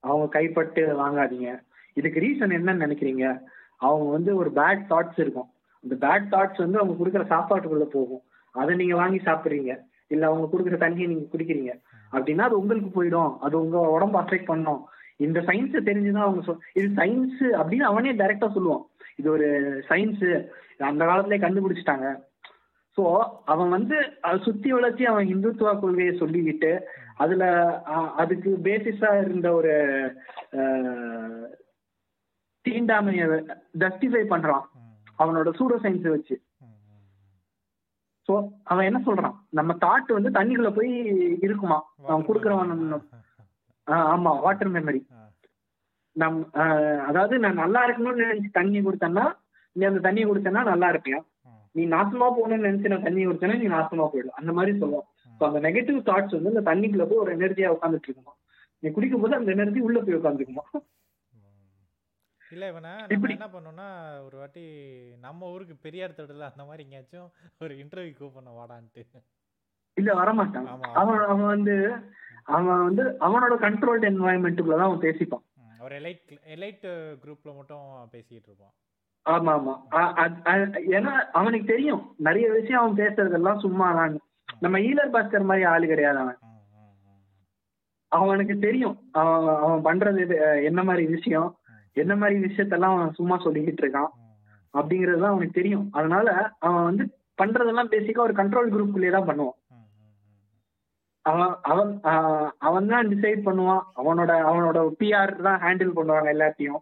அவங்க 0.00 0.40
கைப்பட்டு 0.40 1.06
வாங்காதீங்க. 1.06 1.60
இதுக்கு 1.92 2.20
ரீசன் 2.20 2.48
என்னன்னு 2.48 2.82
நினைக்கிறீங்க? 2.84 3.40
அவங்க 3.76 4.10
வந்து 4.10 4.36
ஒரு 4.36 4.50
பேட் 4.50 4.84
தாட்ஸ் 4.90 5.20
இருக்கும். 5.20 5.48
அந்த 5.82 6.06
பேட் 6.06 6.34
தாட்ஸ் 6.34 6.58
வந்து 6.58 6.78
அவங்க 6.78 7.04
கொடுக்குற 7.04 7.22
சாப்பாட்டுக்குள்ள 7.22 7.82
போகும். 7.82 8.22
அதை 8.50 8.76
நீங்க 8.76 8.94
வாங்கி 8.94 9.16
சாப்பிடுறீங்க. 9.16 9.78
இல்ல 10.06 10.26
அவங்க 10.26 10.48
கொடுக்குற 10.52 10.72
தண்ணியை 10.72 11.06
நீங்க 11.06 11.36
குடிக்கிறீங்க. 11.36 11.82
அப்படின்னா 12.12 12.40
அது 12.40 12.58
உங்களுக்கு 12.58 13.04
போயிடும். 13.04 13.38
அது 13.38 13.60
உங்க 13.60 13.78
உடம்பு 13.78 14.20
அஃபெக்ட் 14.20 14.44
பண்ணும். 14.44 14.88
இந்த 15.16 15.40
சயின்ஸ் 15.40 15.80
தெரிஞ்சுதான் 15.84 16.18
அவங்க 16.18 16.42
சொல் 16.42 16.58
இது 16.72 16.88
சயின்ஸ் 16.88 17.40
அப்படின்னு 17.40 17.82
அவனே 17.82 18.12
டைரக்டா 18.12 18.50
சொல்லுவான். 18.54 18.82
இது 19.16 19.30
ஒரு 19.30 19.78
சயின்ஸ் 19.88 20.48
அந்த 20.78 21.04
காலத்திலே 21.04 21.36
கண்டுபிடிச்சிட்டாங்க. 21.36 22.26
சோ 22.98 23.04
அவன் 23.44 23.68
வந்து 23.68 23.96
அதை 24.20 24.38
சுத்தி 24.40 24.68
வளர்ச்சி 24.72 25.04
அவன் 25.06 25.28
இந்துத்துவ 25.28 25.72
கொள்கையை 25.78 26.12
சொல்லிக்கிட்டு 26.16 26.70
அதுல 27.16 27.44
அதுக்கு 28.16 28.50
பேசிஸா 28.64 29.10
இருந்த 29.20 29.48
ஒரு 29.54 29.72
தீண்டாமைய 32.64 33.24
ஜஸ்டிஃபை 33.82 34.22
பண்றான். 34.26 34.64
அவனோட 35.18 35.48
சூடோ 35.58 35.76
சயின்ஸ் 35.82 36.08
வச்சு. 36.08 36.34
சோ 38.28 38.34
அவன் 38.64 38.86
என்ன 38.86 38.98
சொல்றான்? 39.04 39.36
நம்ம 39.50 39.72
தாட் 39.84 40.10
வந்து 40.12 40.30
தண்ணிக்குள்ள 40.30 40.70
போய் 40.72 40.92
இருக்குமா? 41.42 41.78
அவன் 42.06 42.26
கொடுக்குறவன் 42.28 42.74
ஆஹ், 43.86 44.06
ஆமா 44.12 44.30
வாட்டர் 44.40 44.72
மெமரி 44.72 45.00
நம் 46.16 46.38
ஆஹ், 46.60 47.00
அதாவது 47.06 47.34
நான் 47.38 47.62
நல்லா 47.62 47.80
இருக்கணும்னு 47.86 48.24
நினைச்சு 48.24 48.50
தண்ணி 48.52 48.78
கொடுத்தேன்னா 48.80 49.24
நீ 49.76 49.84
அந்த 49.84 50.00
தண்ணியை 50.00 50.26
கொடுத்தேன்னா 50.26 50.62
நல்லா 50.64 50.88
இருப்பியா? 50.88 51.18
நீ 51.74 51.82
நாசமா 51.86 52.26
போகணும்னு 52.30 52.66
நினைச்சு 52.66 52.92
நான் 52.92 53.06
தண்ணி 53.06 53.26
குடிச்சேன்னா 53.26 53.58
நீ 53.58 53.68
நாசமா 53.68 54.06
போயிடும் 54.12 54.38
அந்த 54.40 54.52
மாதிரி 54.52 54.72
சொல்லுவோம் 54.78 55.06
ஸோ 55.40 55.44
அந்த 55.48 55.60
நெகட்டிவ் 55.66 55.98
தாட்ஸ் 56.08 56.36
வந்து 56.36 56.52
இந்த 56.54 56.64
தண்ணிக்குள்ள 56.70 57.06
போய் 57.08 57.22
ஒரு 57.24 57.32
எனர்ஜியா 57.36 57.72
உட்காந்துட்டு 57.74 58.08
இருக்குமா 58.08 58.34
நீ 58.82 58.90
குடிக்கும் 58.90 59.22
போது 59.22 59.34
அந்த 59.34 59.50
எனர்ஜி 59.52 59.80
உள்ள 59.80 59.98
போய் 60.00 60.18
உட்காந்துக்குமா. 60.20 60.64
இல்ல 62.52 62.66
இவனை 62.68 62.90
நம்ம 63.08 63.28
என்ன 63.32 63.46
பண்ணோம்னா 63.48 63.86
ஒரு 64.26 64.36
வாட்டி 64.38 64.62
நம்ம 65.18 65.48
ஊருக்கு 65.50 65.74
பெரியார் 65.82 66.14
திடல 66.18 66.46
அந்த 66.48 66.62
மாதிரி 66.64 66.84
எங்கேயாச்சும் 66.84 67.26
ஒரு 67.60 67.72
இன்டர்வியூ 67.74 68.14
கூப்பிடணும் 68.14 68.58
வாடான்ட்டு. 68.58 69.02
இல்ல 69.96 70.10
வரமாட்டான். 70.14 70.68
அவன் 70.94 71.20
அவன் 71.24 71.50
வந்து 71.52 71.74
அவன் 72.50 72.84
வந்து 72.84 73.04
அவனோட 73.20 73.54
கண்ட்ரோல்டு 73.64 74.08
என்வாயன்மெண்ட்டுக்குள்ள 74.10 74.78
தான் 74.78 74.88
அவன் 74.88 75.04
பேசிப்பான். 75.04 75.44
ஒரு 75.80 75.94
எலைட் 76.00 76.32
எலைட் 76.54 76.86
குரூப்ல 77.22 77.50
மட்டும் 77.56 77.84
பேசிக்கிட்டு 78.10 78.48
இருப்போம் 78.50 78.74
ஆமா 79.28 79.52
ஆமா 79.58 79.74
ஏன்னா 80.96 81.12
அவனுக்கு 81.32 81.66
தெரியும். 81.66 82.02
நிறைய 82.18 82.46
விஷயம் 82.52 82.82
அவன் 82.82 83.00
பேசுறதெல்லாம் 83.00 83.62
சும்மா 83.64 83.86
தான் 83.98 84.14
நம்ம 84.62 84.76
ஈலர் 84.88 85.14
பாஸ்கர் 85.14 85.48
மாதிரி 85.50 85.64
ஆளு 85.72 85.86
கிடையாது 85.86 86.18
அவன். 86.18 86.38
அவனுக்கு 88.12 88.54
தெரியும். 88.58 88.96
அவன் 89.20 89.34
அவன் 89.64 89.84
பண்றது 89.84 90.22
என்ன 90.70 90.80
மாதிரி 90.84 91.04
விஷயம் 91.08 91.48
என்ன 91.96 92.12
மாதிரி 92.16 92.36
விஷயத்தெல்லாம் 92.40 92.94
அவன் 92.96 93.16
சும்மா 93.18 93.36
சொல்லிக்கிட்டு 93.44 93.82
இருக்கான். 93.84 94.10
ம், 94.14 94.24
ம், 94.24 94.34
அப்படிங்கிறது 94.74 95.20
தான் 95.20 95.32
அவனுக்கு 95.32 95.58
தெரியும். 95.60 95.86
அதனால 95.92 96.26
அவன் 96.60 96.84
வந்து 96.84 97.04
பண்றதெல்லாம் 97.38 97.92
பேசிக்கா 97.94 98.26
ஒரு 98.26 98.34
கண்ட்ரோல் 98.34 98.72
குரூப்புக்குள்ளேயே 98.72 99.14
தான் 99.14 99.28
பண்ணுவான். 99.30 99.56
அவன் 101.24 101.54
அவன் 101.70 101.90
அவன் 102.68 102.90
தான் 102.92 103.10
டிசைட் 103.12 103.46
பண்ணுவான். 103.48 103.82
அவனோட 104.00 104.32
அவனோட 104.50 104.78
பிஆர் 105.00 105.34
தான் 105.42 105.60
ஹேண்டில் 105.64 105.96
பண்ணுவாங்க 105.98 106.28
எல்லாத்தையும். 106.32 106.80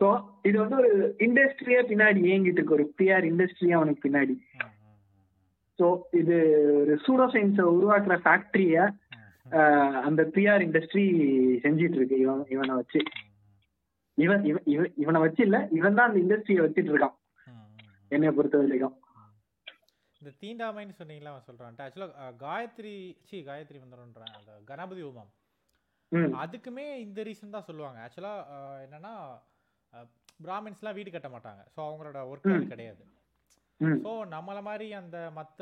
ஸோ 0.00 0.06
இது 0.44 0.56
வந்து 0.62 0.76
ஒரு 0.80 0.90
இண்டஸ்ட்ரியே 1.26 1.80
பின்னாடி 1.88 2.20
இயங்கிட்டு 2.28 2.60
இருக்கு 2.60 2.78
ஒரு 2.78 2.86
பிஆர் 2.98 3.26
இண்டஸ்ட்ரியே 3.28 3.74
அவனுக்கு 3.78 4.04
பின்னாடி. 4.06 4.34
ஸோ 5.78 5.86
இது 6.20 6.36
ஒரு 6.80 6.94
சூடோ 7.04 7.26
சயின்ஸை 7.34 7.66
உருவாக்குற 7.74 8.16
ஃபேக்டரிய 8.24 8.78
அந்த 10.04 10.22
பிஆர் 10.34 10.64
இண்டஸ்ட்ரி 10.66 11.04
செஞ்சிட்டு 11.64 11.98
இருக்கு 11.98 12.16
இவன் 12.24 12.42
இவனை 12.54 12.74
வச்சு. 12.80 13.00
இவன் 14.18 14.42
இவன் 14.50 14.66
இவன் 14.72 14.92
இவனை 15.02 15.20
வச்சு 15.20 15.42
இல்ல 15.46 15.58
இவன் 15.78 15.96
தான் 15.98 16.08
அந்த 16.08 16.20
இண்டஸ்ட்ரியை 16.24 16.62
வச்சுட்டு 16.62 16.92
இருக்கான் 16.92 17.16
என்னைய 18.10 18.32
பொறுத்த 18.32 18.56
வரைக்கும். 18.58 18.96
இந்த 20.20 20.32
தீண்டாமைன்னு 20.42 20.98
சொன்னீங்களா 20.98 21.30
அவன் 21.32 21.46
சொல்றான் 21.46 21.78
ஆக்சுவலா 21.84 22.08
காயத்ரி 22.42 22.96
சி 23.28 23.38
காயத்ரி 23.46 23.78
வந்துடும்ன்றான் 23.80 24.34
அந்த 24.38 24.52
கணபதி 24.68 25.02
ஹோமம் 25.06 25.30
ம். 26.12 26.32
அதுக்குமே 26.42 26.84
இந்த 27.04 27.20
ரீசன் 27.28 27.54
தான் 27.54 27.68
சொல்லுவாங்க. 27.68 27.98
ஆக்சுவலா 28.04 28.34
என்னன்னா 28.84 29.14
பிராமின்ஸ்லாம் 30.44 30.96
வீடு 30.98 31.10
கட்ட 31.10 31.28
மாட்டாங்க. 31.34 31.62
ஸோ 31.74 31.80
அவங்களோட 31.88 32.20
ஒர்க் 32.30 32.48
அது 32.54 32.72
கிடையாது. 32.74 33.02
ஸோ 34.04 34.10
நம்மள 34.32 34.58
மாதிரி 34.68 34.86
அந்த 35.00 35.18
மத்த 35.36 35.60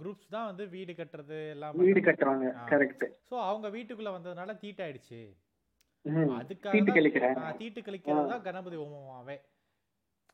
குரூப்ஸ் 0.00 0.32
தான் 0.34 0.48
வந்து 0.50 0.64
வீடு 0.74 0.92
கட்டுறது 0.98 1.38
எல்லாம் 1.54 1.76
வீடு 1.82 2.00
கட்டுறாங்க. 2.08 2.46
கரெக்ட் 2.72 3.04
ஸோ 3.30 3.36
அவங்க 3.50 3.68
வீட்டுக்குள்ள 3.76 4.12
வந்ததுனால 4.16 4.54
தீட்டாயிடுச்சு 4.64 5.20
அதுக்காக 6.38 6.72
தீட்டு 7.60 7.80
கழிக்கிறது 7.86 8.32
தான் 8.32 8.44
கணபதி 8.48 8.76
ஹோமமாவே 8.80 9.36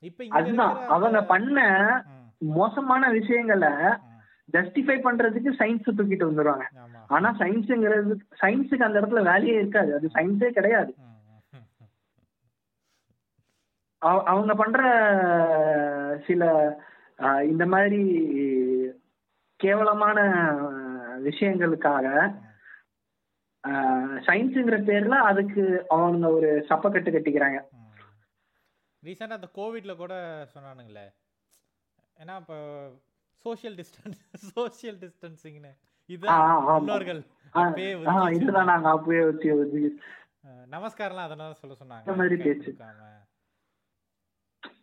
இப்ப 0.03 0.25
அதுதான். 0.37 0.75
அவங்க 0.95 1.19
பண்ண 1.33 1.59
மோசமான 2.57 3.09
விஷயங்களை 3.19 3.71
ஜஸ்டிஃபை 4.49 4.97
பண்றதுக்கு 5.05 5.51
சயின்ஸ் 5.59 5.87
தூக்கிட்டு 5.97 6.29
வந்துருவாங்க. 6.29 6.65
ஆனா 7.15 7.29
சயின்ஸுங்கிறது 7.41 8.15
சயின்ஸுக்கு 8.41 8.87
அந்த 8.87 8.99
இடத்துல 9.01 9.21
வேலையே 9.31 9.55
இருக்காது. 9.61 9.91
அது 9.97 10.07
சயின்ஸே 10.17 10.49
கிடையாது. 10.57 10.91
அவங்க 14.31 14.53
பண்ற 14.61 14.79
சில 16.27 16.43
இந்த 17.51 17.65
மாதிரி 17.73 18.01
கேவலமான 19.59 20.19
விஷயங்களுக்காக 21.27 22.07
சயின்ஸுங்கிற 24.27 24.77
பேர்ல 24.87 25.17
அதுக்கு 25.29 25.63
அவங்க 25.89 26.25
ஒரு 26.37 26.49
சப்பக்கட்டு 26.69 27.13
கட்டிக்கிறாங்க. 27.15 27.59
ரீசெண்டாக 29.03 29.39
அந்த 29.39 29.49
கோவிட்ல 29.59 29.93
கூட 30.01 30.13
சொன்னானுங்களே. 30.53 31.05
ஏன்னா 32.17 32.33
இப்போ 32.41 32.57
சோஷியல் 33.45 33.75
டிஸ்டன்ஸ் 33.79 34.19
சோஷியல் 34.55 34.97
டிஸ்டன்சிங்னு 35.03 35.71
இதுதான் 36.09 36.89
நாங்க 38.71 38.87
அப்பவே 38.89 39.21
வச்சு 39.25 39.49
நமஸ்காரம்லாம் 40.73 41.27
அதனால 41.29 41.51
சொல்ல 41.61 41.75
சொன்னாங்க 41.81 42.05
இந்த 42.05 42.15
மாதிரி 42.19 42.35
கை 42.37 42.45
பேச்சு. 42.45 42.71
கொடுக்காம. 42.71 43.09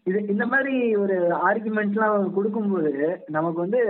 இது 0.09 0.19
இந்த 0.33 0.45
மாதிரி 0.53 0.75
ஒரு 1.03 1.17
ஆர்குமெண்ட்ஸ்லாம் 1.49 2.35
கொடுக்கும்போது 2.37 2.93
நமக்கு 3.37 3.59
வந்து 3.65 3.81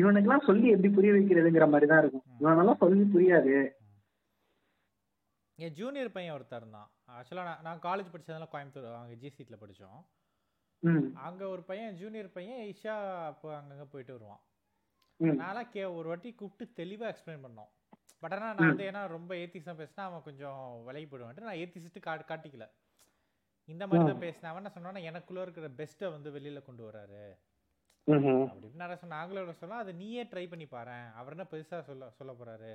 இவனுக்கெல்லாம் 0.00 0.48
சொல்லி 0.48 0.66
எப்படி 0.74 0.90
புரிய 0.94 1.12
வைக்கிறதுங்கிற 1.14 1.66
மாதிரி 1.72 1.86
தான் 1.90 2.02
இருக்கும் 2.02 2.26
இவனெல்லாம் 2.40 2.82
சொல்லி 2.82 3.04
புரியாது. 3.14 3.54
என் 5.58 5.76
ஜூனியர் 5.78 6.14
பையன் 6.16 6.34
ஒருத்தர் 6.36 6.62
இருந்தான். 6.62 6.88
ஆக்சுவலாக 7.16 7.48
நான் 7.48 7.64
நான் 7.66 7.84
காலேஜ் 7.86 8.12
படிச்சதெல்லாம் 8.12 8.52
கோயம்புத்தூர் 8.52 9.00
அங்கே 9.00 9.16
ஜிசிட்டில் 9.24 9.62
படித்தோம் 9.62 10.00
அங்கே 11.26 11.46
ஒரு 11.54 11.62
பையன் 11.70 11.98
ஜூனியர் 12.02 12.30
பையன் 12.36 12.62
இஷா 12.72 12.94
அப்போ 13.30 13.48
அங்கங்கே 13.58 13.86
போயிட்டு 13.92 14.16
வருவான். 14.16 14.42
நான்லாம் 15.40 15.70
கே 15.72 15.82
ஒரு 15.98 16.06
வாட்டி 16.10 16.30
கூப்பிட்டு 16.40 16.78
தெளிவாக 16.80 17.10
எக்ஸ்பிளைன் 17.12 17.44
பண்ணோம். 17.46 17.70
பட் 18.22 18.34
ஆனால் 18.36 18.54
நான் 18.56 18.70
வந்து 18.70 18.86
ஏன்னா 18.90 19.02
ரொம்ப 19.16 19.32
ஏத்திசம் 19.42 19.80
பேசினா 19.80 20.06
அவன் 20.08 20.26
கொஞ்சம் 20.28 20.62
விலகி 20.86 21.06
போயிடுவான்ட்டு 21.10 21.48
நான் 21.48 21.60
ஏத்திசிட்டு 21.64 22.00
கா 22.06 22.14
காட்டிக்கல. 22.30 22.66
இந்த 23.70 23.84
மாதிரி 23.86 24.04
தான் 24.04 24.22
பேசினேன் 24.22 24.52
அவன் 24.52 24.74
சொன்னான்னா 24.74 25.02
எனக்குள்ள 25.10 25.42
இருக்கிற 25.42 25.68
பெஸ்ட்டை 25.78 26.08
வந்து 26.12 26.30
வெளியில 26.32 26.60
கொண்டு 26.62 26.82
வராரு. 26.88 27.22
அப்படின்னு 28.46 28.82
நிறைய 28.82 28.98
சொன்ன 28.98 29.16
நாங்களோட 29.16 29.52
சொல்லலாம் 29.54 29.84
அதை 29.84 29.94
நீயே 29.96 30.22
ட்ரை 30.32 30.44
பண்ணி 30.48 30.66
பாரேன் 30.68 31.06
அவர் 31.18 31.34
என்ன 31.36 31.46
பெருசா 31.52 31.78
சொல்ல 31.88 32.10
சொல்ல 32.18 32.32
போறாரு? 32.34 32.72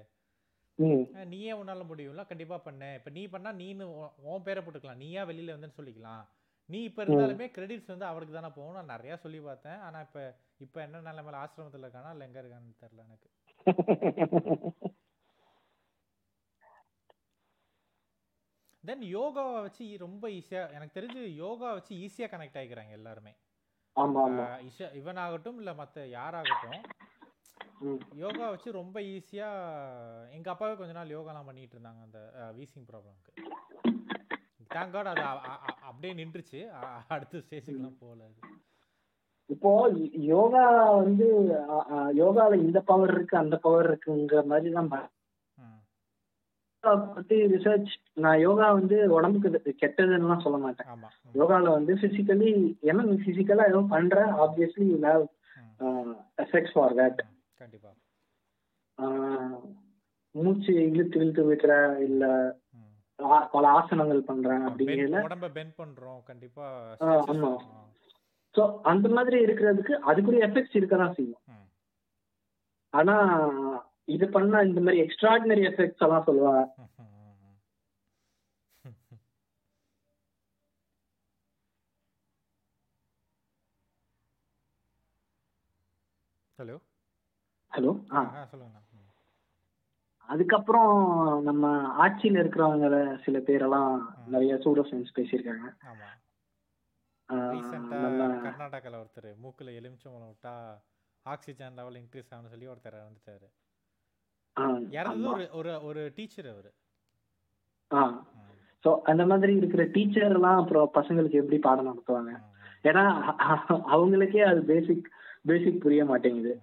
நீயே 1.30 1.54
உன்னால 1.54 1.84
முடியும்ல 1.88 2.24
கண்டிப்பா 2.26 2.58
பண்ணு. 2.60 2.90
இப்ப 3.00 3.12
நீ 3.12 3.24
பண்ணா 3.28 3.52
நீனு 3.56 3.86
உன் 3.96 4.14
உன் 4.28 4.44
பேரை 4.44 4.62
போட்டுக்கலாம். 4.64 5.02
நீயா 5.04 5.24
வெளியில 5.26 5.56
வந்துன்னு 5.56 5.80
சொல்லிக்கலாம். 5.80 6.24
நீ 6.70 6.80
இப்ப 6.84 7.02
இருந்தாலுமே 7.06 7.48
கிரெடிட்ஸ் 7.52 7.94
வந்து 7.94 8.06
அவருக்கு 8.06 8.36
தானே 8.36 8.52
போகும் 8.52 8.78
நான் 8.80 8.94
நிறைய 8.96 9.16
சொல்லி 9.18 9.42
பார்த்தேன். 9.42 9.82
ஆனா 9.82 10.02
இப்ப 10.02 10.20
இப்ப 10.60 10.82
என்ன 10.82 11.04
நிலைமையில 11.10 11.44
ஆசிரமத்துல 11.44 11.88
இருக்கானா? 11.88 12.14
இல்ல 12.16 12.30
எங்க 12.30 12.42
இருக்கான்னு 12.44 12.82
தெரியல 12.84 13.06
எனக்கு. 13.08 13.30
தென் 18.86 19.04
யோகாவை 19.12 19.62
வச்சு 19.62 19.98
ரொம்ப 19.98 20.28
ஈஸியா 20.30 20.62
எனக்கு 20.72 21.00
தெரிஞ்சு 21.00 21.22
யோகா 21.36 21.74
வச்சு 21.74 21.94
ஈஸியா 21.96 22.28
கனெக்ட் 22.28 22.58
ஆகிக்கிறாங்க 22.58 22.92
எல்லாருமே. 22.92 23.34
இஷ- 24.68 24.94
இவன் 24.94 25.16
ஆகட்டும் 25.16 25.58
இல்ல 25.58 25.74
மத்த 25.74 26.08
யாராகட்டும் 26.12 26.82
யோகா 28.16 28.50
வச்சு 28.50 28.72
ரொம்ப 28.72 28.98
ஈஸியா 29.12 29.48
எங்க 30.32 30.50
அப்பாவே 30.50 30.76
கொஞ்ச 30.76 30.92
நாள் 30.92 31.16
யோகாலாம் 31.16 31.46
பண்ணிட்டு 31.46 31.76
இருந்தாங்க 31.76 32.02
அந்த 32.02 32.20
வீசிங் 32.58 32.88
ப்ராப்ளம்க்கு. 32.90 33.32
தேங்க் 34.70 34.92
காட் 34.92 35.08
அது 35.08 35.24
அப்படியே 35.82 36.14
நின்றுச்சு. 36.14 36.60
அடுத்த 37.08 37.38
ஸ்டேஜுக்குலாம் 37.38 38.00
போகல 38.00 38.24
அது. 38.24 38.40
இப்போ 39.50 39.72
யோகா 40.28 40.64
வந்து 40.94 41.26
யோகால 42.16 42.54
இந்த 42.60 42.80
பவர் 42.82 43.14
இருக்கு 43.14 43.38
அந்த 43.38 43.56
பவர் 43.58 43.90
இருக்குங்கிற 43.90 44.46
மாதிரி 44.46 44.72
தான் 44.72 44.92
பத்தி 47.12 47.36
ரிசர்ச் 47.52 47.92
நான் 48.18 48.42
யோகா 48.42 48.68
வந்து 48.72 48.98
உடம்புக்கு 49.12 49.50
கெட்டதுன்னுலாம் 49.82 50.44
சொல்ல 50.44 50.58
மாட்டேன். 50.58 50.90
யோகால 51.36 51.70
வந்து 51.72 51.94
பிசிக்கலி 52.02 52.52
ஏன்னா 52.86 53.04
நீ 53.04 53.16
பிசிக்கலா 53.24 53.68
எதுவும் 53.68 53.94
பண்ற 53.94 54.16
obviously 54.44 54.88
you 54.92 55.00
have 55.06 55.26
effects 56.44 56.76
for 56.76 56.96
that 57.00 57.22
கண்டிப்பா. 57.58 57.92
மூச்சு 60.36 60.72
இழுத்து 60.88 61.18
இழுத்து 61.20 61.44
விடுற 61.46 61.74
இல்ல 62.06 62.24
பல 63.52 63.66
ஆசனங்கள் 63.76 64.22
பண்றேன் 64.24 64.64
அப்படிங்கிறதுல 64.68 65.20
உடம்ப 65.26 65.50
பெண்ட் 65.54 65.76
பண்றோம் 65.78 66.20
கண்டிப்பா 66.26 66.66
ஆ, 67.02 67.10
ஆமா. 67.32 67.52
ஸோ 68.56 68.62
அந்த 68.90 69.08
மாதிரி 69.10 69.38
இருக்கிறதுக்கு 69.46 69.94
அதுக்குரிய 70.10 70.48
எஃபெக்ட்ஸ் 70.48 70.78
இருக்க 70.80 70.96
தான் 70.98 71.16
செய்யும். 71.16 71.42
ஆனா 72.94 73.16
இது 74.08 74.26
பண்ணா 74.30 74.58
இந்த 74.62 74.80
மாதிரி 74.82 75.04
எக்ஸ்ட்ராடினரி 75.04 75.64
எஃபெக்ட்ஸ் 75.70 76.04
எல்லாம் 76.06 76.28
சொல்லுவாங்க. 76.28 76.64
ஹலோ 86.60 86.76
ஹலோ 87.72 87.92
ஆ. 88.12 88.22
சொல்லுங்க 88.52 88.82
அதுக்கப்புறம் 90.30 90.92
நம்ம 91.44 91.66
ஆட்சியில 92.04 92.42
இருக்கிறவங்க 92.42 92.88
சில 93.26 93.40
பேரெல்லாம் 93.40 93.92
நிறைய 94.28 94.54
சூடோ 94.64 94.84
சயின்ஸ் 94.90 95.18
பேசியிருக்காங்க. 95.18 95.68
கர்நாடகால 98.46 99.00
ஒருத்தர் 99.02 99.30
மூக்குல 99.44 99.76
எலுமிச்சம்பழம் 99.80 100.32
விட்டா 100.32 100.54
ஆக்சிஜன் 101.26 101.78
லெவல் 101.78 102.00
இன்க்ரீஸ் 102.02 102.32
ஆகும்னு 102.32 102.54
சொல்லி 102.54 102.68
ஒருத்தர் 102.68 103.00
இறந்துட்டாரு. 103.02 103.48
ஆமா. 104.56 105.32
ஒரு 105.32 105.46
ஒரு 105.54 105.72
ஒரு 105.82 106.02
டீச்சர் 106.16 106.48
அவரு. 106.48 106.70
ஆ. 107.92 108.02
ஸோ 108.86 108.92
அந்த 109.04 109.24
மாதிரி 109.26 109.54
இருக்கிற 109.56 109.84
டீச்சர் 109.88 110.28
எல்லாம் 110.30 110.60
அப்புறம் 110.62 110.92
பசங்களுக்கு 110.94 111.42
எப்படி 111.42 111.60
பாடம் 111.60 111.90
நடத்துவாங்க? 111.90 112.34
ஏன்னா 112.84 113.04
அவங்களுக்கே 113.94 114.44
அது 114.44 114.62
பேசிக் 114.66 115.08
பேசிக் 115.44 115.82
புரிய 115.82 116.04
மாட்டேங்குது. 116.06 116.54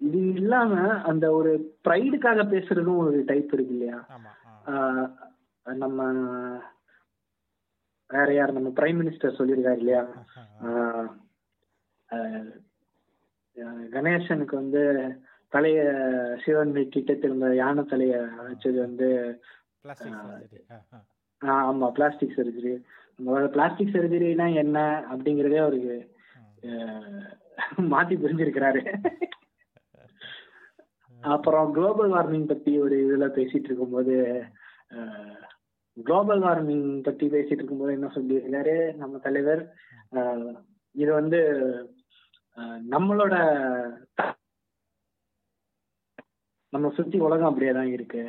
இது 0.00 0.20
இல்லாம 0.34 0.74
அந்த 1.02 1.26
ஒரு 1.32 1.50
ப்ரைடுக்காக 1.84 2.40
பேசுறதும் 2.52 3.02
ஒரு 3.04 3.18
டைப் 3.24 3.52
இருக்கு 3.54 3.74
இல்லையா? 3.74 3.98
நம்ம 5.66 5.98
வேற 8.10 8.28
யார் 8.32 8.56
நம்ம 8.56 8.70
பிரைம் 8.78 8.98
மினிஸ்டர் 9.00 9.38
சொல்லியிருக்காரு 9.38 9.78
இல்லையா? 9.78 10.02
கணேசனுக்கு 13.94 14.54
வந்து 14.54 14.82
தலைய 15.52 15.80
சிவன் 16.44 16.72
வெட்டிட்டு 16.76 17.14
திரும்ப 17.18 17.48
யானை 17.54 17.82
தலைய 17.84 18.14
வச்சது 18.48 18.78
வந்து 18.78 19.08
ஆமா 21.42 21.86
பிளாஸ்டிக் 21.90 22.36
சர்ஜரி 22.36 22.72
நம்மளோட 23.18 23.46
பிளாஸ்டிக் 23.50 23.94
சர்ஜரினா 23.94 24.46
என்ன 24.54 24.78
அப்படிங்கறதே 25.12 25.58
அவருக்கு 25.64 25.96
மாத்தி 27.92 28.14
புரிஞ்சிருக்கிறாரு. 28.16 28.82
அப்புறம் 31.22 31.72
குளோபல் 31.72 32.12
வார்மிங் 32.12 32.46
பத்தி 32.46 32.72
ஒரு 32.78 32.94
இதுல 33.04 33.26
பேசிட்டு 33.36 33.68
இருக்கும்போது 33.70 34.14
குளோபல் 35.96 36.42
வார்மிங் 36.42 36.86
பத்தி 37.02 37.26
பேசிட்டு 37.26 37.60
இருக்கும்போது 37.60 37.92
என்ன 37.92 38.08
சொல்லியிருக்காரு? 38.14 38.76
நம்ம 38.94 39.18
தலைவர் 39.18 39.62
இது 40.94 41.10
வந்து 41.12 41.40
நம்மளோட 42.94 43.34
நம்ம 46.72 46.86
சுத்தி 46.96 47.16
உலகம் 47.26 47.48
அப்படியே 47.50 47.72
தான் 47.78 47.90
இருக்கு. 47.96 48.22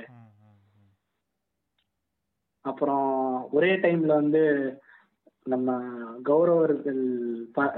அப்புறம் 2.65 3.07
ஒரே 3.57 3.71
டைம்ல 3.83 4.13
வந்து 4.21 4.41
நம்ம 5.53 5.69
கௌரவர்கள் 6.29 7.01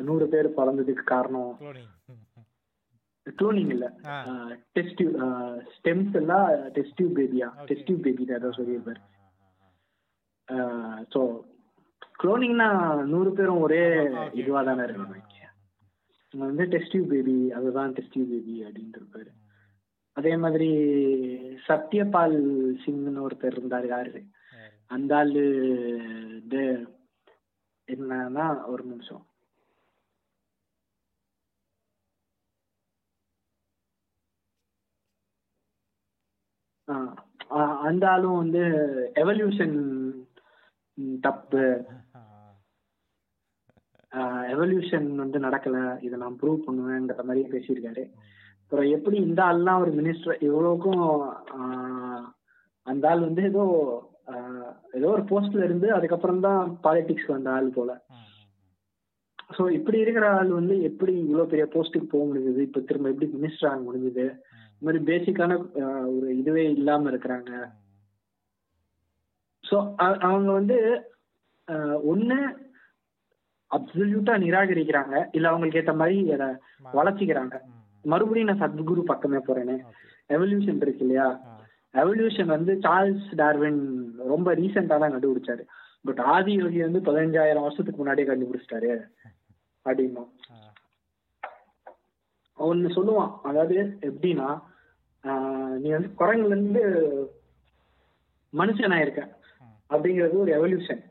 நூறு 0.08 0.26
பேர் 0.34 0.48
பிறந்ததுக்கு 0.58 1.04
காரணம் 1.14 1.52
குளோனிங் 3.26 3.72
இல்ல. 3.76 3.86
டெஸ்ட் 4.76 5.02
ஸ்டெம்ஸ் 5.76 6.16
எல்லாம் 6.22 6.48
டெஸ்ட் 6.76 6.98
டியூப் 7.00 7.16
பேபியா. 7.20 7.48
டெஸ்ட் 7.70 7.88
டியூப் 7.88 8.04
பேபி 8.08 8.26
தான் 8.26 8.42
ஏதோ 8.42 8.52
சொல்லியிருப்பாரு. 8.60 9.02
ஸோ 11.14 11.22
க்ளோனிங்னா 12.22 12.68
நூறு 13.14 13.32
பேரும் 13.38 13.64
ஒரே 13.68 13.84
இதுவா 14.42 14.62
தானே 14.70 14.84
இருக்கணும். 14.88 15.25
வந்து 16.38 16.64
டெஸ்ட் 16.74 16.96
யூ 16.96 17.04
பேபி 17.10 17.36
அதுதான் 17.52 17.92
டெஸ்ட் 17.92 18.18
யூ 18.18 18.24
பேபி 18.30 18.56
அப்படின்ட்டு 18.64 19.00
இருப்பாரு 19.02 19.32
அதே 20.18 20.34
மாதிரி 20.44 20.70
சத்யபால் 21.68 22.38
சிங்னு 22.84 23.24
ஒருத்தர் 23.28 23.58
இருந்தாரு 23.58 23.88
யாரு? 23.88 24.22
அந்த 24.88 25.12
ஆளு 25.16 25.44
இது 26.44 26.62
என்னன்னா 27.88 28.46
ஒரு 28.66 28.84
நிமிஷம். 28.86 29.24
அந்த 37.88 38.04
ஆளும் 38.10 38.38
வந்து 38.38 38.64
எவல்யூஷன் 39.16 39.78
தப்பு. 41.22 41.64
எவல்யூஷன் 44.54 45.08
வந்து 45.24 45.38
நடக்கல 45.46 45.78
இதை 46.06 46.16
நான் 46.24 46.40
ப்ரூவ் 46.42 46.66
பண்ணுவேங்கிற 46.68 47.24
மாதிரி 47.30 47.44
பேசியிருக்காரு. 47.54 48.04
அப்புறம் 48.64 48.88
எப்படி 48.98 49.18
இந்த 49.28 49.42
ஆள்லாம் 49.50 49.82
ஒரு 49.84 49.92
மினிஸ்டர் 50.00 50.44
இவ்வளோக்கும் 50.48 51.04
அந்த 52.88 53.04
ஆள் 53.12 53.28
வந்து 53.30 53.44
ஏதோ 53.52 53.64
ஏதோ 54.98 55.08
ஒரு 55.16 55.24
போஸ்ட்ல 55.32 55.66
இருந்து 55.68 55.88
அதுக்கப்புறம் 55.96 56.44
தான் 56.46 56.62
பாலிடிக்ஸ் 56.86 57.32
வந்த 57.34 57.50
ஆள் 57.58 57.70
போல. 57.78 57.92
ஸோ 59.56 59.64
இப்படி 59.78 59.98
இருக்கிற 60.04 60.26
ஆள் 60.38 60.52
வந்து 60.60 60.76
எப்படி 60.90 61.14
இவ்வளோ 61.26 61.46
பெரிய 61.52 61.66
போஸ்ட்டுக்கு 61.74 62.08
போக 62.14 62.24
முடியுது 62.30 62.62
இப்போ 62.68 62.82
திரும்ப 62.90 63.12
எப்படி 63.14 63.28
மினிஸ்டர் 63.36 63.70
ஆக 63.72 63.80
முடிஞ்சுது? 63.88 64.26
இந்த 64.72 64.86
மாதிரி 64.88 65.02
பேசிக்கான 65.12 65.58
ஒரு 66.16 66.28
இதுவே 66.42 66.64
இல்லாம 66.78 67.10
இருக்கிறாங்க. 67.12 67.52
ஸோ 69.64 69.76
அவங்க 70.30 70.50
வந்து 70.60 70.78
ஒன்று 72.12 72.40
அப்சல்யூட்டா 73.76 74.34
நிராகரிக்கிறாங்க. 74.46 75.16
இல்லை 75.36 75.48
அவங்களுக்கு 75.52 75.80
ஏற்ற 75.82 75.94
மாதிரி 76.02 76.18
அதை 76.36 76.48
வளர்ச்சிக்கிறாங்க. 76.98 77.56
மறுபடியும் 78.14 78.50
நான் 78.50 78.64
சத்குரு 78.64 79.04
பக்கமே 79.12 79.40
போறேனே. 79.48 79.78
எவல்யூஷன் 80.36 80.82
இருக்கு 80.86 81.06
இல்லையா? 81.06 81.28
எவல்யூஷன் 82.02 82.54
வந்து 82.56 82.72
சார்ல்ஸ் 82.86 83.28
டார்வின் 83.42 83.82
ரொம்ப 84.32 84.48
ரீசெண்டா 84.60 84.96
தான் 85.02 85.14
கண்டுபிடிச்சாரு. 85.16 85.64
பட் 86.08 86.22
ஆதி 86.34 86.54
யோகி 86.62 86.80
வந்து 86.86 87.00
பதினஞ்சாயிரம் 87.08 87.66
வருஷத்துக்கு 87.66 88.02
முன்னாடியே 88.02 88.30
கண்டுபிடிச்சிட்டாரு. 88.30 88.92
அப்படின்னா 89.86 90.24
ஒன்னு 92.58 92.90
சொல்லுவான். 92.98 93.32
அதாவது 93.50 93.78
எப்படின்னா 94.10 94.50
நீ 95.82 95.90
வந்து 95.96 96.10
குரங்குல 96.20 96.54
இருந்து 96.56 96.84
மனுஷன் 98.54 98.96
ஆயிருக்க 98.98 99.22
அப்படிங்கிறது 99.94 100.36
ஒரு 100.44 100.52
எவல்யூஷன் 100.58 101.02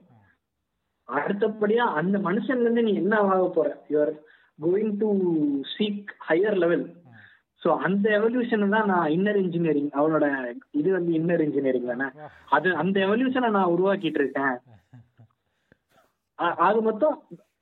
அடுத்தபடியா 1.09 1.85
அந்த 2.01 2.17
மனுஷன்ல 2.27 2.65
இருந்து 2.67 2.87
நீ 2.89 2.93
என்ன 3.03 3.15
ஆக 3.31 3.41
போற? 3.57 3.69
You are 3.93 4.13
going 4.59 4.95
to 5.03 5.09
seek 5.75 6.13
higher 6.29 6.59
level 6.63 6.85
so 7.63 7.71
அந்த 7.87 8.07
எவல்யூஷனை 8.19 8.67
தான் 8.75 8.91
நான் 8.93 9.13
இன்னர் 9.17 9.39
இன்ஜினியரிங் 9.43 9.91
அவனோட 9.99 10.25
இது 10.81 10.89
வந்து 10.97 11.13
இன்னர் 11.19 11.45
இன்ஜினியரிங் 11.47 11.91
தானே? 11.93 12.09
அது 12.57 12.69
அந்த 12.83 12.97
எவல்யூஷனை 13.07 13.51
நான் 13.57 13.73
உருவாக்கிட்டு 13.75 14.21
இருக்கேன் 14.23 14.57
அது 16.67 16.79
மொத்தம் 16.89 17.17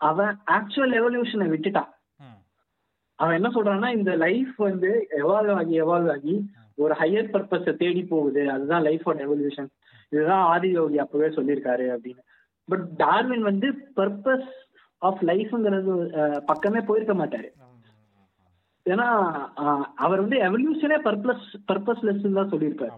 அவன் 0.08 0.32
ஆக்சுவல் 0.56 0.96
எவல்யூஷனை 1.00 1.46
விட்டுட்டான். 1.52 1.90
அவன் 3.18 3.36
என்ன 3.38 3.48
சொல்றான்னா 3.56 3.88
இந்த 3.98 4.12
லைஃப் 4.24 4.54
வந்து 4.68 4.90
எவால்வ் 5.20 5.54
ஆகி 5.58 5.74
எவால்வ் 5.84 6.12
ஆகி 6.14 6.34
ஒரு 6.78 6.94
ஹையர் 7.00 7.32
பர்பஸை 7.34 7.72
தேடி 7.82 8.02
போகுது. 8.12 8.42
அதுதான் 8.54 8.86
லைஃபோட 8.88 9.18
எவல்யூஷன் 9.26 9.68
இதுதான் 10.12 10.44
ஆதி 10.52 10.70
யோகி 10.78 10.98
அப்பவே 11.04 11.28
சொல்லியிருக்காரு 11.36 11.84
அப்படின்னு. 11.96 12.22
பட் 12.68 12.86
டார்வின் 13.02 13.44
வந்து 13.50 13.68
பர்பஸ் 13.96 14.50
ஆஃப் 15.08 15.22
லைஃப்ங்கிறது 15.30 15.92
பக்கமே 16.50 16.80
போயிருக்க 16.88 17.14
மாட்டாரு. 17.20 17.48
ஏன்னா 18.86 19.08
அவர் 20.04 20.22
வந்து 20.24 20.38
எவல்யூஷனே 20.48 20.98
பர்பஸ் 21.08 21.46
பர்பஸ்லெஸ் 21.70 22.24
தான் 22.38 22.52
சொல்லியிருப்பாரு. 22.52 22.96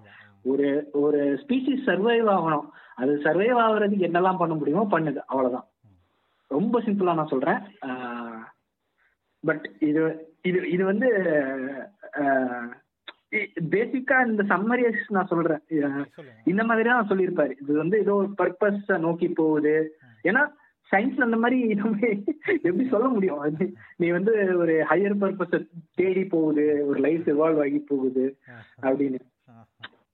ஒரு 0.52 0.68
ஒரு 1.02 1.20
ஸ்பீசிஸ் 1.42 1.86
சர்வைவ் 1.88 2.28
ஆகணும். 2.36 2.66
அது 3.02 3.12
சர்வைவ் 3.24 3.58
ஆகுறதுக்கு 3.64 4.08
என்னெல்லாம் 4.08 4.40
பண்ண 4.40 4.54
முடியுமோ 4.54 4.84
பண்ணுது. 4.94 5.20
அவ்வளவுதான். 5.30 5.66
ரொம்ப 6.50 6.80
சிம்பிளா 6.86 7.14
நான் 7.18 7.32
சொல்றேன். 7.34 7.60
பட் 9.44 9.64
இது 9.88 10.02
இது 10.48 10.58
இது 10.74 10.82
வந்து 10.90 11.08
பேசிக்கா 13.74 14.16
இந்த 14.30 14.42
சம்மரியஸ் 14.52 15.02
நான் 15.16 15.30
சொல்றேன். 15.32 15.62
இந்த 16.52 16.62
மாதிரி 16.68 16.88
தான் 16.88 17.08
சொல்லியிருப்பாரு. 17.10 17.54
இது 17.62 17.72
வந்து 17.82 17.96
ஏதோ 18.04 18.14
ஒரு 18.22 18.30
பர்பஸ் 18.42 18.92
நோக்கி 19.06 19.28
போகுது. 19.40 19.74
ஏன்னா 20.30 20.42
சயின்ஸ்ல 20.90 21.26
அந்த 21.26 21.38
மாதிரி 21.42 21.58
நம்ம 21.80 21.96
எப்படி 22.66 22.84
சொல்ல 22.94 23.06
முடியும்? 23.14 23.40
அது 23.46 23.64
நீ 24.00 24.06
வந்து 24.16 24.32
ஒரு 24.62 24.74
ஹையர் 24.90 25.16
பர்பஸ 25.22 25.60
தேடி 26.00 26.24
போகுது 26.34 26.66
ஒரு 26.90 26.98
லைஃப் 27.06 27.26
எவால்வ் 27.34 27.62
ஆகி 27.64 27.80
போகுது 27.92 28.26
அப்படின்னு. 28.86 29.20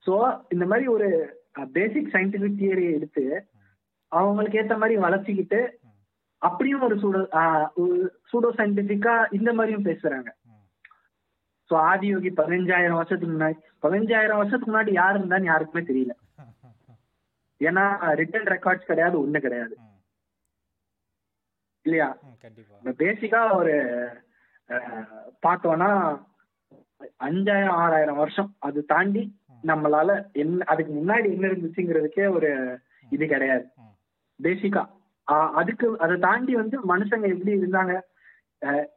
ஸோ 0.06 0.14
இந்த 0.56 0.66
மாதிரி 0.72 0.86
ஒரு 0.96 1.08
பேசிக் 1.76 2.12
சயின்டிபிக் 2.14 2.60
தியரியை 2.60 2.92
எடுத்து 2.98 3.24
அவங்களுக்கு 4.12 4.60
ஏத்த 4.60 4.76
மாதிரி 4.82 4.94
வளர்ச்சிக்கிட்டு 5.06 5.60
அப்படியும் 6.42 6.84
ஒரு 6.86 6.94
சூடோ 7.02 7.20
சூடோ 8.30 8.50
சயின்டிபிக்கா 8.58 9.14
இந்த 9.38 9.50
மாதிரியும் 9.52 9.88
பேசுறாங்க. 9.88 10.30
ஸோ 11.70 11.76
ஆதியோகி 11.88 12.30
பதினஞ்சாயிரம் 12.38 12.98
வருஷத்துக்கு 12.98 13.34
முன்னாடி 13.34 13.56
பதினஞ்சாயிரம் 13.82 14.40
வருஷத்துக்கு 14.40 14.70
முன்னாடி 14.70 14.92
யார் 14.94 15.18
இருந்தான்னு 15.18 15.50
யாருக்குமே 15.50 15.82
தெரியல. 15.84 16.12
ஏன்னா 17.60 17.84
ரிட்டன் 18.20 18.50
ரெக்கார்ட்ஸ் 18.52 18.88
கிடையாது 18.88 19.16
ஒண்ணு 19.20 19.40
கிடையாது. 19.40 19.74
இல்லையா? 21.86 22.08
பேசிக்கா 23.00 23.40
ஒரு 23.58 23.74
பார்த்தோம்னா 25.42 25.90
அஞ்சாயிரம் 27.20 27.78
ஆறாயிரம் 27.78 28.18
வருஷம். 28.18 28.50
அது 28.60 28.80
தாண்டி 28.86 29.22
நம்மளால 29.64 30.10
என்ன 30.36 30.66
அதுக்கு 30.68 30.92
முன்னாடி 30.94 31.28
என்ன 31.32 31.46
இருந்துச்சுங்கிறதுக்கே 31.48 32.26
ஒரு 32.30 32.50
இது 33.10 33.24
கிடையாது. 33.26 33.64
பேசிக்கா 34.40 34.82
அதுக்கு 35.56 35.86
அதை 36.00 36.14
தாண்டி 36.20 36.52
வந்து 36.56 36.76
மனுஷங்க 36.88 37.26
எப்படி 37.28 37.52
இருந்தாங்க? 37.58 37.94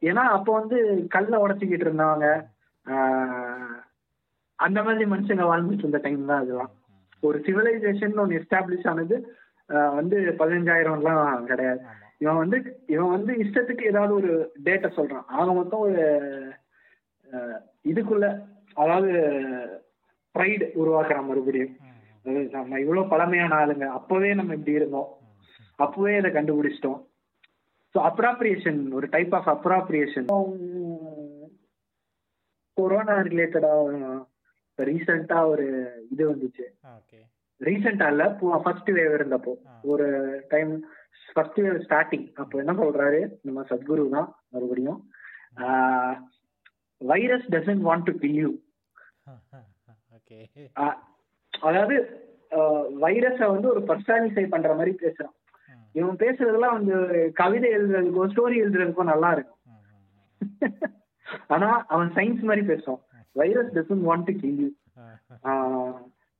ஏன்னா 0.03 0.23
அப்போ 0.35 0.51
வந்து 0.59 0.77
கல்லை 1.09 1.37
உடைச்சிக்கிட்டு 1.39 1.85
இருந்தவங்க 1.85 2.27
அஹ், 2.35 2.47
அந்த 4.59 4.79
மாதிரி 4.85 5.05
மனுஷங்க 5.13 5.45
வாழ்ந்துட்டு 5.49 5.85
இருந்த 5.85 6.01
டைம் 6.05 6.29
தான் 6.31 6.41
அதெல்லாம் 6.43 6.71
ஒரு 7.23 7.37
சிவிலைசேஷன் 7.45 8.21
ஒன்று 8.23 8.39
எஸ்டாப்ளிஷ் 8.39 8.89
ஆனது 8.91 9.17
வந்து 9.99 10.17
பதினஞ்சாயிரம்லாம் 10.39 11.45
கிடையாது. 11.51 11.81
இவன் 12.23 12.41
வந்து 12.41 12.57
இவன் 12.93 13.13
வந்து 13.15 13.33
இஷ்டத்துக்கு 13.43 13.83
ஏதாவது 13.91 14.13
ஒரு 14.19 14.31
டேட்டை 14.67 14.89
சொல்றான். 14.97 15.25
ஆக 15.37 15.47
மொத்தம் 15.59 15.83
ஒரு 15.85 16.03
இதுக்குள்ள 17.91 18.25
அதாவது 18.77 19.11
ப்ரைடு 20.35 20.65
உருவாக்குறான் 20.81 21.27
மறுபடியும். 21.29 21.73
நம்ம 22.57 22.79
இவ்வளவு 22.83 23.11
பழமையான 23.13 23.55
ஆளுங்க. 23.61 23.87
அப்பவே 23.99 24.29
நம்ம 24.39 24.55
இப்படி 24.57 24.79
இருந்தோம். 24.79 25.09
அப்பவே 25.79 26.13
இதை 26.19 26.29
கண்டுபிடிச்சிட்டோம். 26.31 26.99
ஸோ 27.95 27.99
அப்ராப்ரியேஷன் 28.09 28.79
ஒரு 28.97 29.07
டைப் 29.15 29.33
ஆஃப் 29.39 29.49
அப்ராப்ரியேஷன் 29.55 30.27
கொரோனா 32.77 33.15
ரிலேட்டடா 33.29 33.71
ரீசெண்டா 34.79 35.39
ஒரு 35.53 35.65
இது 36.11 36.23
வந்துச்சு. 36.31 36.65
ரீசெண்டா 37.61 38.07
இல்ல 38.13 38.23
ஃபர்ஸ்ட் 38.65 38.89
வேவ் 38.97 39.13
இருந்தப்போ. 39.17 39.53
ஒரு 39.91 40.07
டைம் 40.49 40.71
ஃபர்ஸ்ட் 41.33 41.59
வேவ் 41.65 41.77
ஸ்டார்டிங் 41.85 42.25
அப்போ 42.41 42.55
என்ன 42.63 42.73
சொல்றாரு? 42.81 43.21
நம்ம 43.41 43.61
சத்குரு 43.69 44.03
தான் 44.15 44.29
மறுபடியும். 44.49 44.99
Virus 47.01 47.47
doesn't 47.55 47.85
want 47.87 48.07
to 48.09 48.13
kill 48.23 48.39
you 48.43 48.51
அதாவது 51.53 51.95
வைரஸை 53.03 53.47
வந்து 53.53 53.67
ஒரு 53.73 53.81
பர்சனாலிஃபை 53.89 54.45
பண்ற 54.49 54.69
மாதிரி 54.79 54.91
பேசுறான். 55.03 55.35
இவன் 55.99 56.19
பேசுறதெல்லாம் 56.23 56.77
வந்து 56.77 56.95
கவிதை 57.41 57.69
எழுதுறதுக்கோ 57.77 58.25
ஸ்டோரி 58.33 58.57
எழுதுறதுக்கோ 58.63 59.03
நல்லா 59.13 59.31
இருக்கும். 59.37 59.59
ஆனா 61.47 61.85
அவன் 61.87 62.11
சயின்ஸ் 62.17 62.41
மாதிரி 62.41 62.67
பேசுவான். 62.67 62.99
Virus 63.35 63.77
doesn't 63.77 64.09
want 64.09 64.23
to 64.23 64.41
kill 64.41 64.63
you 64.63 64.69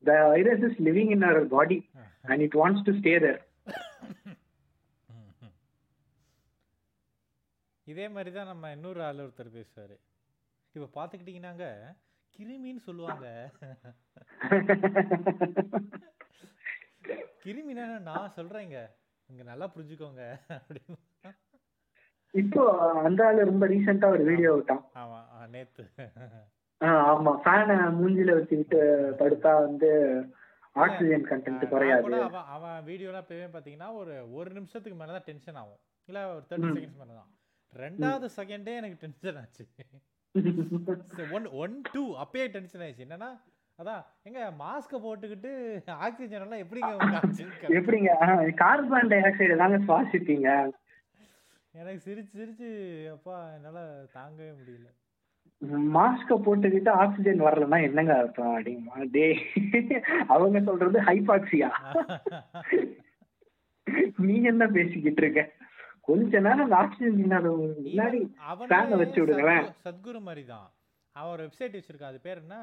the 0.04 0.28
virus 0.28 0.70
is 0.70 0.88
living 0.88 1.16
in 1.16 1.22
our 1.22 1.48
body 1.48 1.90
and 2.22 2.42
it 2.42 2.62
wants 2.62 2.88
to 2.88 3.00
stay 3.00 3.26
there 3.26 3.42
இதே 7.88 8.10
மாதிரி 8.10 8.32
தான் 8.32 8.46
நம்ம 8.46 8.72
இன்னொரு 8.72 9.04
ஆள் 9.04 9.18
ஒருத்தர் 9.18 9.56
பேசுவாரு. 9.56 9.96
இப்போ 10.76 10.90
பார்த்துக்கிட்டிங்கன்னாங்க 10.98 11.96
கிருமின்னு 12.36 12.88
சொல்லுவாங்க. 12.88 13.52
கிருமினா 17.44 18.10
நான் 18.10 18.36
சொல்றேங்க. 18.36 18.90
இங்க 19.30 19.44
நல்லா 19.44 19.72
புரிஞ்சுக்கோங்க. 19.76 20.40
அப்படின்னு. 20.50 20.98
இப்போ 22.34 22.62
அந்த 23.08 23.22
ஆளு 23.28 23.50
ரொம்ப 23.50 23.66
ரீசெண்டா 23.72 24.08
ஒரு 24.16 24.24
வீடியோ 24.30 24.52
விட்டான். 24.56 24.84
ஆமா 25.02 25.20
நேத்து. 25.56 25.84
ஆமா. 27.12 27.32
ஃபேனை 27.44 27.76
மூஞ்சில 28.00 28.32
வச்சுக்கிட்டு 28.38 28.80
படுத்தா 29.20 29.52
வந்து 29.66 29.90
ஆக்சிஜன் 30.76 31.28
கண்டென்ட் 31.32 31.66
குறையாது. 31.74 32.14
அவன் 32.28 32.50
அவன் 32.56 32.80
வீடியோலாம் 32.90 33.24
எப்பயுமே 33.26 33.50
பார்த்தீங்கன்னா 33.56 33.90
ஒரு 34.02 34.14
ஒரு 34.40 34.50
நிமிஷத்துக்கு 34.58 35.00
மேலே 35.02 35.14
தான் 35.18 35.28
டென்ஷன் 35.30 35.60
ஆகும். 35.62 35.82
இல்லை 36.10 36.22
ஒரு 36.34 36.44
தேர்ட்டி. 36.50 36.72
செகண்ட்ஸ் 36.78 37.02
மேலே 37.02 37.14
தான். 37.22 37.30
ரெண்டாவது 37.74 38.28
செகண்டே 38.38 38.74
எனக்கு 38.82 38.98
டென்ஷன் 39.06 39.40
ஆச்சு. 39.44 39.64
ஒன் 41.38 41.48
ஒன் 41.64 41.76
டூ 41.94 42.04
அப்பயே 42.24 42.46
டென்ஷன் 42.56 42.84
ஆயிடுச்சு. 42.86 43.08
என்னன்னா 43.08 43.32
அதான் 43.80 44.02
எங்க 44.28 44.40
மாஸ்க 44.64 44.98
போட்டுக்கிட்டு 45.06 45.52
ஆக்சிஜன் 46.06 46.44
எல்லாம் 46.46 46.64
எப்படிங்க. 46.64 46.92
எப்படிங்க? 47.80 48.12
கார்பன் 48.62 49.12
டை 49.14 49.20
ஆக்சைடு 49.30 49.62
தாங்க 49.62 49.80
சுவாசிப்பீங்க. 49.88 50.50
எனக்கு 51.76 52.02
சிரிச்சு 52.06 52.38
சிரிச்சு 52.38 52.68
அப்பா 53.12 53.54
என்னால 53.54 53.80
தாங்கவே 54.14 54.50
முடியல. 54.58 54.90
மாஸ்க 55.96 56.30
போட்டுக்கிட்டு 56.30 56.90
ஆக்சிஜன் 56.90 57.42
வரலன்னா 57.42 57.82
என்னங்க 57.82 58.18
அர்த்தம்? 58.18 58.58
அப்படிமா 58.58 59.10
டே 59.12 59.28
அவங்க 60.28 60.62
சொல்றது 60.62 61.02
ஹைபாக்சியா 61.02 61.70
நீ 64.18 64.42
என்ன 64.42 64.68
பேசிக்கிட்டு 64.68 65.22
இருக்க? 65.22 65.42
கொஞ்ச 66.02 66.40
நேரம் 66.40 66.64
அந்த 66.64 66.76
ஆக்சிஜன் 66.76 67.20
இல்லாத 67.20 67.50
முன்னாடி 67.50 68.20
அ 68.40 68.96
வச்சு 68.96 69.26
விடுங்களேன். 69.26 69.64
சத்கு- 69.64 69.84
சத்குரு 69.86 70.22
மாதிரி 70.22 70.46
தான் 70.46 70.68
அவன் 71.16 71.32
ஒரு 71.32 71.44
வெப்சைட் 71.46 71.78
வச்சிருக்கான். 71.78 72.04
அது 72.04 72.20
பேர் 72.20 72.38
என்ன? 72.38 72.56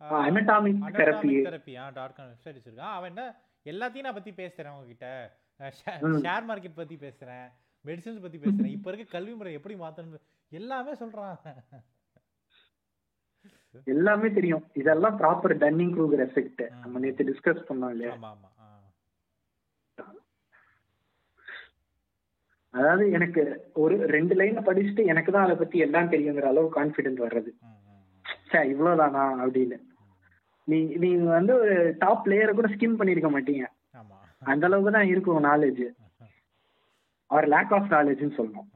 Anatomic 0.00 0.80
therapy 0.98 1.32
therapy 1.46 1.74
ah 1.76 1.88
dot 1.88 2.14
com 2.14 2.26
website 2.28 2.56
வச்சிருக்கான். 2.56 2.94
அவன் 2.98 3.08
என்ன 3.08 3.24
எல்லாத்தையும் 3.64 4.00
நான் 4.00 4.14
பத்தி 4.14 4.30
பேசுறேன் 4.32 4.74
உங்ககிட்ட. 4.74 5.08
ஷேர் 5.60 6.48
மார்க்கெட் 6.48 6.76
பத்தி 6.76 6.96
பேசுறேன். 6.96 7.48
மெடிசன்ஸ் 7.88 8.22
பத்தி 8.22 8.38
பேசுறேன். 8.38 8.74
இப்ப 8.76 8.90
இருக்க 8.90 9.16
கல்வி 9.16 9.34
முறை 9.34 9.52
எப்படி 9.58 9.76
மாத்தணும் 9.82 10.26
எல்லாமே 10.52 10.92
சொல்றான். 11.02 11.36
எல்லாமே 13.92 14.28
தெரியும். 14.36 14.62
இதெல்லாம் 14.80 15.16
ப்ராப்பர் 15.20 15.54
டன்னிங் 15.62 15.92
க்ரூகர் 15.96 16.22
எஃபெக்ட் 16.26 16.62
நம்ம 16.82 17.00
நேத்து 17.04 17.28
டிஸ்கஸ் 17.30 17.66
பண்ணோம் 17.68 17.92
இல்லையா? 17.94 18.12
ஆமா 18.14 18.30
ஆமா 18.34 18.48
ஆ. 18.58 18.66
அதாவது 22.74 23.04
எனக்கு 23.16 23.42
ஒரு 23.82 23.94
ரெண்டு 24.14 24.34
லைன் 24.40 24.66
படிச்சுட்டு 24.66 25.04
எனக்கு 25.12 25.30
தான் 25.32 25.46
அதை 25.46 25.56
பத்தி 25.56 25.78
எல்லாம் 25.86 26.10
தெரியுங்கிற 26.12 26.48
அளவு 26.52 26.68
கான்பிடென்ட் 26.78 27.22
வர்றது. 27.26 27.50
சே 28.50 28.58
இவ்வளவுதானா 28.72 29.24
அப்படின்னு. 29.44 29.78
நீ 30.68 30.78
நீங்க 31.04 31.28
வந்து 31.38 31.52
ஒரு 31.62 31.74
டாப் 31.98 32.22
பிளேயரை 32.24 32.52
கூட 32.54 32.68
ஸ்கிம் 32.74 32.98
பண்ணிருக்க 33.00 33.30
மாட்டீங்க. 33.34 33.64
அந்த 34.42 34.66
அளவுக்கு 34.68 34.92
தான் 34.96 35.10
இருக்கும் 35.12 35.46
நாலேஜ் 35.50 35.84
அவர் 37.30 37.52
லேக் 37.54 37.74
ஆஃப் 37.78 37.92
நாலேஜ்னு 37.96 38.36
சொல்லணும் 38.38 38.70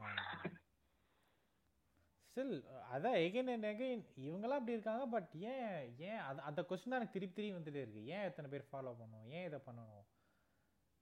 ஸ்டில் 2.37 2.53
அதான் 2.93 3.15
எகைன் 3.23 3.49
அண்ட் 3.53 3.67
எகைன் 3.71 3.99
இவங்கெல்லாம் 4.27 4.59
அப்படி 4.59 4.75
இருக்காங்க 4.75 5.03
பட் 5.15 5.31
ஏன் 5.51 5.73
ஏன் 6.09 6.21
அது 6.27 6.39
அந்த 6.49 6.61
கொஸ்டின் 6.69 6.91
தான் 6.91 6.99
எனக்கு 6.99 7.15
திருப்பி 7.17 7.35
திருப்பி 7.35 7.55
வந்துட்டே 7.57 7.81
இருக்கு. 7.83 8.01
ஏன் 8.13 8.25
எத்தனை 8.29 8.47
பேர் 8.53 8.69
ஃபாலோ 8.69 8.91
பண்ணணும்? 8.99 9.25
ஏன் 9.35 9.45
இதை 9.49 9.59
பண்ணணும்? 9.67 10.05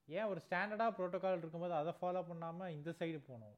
ஏன் 0.08 0.28
ஒரு 0.30 0.40
ஸ்டாண்டர்டாக 0.46 0.94
ப்ரோட்டோகால் 0.96 1.40
இருக்கும்போது 1.42 1.74
அதை 1.80 1.92
ஃபாலோ 2.00 2.22
பண்ணாம 2.30 2.68
இந்த 2.76 2.90
சைடு 2.98 3.18
போகணும்? 3.28 3.56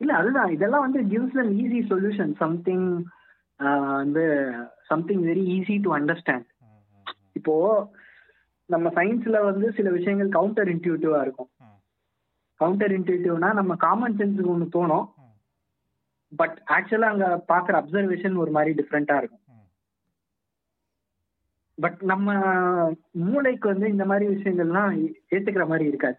இல்ல 0.00 0.12
அதுதான். 0.20 0.50
இதெல்லாம் 0.56 0.84
வந்து 0.86 1.02
gives 1.12 1.38
an 1.42 1.52
easy 1.62 1.80
solution 1.92 2.32
something 2.42 2.88
வந்து 4.02 4.24
something 4.90 5.22
very 5.30 5.44
easy 5.56 5.76
to 5.86 5.92
understand. 5.98 6.48
இப்போ 7.40 7.54
நம்ம 8.74 8.88
சயின்ஸ்ல 8.98 9.38
வந்து 9.50 9.66
சில 9.78 9.90
விஷயங்கள் 9.98 10.36
கவுண்டர் 10.36 10.72
இன்ட்யூட்டிவா 10.74 11.20
இருக்கும். 11.26 11.50
கவுண்டர் 12.56 12.92
இன்ட்யூட்டிவ்னா 12.92 13.52
நம்ம 13.52 13.74
காமன் 13.76 14.16
சென்ஸுக்கு 14.16 14.44
ஒன்று 14.44 14.68
தோணும். 14.76 15.06
பட் 16.36 16.62
ஆக்சுவலா 16.68 17.08
அங்க 17.12 17.44
பாக்குற 17.48 17.74
அப்சர்வேஷன் 17.80 18.36
ஒரு 18.36 18.50
மாதிரி 18.50 18.72
டிஃப்ரெண்டா 18.74 19.16
இருக்கும். 19.16 19.40
பட் 21.78 22.02
நம்ம 22.02 22.28
மூளைக்கு 23.10 23.68
வந்து 23.68 23.88
இந்த 23.88 24.04
மாதிரி 24.04 24.34
விஷயங்கள்லாம் 24.34 25.04
ஏ- 25.04 25.20
ஏத்துக்கிற 25.30 25.66
மாதிரி 25.66 25.88
இருக்காது. 25.88 26.18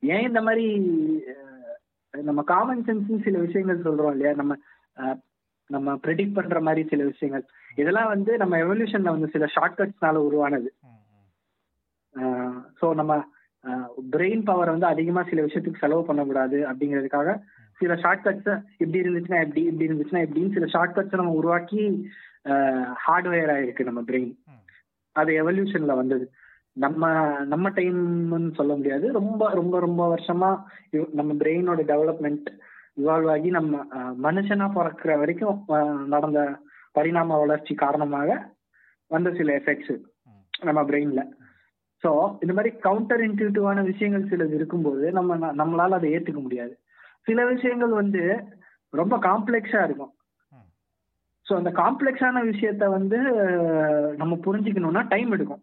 ஏன் 0.00 0.26
இந்த 0.26 0.42
மாதிரி 0.42 0.64
நம்ம 2.10 2.42
காமன் 2.42 2.84
சென்ஸ் 2.84 3.22
சில 3.22 3.38
விஷயங்கள் 3.38 3.82
சொல்றோம் 3.82 4.10
இல்லையா 4.10 4.32
நம்ம 4.32 4.56
நம்ம 5.66 5.94
ப்ரெடிக்ட் 5.94 6.34
பண்ற 6.34 6.60
மாதிரி 6.60 6.88
சில 6.88 7.04
விஷயங்கள் 7.04 7.44
இதெல்லாம் 7.74 8.08
வந்து 8.08 8.36
நம்ம 8.36 8.56
எவல்யூஷன்ல 8.56 9.10
வந்து 9.10 9.28
சில 9.28 9.46
ஷார்ட்கட்ஸ்னால 9.56 10.14
உருவானது. 10.14 10.74
ஸோ 12.80 12.94
நம்ம 12.94 13.12
பிரெயின் 14.10 14.44
பவர் 14.44 14.70
வந்து 14.70 14.86
அதிகமா 14.86 15.22
சில 15.22 15.42
விஷயத்துக்கு 15.42 15.78
செலவு 15.78 16.04
பண்ணக்கூடாது 16.04 16.58
அப்படிங்கிறதுக்காக 16.68 17.30
சில 17.80 17.96
ஷார்ட் 17.96 18.24
ஷார்ட்கட்ஸ் 18.26 18.62
இப்படி 18.78 19.00
இருந்துச்சுன்னா 19.00 19.40
எப்படி 19.40 19.62
இப்படி 19.62 19.88
இருந்துச்சுன்னா 19.88 20.22
எப்படின்னு 20.24 20.54
சில 20.54 20.66
ஷார்ட் 20.66 20.96
ஷார்ட்கட்ஸ் 20.96 21.20
நம்ம 21.20 21.32
உருவாக்கி 21.32 22.10
ஹார்ட்வேர் 23.06 23.52
ஆயிருக்கு 23.56 23.84
நம்ம 23.84 24.00
பிரெயின் 24.00 24.32
அது 25.12 25.32
எவல்யூஷன்ல 25.32 25.94
வந்தது. 25.96 26.24
நம்ம 26.72 27.04
நம்ம 27.44 27.70
டைம்னு 27.70 28.50
சொல்ல 28.54 28.76
முடியாது. 28.76 29.12
ரொம்ப 29.12 29.48
ரொம்ப 29.50 29.80
ரொம்ப 29.80 30.16
வருஷமா 30.16 30.50
நம்ம 31.12 31.32
பிரெயினோட 31.32 31.80
டெவலப்மெண்ட் 31.82 32.48
இவால்வ் 32.96 33.30
ஆகி 33.30 33.50
நம்ம 33.50 33.82
மனுஷனா 34.22 34.66
பிறக்கிற 34.74 35.18
வரைக்கும் 35.18 35.58
நடந்த 36.06 36.40
பரிணாம 36.92 37.38
வளர்ச்சி 37.38 37.74
காரணமாக 37.74 38.30
வந்த 39.10 39.34
சில 39.34 39.52
எஃபெக்ட்ஸ் 39.58 39.94
நம்ம 40.62 40.82
பிரெயின்ல 40.82 41.22
ஸோ 42.02 42.10
இந்த 42.42 42.52
மாதிரி 42.56 42.70
கவுண்டர் 42.86 43.22
இன்ட்யூட்டிவான 43.28 43.82
விஷயங்கள் 43.90 44.28
சிலது 44.30 44.54
இருக்கும்போது 44.58 45.06
நம்ம 45.18 45.52
நம்மளால 45.60 45.98
அதை 45.98 46.10
ஏத்துக்க 46.16 46.40
முடியாது 46.44 46.74
சில 47.28 47.40
விஷயங்கள் 47.54 47.92
வந்து 48.02 48.22
ரொம்ப 48.92 49.14
காம்ப்ளெக்ஸா 49.26 49.80
இருக்கும். 49.88 50.12
ஸோ 51.46 51.52
அந்த 51.60 51.70
காம்ப்ளெக்ஸான 51.82 52.42
விஷயத்த 52.52 52.84
வந்து 52.88 53.18
நம்ம 54.20 54.34
புரிஞ்சுக்கணும்னா 54.46 55.02
டைம் 55.08 55.30
எடுக்கும். 55.36 55.62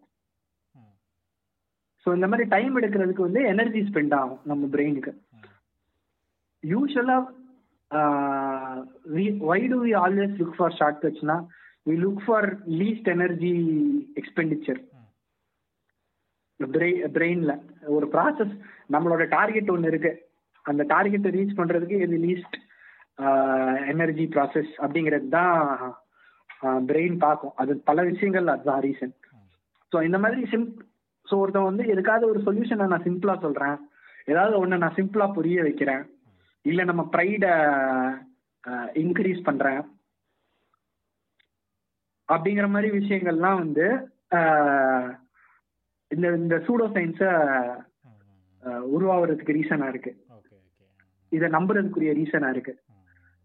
ஸோ 2.06 2.08
இந்த 2.16 2.26
மாதிரி 2.30 2.44
டைம் 2.48 2.74
எடுக்கிறதுக்கு 2.80 3.26
வந்து 3.26 3.40
எனர்ஜி 3.52 3.80
ஸ்பெண்ட் 3.88 4.14
ஆகும் 4.14 4.42
நம்ம 4.50 4.68
பிரெயினுக்கு. 4.74 5.12
யூஸ்வலா 6.62 7.18
why 9.50 9.58
do 9.72 9.78
we 9.86 9.92
always 10.04 10.34
look 10.40 10.56
for 10.58 10.76
short 10.78 11.02
கட்ஸ்னா 11.04 11.36
we 11.88 11.96
look 12.04 12.22
for 12.26 12.48
least 12.80 13.10
energy 13.16 13.54
expenditure. 14.22 14.80
பிரெயின்ல 17.16 17.52
ஒரு 17.96 18.06
ப்ராசஸ் 18.14 18.54
நம்மளோட 18.94 19.22
டார்கெட் 19.36 19.72
ஒன்று 19.74 19.90
இருக்கு. 19.92 20.12
அந்த 20.64 20.82
டார்கெட்டை 20.92 21.30
ரீச் 21.36 21.58
பண்றதுக்கு 21.60 21.96
இது 22.06 22.16
லீஸ்ட் 22.26 22.56
எனர்ஜி 23.92 24.26
ப்ராசஸ் 24.34 24.72
அப்படிங்கிறது 24.82 25.28
தான் 25.38 25.56
பிரெயின் 26.90 27.16
பார்க்கும். 27.24 27.54
அது 27.62 27.72
பல 27.88 28.02
விஷயங்கள் 28.10 28.52
அதுதான் 28.54 28.82
ரீசன் 28.86 29.14
ஸோ 29.92 29.98
இந்த 30.08 30.18
மாதிரி 30.22 30.40
சிம் 30.52 30.66
ஸோ 31.28 31.36
ஒருத்தன் 31.42 31.68
வந்து 31.70 31.84
எதுக்காவது 31.92 32.24
ஒரு 32.32 32.40
சொல்யூஷனை 32.46 32.86
நான் 32.90 33.06
சிம்பிளா 33.06 33.34
சொல்றேன். 33.44 33.76
ஏதாவது 34.32 34.54
ஒன்று 34.62 34.82
நான் 34.82 34.96
சிம்பிளா 34.98 35.26
புரிய 35.38 35.62
வைக்கிறேன். 35.66 36.02
இல்லை 36.64 36.84
நம்ம 36.90 37.02
ப்ரைடை 37.14 37.52
இன்க்ரீஸ் 39.02 39.46
பண்றேன். 39.48 39.80
அப்படிங்கிற 42.28 42.66
மாதிரி 42.74 42.88
விஷயங்கள்லாம் 42.98 43.60
வந்து 43.64 43.86
இந்த 46.10 46.26
இந்த 46.38 46.56
சூடோ 46.66 46.86
சயின்ஸை. 46.92 47.30
உருவாகிறதுக்கு 48.92 49.56
ரீசனா 49.56 49.88
இருக்கு. 49.88 50.12
இதை 51.32 51.48
நம்புறதுக்குரிய 51.50 52.12
ரீசனா 52.18 52.48
இருக்கு. 52.48 52.72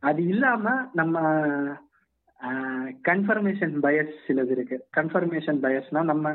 அது 0.04 0.22
இல்லாம 0.26 0.66
நம்ம 0.94 1.18
கன்ஃபர்மேஷன் 3.06 3.76
பயஸ் 3.82 4.16
சிலது 4.26 4.52
இருக்கு. 4.52 4.78
கன்ஃபர்மேஷன் 4.98 5.62
பயஸ்னா 5.62 6.04
நம்ம 6.06 6.26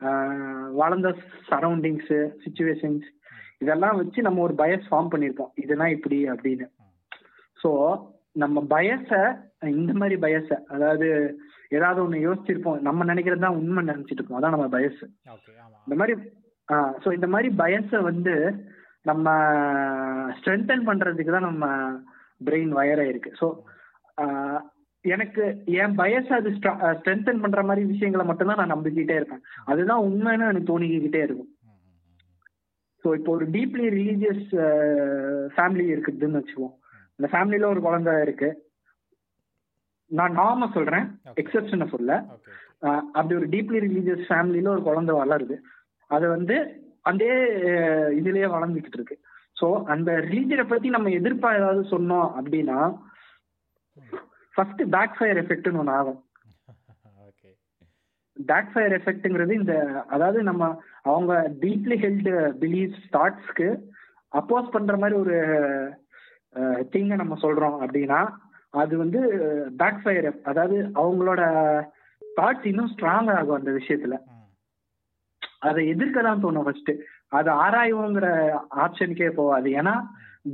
ஆஹ், 0.00 0.38
வளர்ந்த 0.72 1.08
சரௌண்டிங்ஸ் 1.48 2.08
சுச்சுவேஷன்ஸ் 2.44 3.04
இதெல்லாம் 3.60 3.98
வச்சு 3.98 4.20
நம்ம 4.22 4.40
ஒரு 4.42 4.54
பயஸ் 4.54 4.86
ஃபார்ம் 4.88 5.10
பண்ணியிருப்போம் 5.12 5.52
இதுதான் 5.56 5.92
இப்படி 5.92 6.18
அப்படின்னு. 6.28 6.66
ஸோ 7.58 7.70
நம்ம 8.36 8.60
பயஸை 8.70 9.20
இந்த 9.72 9.92
மாதிரி 9.92 10.16
பயஸை 10.20 10.56
அதாவது 10.68 11.08
ஏதாவது 11.76 11.98
ஒன்று 12.04 12.26
யோசிச்சிருப்போம். 12.26 12.78
நம்ம 12.88 13.04
நினைக்கிறது 13.10 13.44
தான் 13.46 13.58
உண்மை 13.60 13.82
நினைச்சிட்டு 13.90 14.20
இருப்போம் 14.20 14.40
அதான் 14.40 14.54
நம்ம 14.56 14.68
ஆமா. 15.66 15.78
இந்த 15.86 15.96
மாதிரி 16.00 16.14
ஸோ 17.02 17.08
இந்த 17.18 17.28
மாதிரி 17.34 17.48
பயஸை 17.62 18.00
வந்து 18.10 18.34
நம்ம 19.10 19.28
ஸ்ட்ரென்தன் 20.38 20.84
பண்றதுக்கு 20.88 21.34
தான் 21.36 21.48
நம்ம 21.50 21.66
பிரெயின் 22.46 22.72
வயர் 22.78 23.02
ஆயிருக்கு 23.04 23.32
ஸோ 23.40 23.46
எனக்கு 25.04 25.44
என் 25.82 25.96
பயஸ் 26.00 26.28
அது 26.36 26.48
ஸ்ட்ரென்தன் 26.58 27.42
பண்ற 27.44 27.60
மாதிரி 27.68 27.82
விஷயங்களை 27.92 28.24
மட்டும்தான் 28.26 28.60
நான் 28.60 28.74
நம்பிக்கிட்டே 28.74 29.16
இருப்பேன். 29.18 29.42
அதுதான் 29.70 30.04
உண்மைன்னு 30.08 30.48
எனக்கு 30.50 30.70
தோணிக்கிட்டே 30.72 31.22
இருக்கும். 31.26 31.50
ஸோ 33.04 33.08
இப்போ 33.18 33.30
ஒரு 33.36 33.46
டீப்லி 33.54 33.86
ரிலீஜியஸ் 33.96 34.44
ஃபேமிலி 35.54 35.86
இருக்குதுன்னு 35.94 36.40
வச்சுக்குவோம். 36.40 36.76
இந்த 37.18 37.28
ஃபேமிலியில 37.32 37.70
ஒரு 37.72 37.80
குழந்தை 37.86 38.12
இருக்கு. 38.26 38.50
நான் 40.18 40.38
நாம 40.40 40.68
சொல்றேன். 40.76 41.06
எக்ஸப்ஷனை 41.42 41.86
சொல்ல 41.92 42.12
அப்படி 43.16 43.34
ஒரு 43.40 43.48
டீப்லி 43.54 43.78
ரிலீஜியஸ் 43.86 44.24
ஃபேமிலியில 44.28 44.72
ஒரு 44.74 44.82
குழந்தை 44.88 45.12
வளருது. 45.20 45.56
அது 46.10 46.26
வந்து 46.36 46.56
அந்த 47.10 47.24
இதுலயே 48.18 48.48
வளர்ந்துகிட்டு 48.54 48.98
இருக்கு. 48.98 49.16
ஸோ 49.60 49.66
அந்த 49.92 50.10
ரிலீஜனை 50.26 50.64
பத்தி 50.72 50.88
நம்ம 50.96 51.10
எதிர்ப்பா 51.20 51.50
ஏதாவது 51.60 51.82
சொன்னோம் 51.94 52.28
அப்படின்னா 52.38 52.78
ஃபர்ஸ்ட் 54.54 54.82
பேக் 54.94 55.16
ஃபயர் 55.18 55.40
எஃபெக்ட்னு 55.42 55.80
ஒன்று 55.82 55.96
ஆகும். 56.00 56.20
பேக் 58.36 58.70
ஃபயர் 58.72 58.94
எஃபெக்ட்ங்கிறது 58.98 59.52
இந்த 59.60 59.74
அதாவது 60.14 60.38
நம்ம 60.50 60.62
அவங்க 61.10 61.32
டீப்லி 61.64 61.96
ஹெல்டு 62.04 62.32
பிலீஃப் 62.62 62.96
தாட்ஸ்க்கு 63.16 63.68
அப்போஸ் 64.32 64.72
பண்ற 64.74 64.94
மாதிரி 65.02 65.16
ஒரு 65.24 65.36
திங்கை 66.92 67.16
நம்ம 67.22 67.36
சொல்றோம் 67.44 67.76
அப்படின்னா 67.84 68.20
அது 68.80 68.94
வந்து 69.02 69.20
பேக் 69.80 70.00
ஃபயர் 70.02 70.28
அதாவது 70.50 70.76
அவங்களோட 71.02 71.42
தாட்ஸ் 72.22 72.68
இன்னும் 72.70 72.92
ஸ்ட்ராங் 72.92 73.30
ஆகும் 73.36 73.58
அந்த 73.58 73.70
விஷயத்துல. 73.78 74.16
அதை 75.68 75.80
எதிர்க்க 75.94 76.22
தான் 76.26 76.42
தோணும் 76.44 76.66
ஃபர்ஸ்ட் 76.66 76.92
அதை 77.38 77.50
ஆராய்வோங்கிற 77.64 78.28
ஆப்ஷனுக்கே 78.84 79.28
போகாது. 79.40 79.68
ஏன்னா 79.80 79.94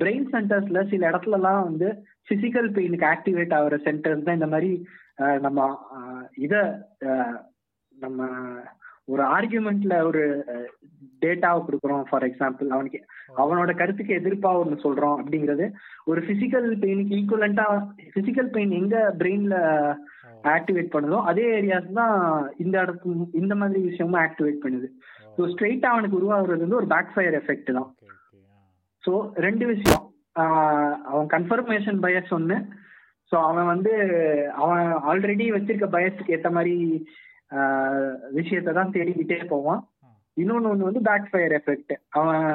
பிரெயின் 0.01 0.27
சென்டர்ஸ்ல 0.33 0.79
சில 0.91 1.03
இடத்துலலாம் 1.11 1.63
வந்து 1.69 1.89
பிசிக்கல் 2.31 2.69
பெயினுக்கு 2.77 3.07
ஆக்டிவேட் 3.15 3.55
ஆகிற 3.59 3.77
சென்டர்ஸ் 3.87 4.27
தான் 4.27 4.39
இந்த 4.39 4.49
மாதிரி 4.55 4.73
நம்ம 5.47 5.69
இத 6.47 6.55
நம்ம 7.95 8.27
ஒரு 9.13 9.23
ஆர்கியூமெண்ட்ல 9.37 9.95
ஒரு 10.09 10.23
டேட்டாவை 11.23 11.61
கொடுக்குறோம். 11.67 12.05
ஃபார் 12.09 12.27
எக்ஸாம்பிள் 12.29 12.75
அவனுக்கு 12.77 13.01
அவனோட 13.43 13.71
கருத்துக்கு 13.81 14.13
எதிர்ப்பா 14.19 14.51
ஒன்று 14.61 14.77
சொல்றோம் 14.85 15.17
அப்படிங்கிறது 15.21 15.67
ஒரு 16.11 16.21
பிசிக்கல் 16.29 16.69
பெயினுக்கு 16.85 17.17
ஈக்குவலண்டா 17.21 17.67
பிசிக்கல் 18.17 18.51
பெயின் 18.55 18.73
எங்க 18.81 18.97
பிரெயின்ல 19.21 19.57
ஆக்டிவேட் 20.57 20.93
பண்ணுதோ 20.95 21.19
அதே 21.31 21.47
ஏரியாஸ் 21.59 21.89
தான் 22.01 22.17
இந்த 22.65 22.75
இடத்து 22.85 23.15
இந்த 23.41 23.55
மாதிரி 23.61 23.81
விஷயமும் 23.89 24.21
ஆக்டிவேட் 24.25 24.63
பண்ணுது. 24.65 24.89
ஸோ 25.37 25.49
ஸ்ட்ரெயிட்டா 25.53 25.89
அவனுக்கு 25.95 26.19
உருவாகுறது 26.21 26.65
வந்து 26.65 26.81
ஒரு 26.81 26.89
பேக் 26.95 27.13
ஃபயர் 27.15 27.37
எஃபெக்ட் 27.41 27.73
தான் 27.79 27.89
ஸோ 29.05 29.13
ரெண்டு 29.47 29.65
விஷயம். 29.73 30.05
அவன் 31.11 31.29
கன்ஃபர்மேஷன் 31.35 31.99
பயஸ் 32.05 32.33
ஒன்று 32.37 32.57
ஸோ 33.33 33.37
அவன் 33.49 33.71
வந்து 33.73 33.93
அவன் 34.63 34.85
ஆல்ரெடி 35.11 35.47
வச்சிருக்க 35.55 35.87
பயஸ்க்கு 35.97 36.35
ஏற்ற 36.37 36.51
மாதிரி 36.57 36.75
விஷயத்தை 38.39 38.73
தான் 38.79 38.95
தேடிக்கிட்டே 38.97 39.39
போவான். 39.53 39.81
இன்னொன்று 40.37 40.71
ஒன்று 40.71 40.89
வந்து 40.89 41.03
பேக் 41.09 41.31
ஃபயர் 41.31 41.55
எஃபெக்ட் 41.59 41.95
அவன் 42.19 42.47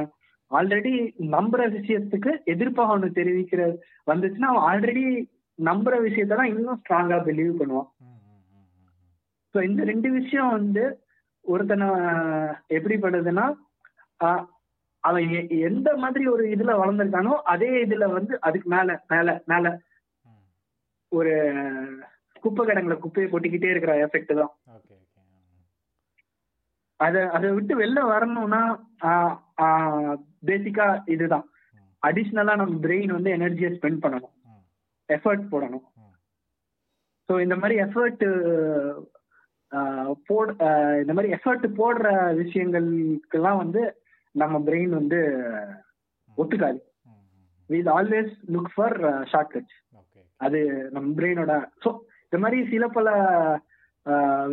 ஆல்ரெடி 0.54 0.94
நம்புற 1.34 1.62
விஷயத்துக்கு 1.76 2.32
எதிர்ப்பாக 2.54 2.92
அவனு 2.92 3.08
தெரிவிக்கிற 3.18 3.62
வந்துச்சுன்னா 4.08 4.50
அவன் 4.52 4.66
ஆல்ரெடி 4.70 5.04
நம்புற 5.60 5.96
விஷயத்தை 6.02 6.36
தான் 6.38 6.52
இன்னும் 6.52 6.80
ஸ்ட்ராங்கா 6.80 7.18
பிலீவ் 7.28 7.60
பண்ணுவான். 7.60 7.90
ஸோ 9.56 9.62
இந்த 9.68 9.82
ரெண்டு 9.84 10.10
விஷயம் 10.12 10.52
வந்து 10.52 10.84
ஒருத்தனை 11.46 11.88
எப்படிப்படுதுன்னா 12.78 13.46
ஆஹ் 14.20 14.44
அவன் 15.04 15.26
எந்த 15.70 15.90
மாதிரி 16.02 16.24
ஒரு 16.34 16.44
இதுல 16.54 16.74
வளர்ந்துருக்கானோ 16.80 17.34
அதே 17.54 17.72
இதுல 17.86 18.06
வந்து 18.14 18.34
அதுக்கு 18.42 18.70
மேல 18.70 18.96
மேல 19.12 19.36
மேல 19.48 19.66
ஒரு 21.12 21.34
குப்பை 22.44 22.64
கிடங்குல 22.64 22.96
குப்பையை 23.02 23.28
கொட்டிக்கிட்டே 23.30 23.72
இருக்கிற 23.72 23.94
எஃபெக்ட் 24.06 24.34
தான். 24.40 24.52
அதை 27.00 27.22
அதை 27.36 27.48
விட்டு 27.54 27.74
வெளில 27.76 28.00
வரணும்னா 28.10 28.62
பேசிக்கா 30.44 30.88
இதுதான். 31.14 31.46
அடிஷ்னலா 32.04 32.54
நம்ம 32.62 32.76
பிரெயின் 32.86 33.12
வந்து 33.18 33.30
எனர்ஜியை 33.38 33.72
ஸ்பெண்ட் 33.76 34.04
பண்ணணும். 34.04 34.34
எஃபர்ட் 35.10 35.46
போடணும். 35.54 35.86
ஸோ 37.30 37.34
இந்த 37.46 37.56
மாதிரி 37.62 37.76
எஃபர்ட் 37.86 38.24
போட 40.30 40.48
இந்த 41.04 41.14
மாதிரி 41.16 41.30
எஃபர்ட் 41.38 41.68
போடுற 41.78 42.08
விஷயங்களுக்கெல்லாம் 42.42 43.62
வந்து 43.64 43.82
நம்ம 44.36 44.60
பிரெயின் 44.68 44.94
வந்து 45.00 45.20
ஒத்துக்காது. 46.38 46.80
With 47.70 47.90
always 47.98 48.34
look 48.54 48.72
for 48.74 48.96
short 49.32 49.54
cuts 49.54 49.78
okay. 50.00 50.22
அது 50.42 50.60
நம்ம 50.96 51.08
பிரெயினோட 51.20 51.54
ஸோ 51.84 51.90
இந்த 52.26 52.38
மாதிரி 52.44 52.60
சில 52.74 52.84
பல 52.98 53.08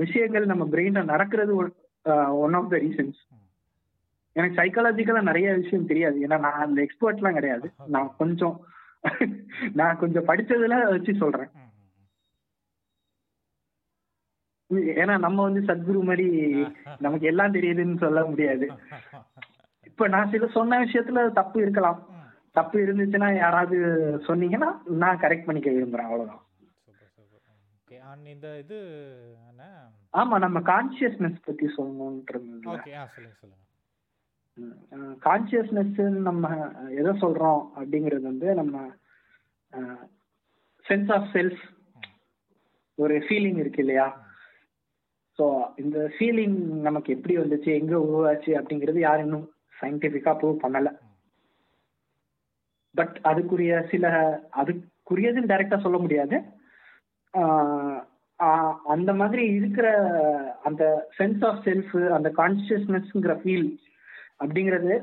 விஷயங்கள் 0.03 0.51
நம்ம 0.53 0.65
பிரெயின்ல 0.73 1.03
நடக்கிறது 1.13 1.53
ஒன் 2.45 2.57
ஆஃப் 2.59 2.71
த 2.73 2.79
ரீசன்ஸ். 2.87 3.21
எனக்கு 4.37 4.59
சைக்காலஜிக்கலா 4.61 5.23
நிறைய 5.29 5.49
விஷயம் 5.61 5.89
தெரியாது. 5.91 6.19
ஏன்னா 6.27 6.39
நான் 6.47 6.65
அந்த 6.67 6.79
எக்ஸ்பர்ட்லாம் 6.87 7.39
கிடையாது. 7.39 7.69
நான் 7.95 8.15
கொஞ்சம் 8.21 8.57
நான் 9.81 10.01
கொஞ்சம் 10.01 10.29
படிச்சதுல 10.29 10.79
வச்சு 10.93 11.13
சொல்றேன். 11.15 11.51
ஏன்னா 15.03 15.15
நம்ம 15.25 15.39
வந்து 15.47 15.61
சத்குரு 15.69 16.01
மாதிரி 16.09 16.27
நமக்கு 17.05 17.27
எல்லாம் 17.31 17.55
தெரியுதுன்னு 17.55 18.03
சொல்ல 18.05 18.21
முடியாது. 18.25 18.67
இப்ப 19.91 20.09
நான் 20.15 20.31
சில 20.33 20.49
சொன்ன 20.57 20.79
விஷயத்துல 20.85 21.25
தப்பு 21.39 21.59
இருக்கலாம். 21.63 21.99
தப்பு 22.59 22.77
இருந்துச்சுன்னா 22.85 23.31
யாராவது 23.37 23.79
சொன்னீங்கன்னா 24.29 24.71
நான் 25.03 25.21
கரெக்ட் 25.25 25.49
பண்ணிக்க 25.49 25.71
விரும்புறேன். 25.71 26.09
அவ்வளவுதான். 26.11 26.45
இந்த 28.35 28.49
இது 28.63 28.79
ஆமா 30.15 30.37
நம்ம 30.45 30.59
கான்சியஸ்னஸ் 30.71 31.45
பத்தி 31.45 31.67
சொல்லணும்ன்றது 31.77 32.49
ஓகே 32.75 32.93
ஆ 33.01 33.05
சொல்லுங்க 33.15 33.37
சொல்லுங்க. 33.41 33.65
கான்சியஸ்னஸ் 35.27 36.01
நம்ம 36.29 36.47
எதை 37.01 37.13
சொல்றோம் 37.23 37.63
அப்படிங்கிறது 37.77 38.25
வந்து 38.31 38.49
நம்ம 38.61 38.77
சென்ஸ் 40.87 41.11
ஆஃப் 41.17 41.29
செல்ஃப் 41.37 41.63
ஒரு 42.99 43.15
ஃபீலிங் 43.27 43.61
இருக்கு 43.63 43.83
இல்லையா? 43.85 44.07
ஸோ 45.39 45.45
இந்த 45.83 45.99
ஃபீலிங் 46.15 46.57
நமக்கு 46.87 47.11
எப்படி 47.17 47.35
வந்துச்சு 47.39 47.71
எங்க 47.81 47.95
உருவாச்சு 48.07 48.51
அப்படிங்கிறது 48.61 49.01
யாரும் 49.05 49.27
இன்னும் 49.29 49.47
சயின்டிஃபிக்கா 49.77 50.33
ப்ரூவ் 50.41 50.63
பண்ணல. 50.65 50.89
பட் 52.95 53.17
அதுக்குரிய 53.31 53.73
சில 53.93 54.07
அதுக்குரியதுன்னு 54.61 55.51
டைரக்டா 55.53 55.79
சொல்ல 55.85 55.99
முடியாது. 56.05 56.37
அந்த 58.95 59.11
மாதிரி 59.21 59.45
இருக்கிற 59.59 59.87
அந்த 60.69 60.85
சென்ஸ் 61.19 61.43
ஆஃப் 61.49 61.63
செல்ஃப் 61.67 61.95
அந்த 62.17 62.29
கான்சியஸ்னஸ்ங்கிற 62.41 63.35
ஃபீல் 63.43 63.69
அப்படிங்கிறது 64.41 64.95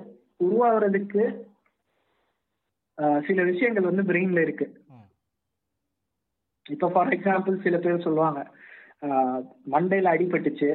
உருவாகிறதுக்கு 0.45 1.23
சில 3.27 3.39
விஷயங்கள் 3.51 3.89
வந்து 3.89 4.03
பிரெயின்ல 4.09 4.43
இருக்கு. 4.45 4.67
இப்போ 6.65 6.87
ஃபார் 6.93 7.13
எக்ஸாம்பிள் 7.15 7.55
சில 7.65 7.77
பேர் 7.83 8.05
சொல்லுவாங்க 8.05 8.39
மண்டையில 9.73 10.13
அடிபட்டுச்சு. 10.15 10.69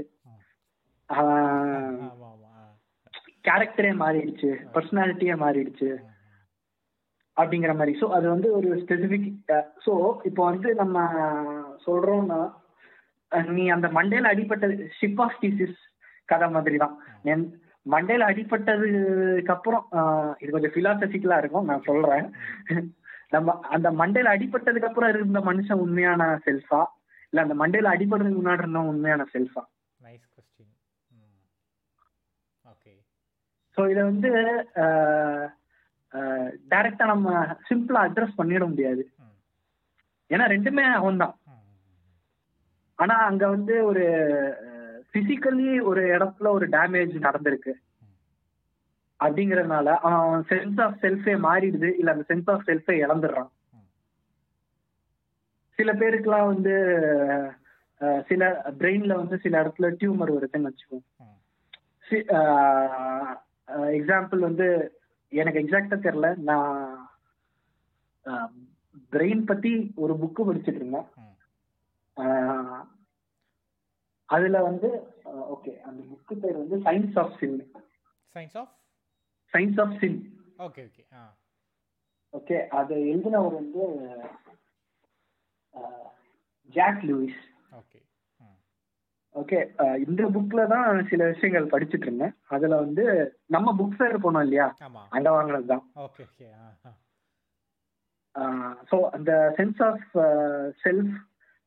கேரக்டரே 3.47 3.93
மாறிடுச்சு 4.03 4.51
பர்சனாலிட்டியே 4.75 5.37
மாறிடுச்சு. 5.45 5.91
அப்படிங்கிற 7.37 7.73
மாதிரி. 7.77 7.93
ஸோ 8.01 8.07
அது 8.17 8.27
வந்து 8.35 8.49
ஒரு 8.59 8.69
ஸ்பெசிபிக் 8.83 9.29
ஸோ 9.85 9.93
இப்போ 10.29 10.43
வந்து 10.51 10.69
நம்ம 10.83 10.97
சொல்றோம்னா 11.87 12.41
நீ 13.53 13.65
அந்த 13.77 13.89
மண்டையில 13.99 14.33
அடிப்பட்டது 14.33 14.75
ஷிப் 14.99 15.21
ஆஃப் 15.27 15.39
பீசிஸ் 15.43 15.79
கதை 16.29 16.49
மாதிரி 16.57 16.77
தான் 16.77 16.97
மண்டையில 17.87 18.27
அடிப்பட்டதுக்கு 18.31 19.55
அப்புறம் 19.55 19.85
இது 20.41 20.51
கொஞ்சம் 20.51 20.75
பிலாசபிக்கலா 20.75 21.39
இருக்கும் 21.39 21.69
நான் 21.71 21.87
சொல்றேன். 21.89 22.27
நம்ம 23.33 23.53
அந்த 23.75 23.89
மண்டையில 24.01 24.33
அடிப்பட்டதுக்கு 24.35 24.89
அப்புறம் 24.89 25.13
இருந்த 25.13 25.41
மனுஷன் 25.41 25.83
உண்மையான 25.85 26.23
செல்ஃபா 26.47 26.81
இல்ல 27.33 27.45
அந்த 27.45 27.55
மண்டையில 27.55 27.93
அடிபடுறதுக்கு 27.95 28.41
முன்னாடி 28.41 28.65
இருந்த 28.65 28.83
உண்மையான 28.91 29.27
செல்ஃபா 29.35 29.63
நைஸ் 30.01 30.27
கொஸ்டின் 30.35 30.73
ஓகே 32.65 32.93
ஸோ 33.77 33.89
இதை 33.93 34.03
வந்து 34.11 34.31
டைரக்டா 36.71 37.05
நம்ம 37.07 37.29
சிம்பிளா 37.69 38.01
அட்ரஸ் 38.07 38.39
பண்ணிட 38.39 38.65
முடியாது. 38.69 39.03
ம் 39.21 39.39
ஏன்னா 40.31 40.47
ரெண்டுமே 40.55 40.85
அவன் 40.99 41.23
தான் 41.23 41.35
ம் 41.49 41.61
ஆனா 42.99 43.15
அங்க 43.29 43.45
வந்து 43.49 43.75
ஒரு 43.85 44.05
பிசிக்கலி 45.13 45.83
ஒரு 45.83 46.03
இடத்துல 46.17 46.49
ஒரு 46.57 46.69
டேமேஜ் 46.69 47.15
நடந்திருக்கு. 47.27 47.73
அப்படிங்கறதுனால 49.25 49.89
அவன் 50.09 50.45
சென்ஸ் 50.51 50.81
ஆஃப் 50.85 50.97
செல்ஃபே 51.03 51.35
மாறிடுது. 51.47 51.89
இல்ல 51.99 52.13
அந்த 52.13 52.25
சென்ஸ் 52.29 52.51
ஆஃப் 52.53 52.67
செல்ஃபே 52.67 52.95
இழந்துடுறான். 53.05 53.51
சில 55.79 55.93
பேருக்குலாம் 55.93 56.47
வந்து 56.47 56.75
சில 58.29 58.41
பிரெயின்ல 58.79 59.15
வந்து 59.15 59.39
சில 59.39 59.63
இடத்துல 59.63 59.87
டியூமர் 60.01 60.33
வருதுன்னு 60.35 60.71
வச்சுக்கோங்க. 60.71 61.09
எக்ஸாம்பிள் 63.99 64.41
வந்து 64.49 64.67
எனக்கு 65.33 65.61
எக்ஸாக்டா 65.61 65.97
தெரியல. 66.07 66.29
நான் 66.51 66.71
பிரெயின் 69.13 69.47
பத்தி 69.47 69.93
ஒரு 69.97 70.15
புக்கு 70.23 70.43
படிச்சிட்டு 70.49 70.81
இருந்தேன். 70.81 71.09
அதுல 74.33 74.59
வந்து 74.67 74.89
ஓகே 75.55 75.73
அந்த 75.87 76.01
புக்கு 76.11 76.35
பேர் 76.43 76.61
வந்து 76.61 76.77
science 76.85 77.19
of 77.23 77.35
sin 77.41 77.57
science 78.35 78.57
of 78.57 78.73
science 79.53 79.81
of 79.81 79.97
sin 80.01 80.19
okay 80.61 80.83
okay 80.89 81.03
ah. 81.15 81.23
Okay 82.35 82.59
அதை 82.79 82.97
எழுதினவர் 83.09 83.57
வந்து 83.57 83.83
ஜாக் 86.75 87.03
லூயிஸ் 87.09 87.41
ஓகே 87.73 87.99
ஓகே 89.35 89.59
இந்த 90.03 90.23
புக்ல 90.35 90.63
தான் 90.73 90.89
சில 91.11 91.23
விஷயங்கள் 91.29 91.71
படிச்சுட்டு 91.71 92.07
இருந்தேன். 92.07 92.35
அதுல 92.49 92.79
வந்து 92.81 93.05
நம்ம 93.49 93.73
புக் 93.79 93.95
ஃபேர் 93.97 94.23
போனோம் 94.25 94.45
இல்லையா? 94.47 94.67
அங்க 95.15 95.29
வாங்கினது 95.31 95.69
தான். 95.71 95.85
ஓகே 96.05 96.25
ஓகே 96.27 96.49
ஸோ 98.91 98.97
அந்த 99.17 99.31
சென்ஸ் 99.57 99.81
ஆஃப் 99.87 100.05
செல்ஃப் 100.83 101.15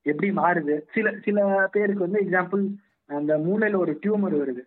எப்படி 0.05 0.29
மாறுது? 0.39 0.75
சில 0.95 1.13
சில 1.25 1.37
பேருக்கு 1.75 2.05
வந்து 2.07 2.23
எக்ஸாம்பிள் 2.25 2.63
அந்த 3.09 3.33
மூளையில 3.45 3.79
ஒரு 3.83 3.93
டியூமர் 4.03 4.35
வருது. 4.41 4.63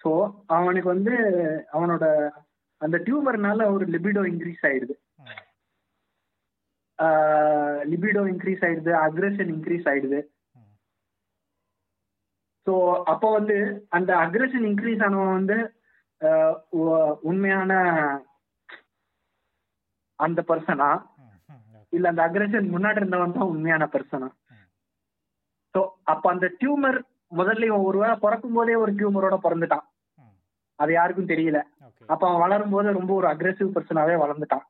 ஸோ 0.00 0.10
அவனுக்கு 0.56 0.88
வந்து 0.94 1.14
அவனோட 1.76 2.04
அந்த 2.80 2.96
டியூமர்னால 3.06 3.66
ஒரு 3.74 3.84
லிபிடோ 3.94 4.22
இன்க்ரீஸ் 4.32 4.64
ஆயிடுது. 4.68 4.94
லிபிடோ 7.92 8.22
இன்க்ரீஸ் 8.32 8.64
ஆயிடுது 8.66 8.92
அக்ரெஷன் 9.06 9.50
இன்க்ரீஸ் 9.54 9.88
ஆயிடுது. 9.92 10.20
ஸோ 12.66 12.74
அப்போ 13.12 13.28
வந்து 13.38 13.56
அந்த 13.96 14.10
அக்ரெஷன் 14.24 14.66
இன்க்ரீஸ் 14.70 15.02
ஆனவன் 15.06 15.38
வந்து 15.38 15.56
உண்மையான 17.30 17.72
அந்த 20.18 20.40
பர்சனா 20.50 20.90
இல்ல 21.92 22.10
அந்த 22.12 22.22
அக்ரெஷன் 22.26 22.72
முன்னாடி 22.74 23.00
இருந்தவன் 23.00 23.36
தான் 23.36 23.50
உண்மையான 23.52 23.84
பர்சனா 23.94 24.28
ஸோ 25.74 25.80
அப்ப 26.12 26.24
அந்த 26.30 26.46
டியூமர் 26.60 26.98
முதல்ல 27.32 27.68
இவன் 27.70 27.86
ஒருவேளை 27.88 28.16
பிறக்கும் 28.24 28.56
போதே 28.56 28.74
ஒரு 28.82 28.92
டியூமரோட 28.98 29.36
பிறந்துட்டான். 29.44 29.84
அது 30.78 30.92
யாருக்கும் 30.92 31.30
தெரியல. 31.32 31.58
அப்ப 32.08 32.22
அவன் 32.28 32.42
வளரும் 32.44 32.74
போது 32.74 32.98
ரொம்ப 32.98 33.12
ஒரு 33.14 33.26
அக்ரெசிவ் 33.32 33.74
பர்சனாவே 33.74 34.14
வளர்ந்துட்டான். 34.22 34.64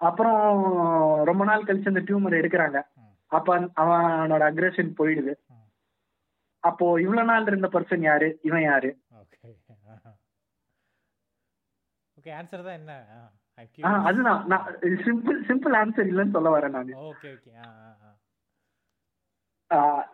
அப்புறம் 0.00 0.40
ரொம்ப 1.28 1.42
நாள் 1.50 1.66
கழிச்சு 1.68 1.92
அந்த 1.92 2.02
டியூமர் 2.08 2.40
எடுக்கிறாங்க. 2.40 2.78
அப்ப 3.32 3.48
அவனோட 3.82 4.42
அக்ரெஷன் 4.50 4.96
போயிடுது. 5.00 5.34
அப்போ 6.62 6.86
இவ்வளவு 7.04 7.28
நாள் 7.30 7.48
இருந்த 7.50 7.68
பர்சன் 7.74 8.06
யாரு? 8.10 8.28
இவன் 8.48 8.64
யாரு? 8.70 8.90
ஓகே. 12.16 12.32
ஆன்சர் 12.38 12.66
தான் 12.66 12.78
என்ன? 12.80 12.94
அதுதான். 14.08 14.42
நான் 14.52 14.66
சிம்பிள் 15.04 15.38
சிம்பிள் 15.48 15.76
ஆன்சர் 15.80 16.10
இல்லைன்னு 16.10 16.36
சொல்ல 16.36 16.50
வரேன் 16.56 16.74
நான். 16.76 16.90
Okay 17.10 17.28
okay. 17.36 17.52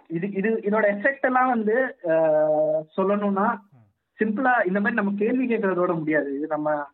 இது 0.08 0.30
இது 0.30 0.50
இதோட 0.50 0.84
எஃபெக்ட் 0.84 1.20
எல்லாம் 1.20 1.48
வந்து 1.48 1.96
சொல்லணும்னா 2.96 3.58
சிம்பிளா 4.18 4.66
இந்த 4.66 4.80
மாதிரி 4.80 4.94
நம்ம 4.94 5.12
கேள்வி 5.16 5.48
கேட்கறதோட 5.48 5.94
முடியாது. 5.94 6.36
இது 6.36 6.46
நம்ம 6.46 6.86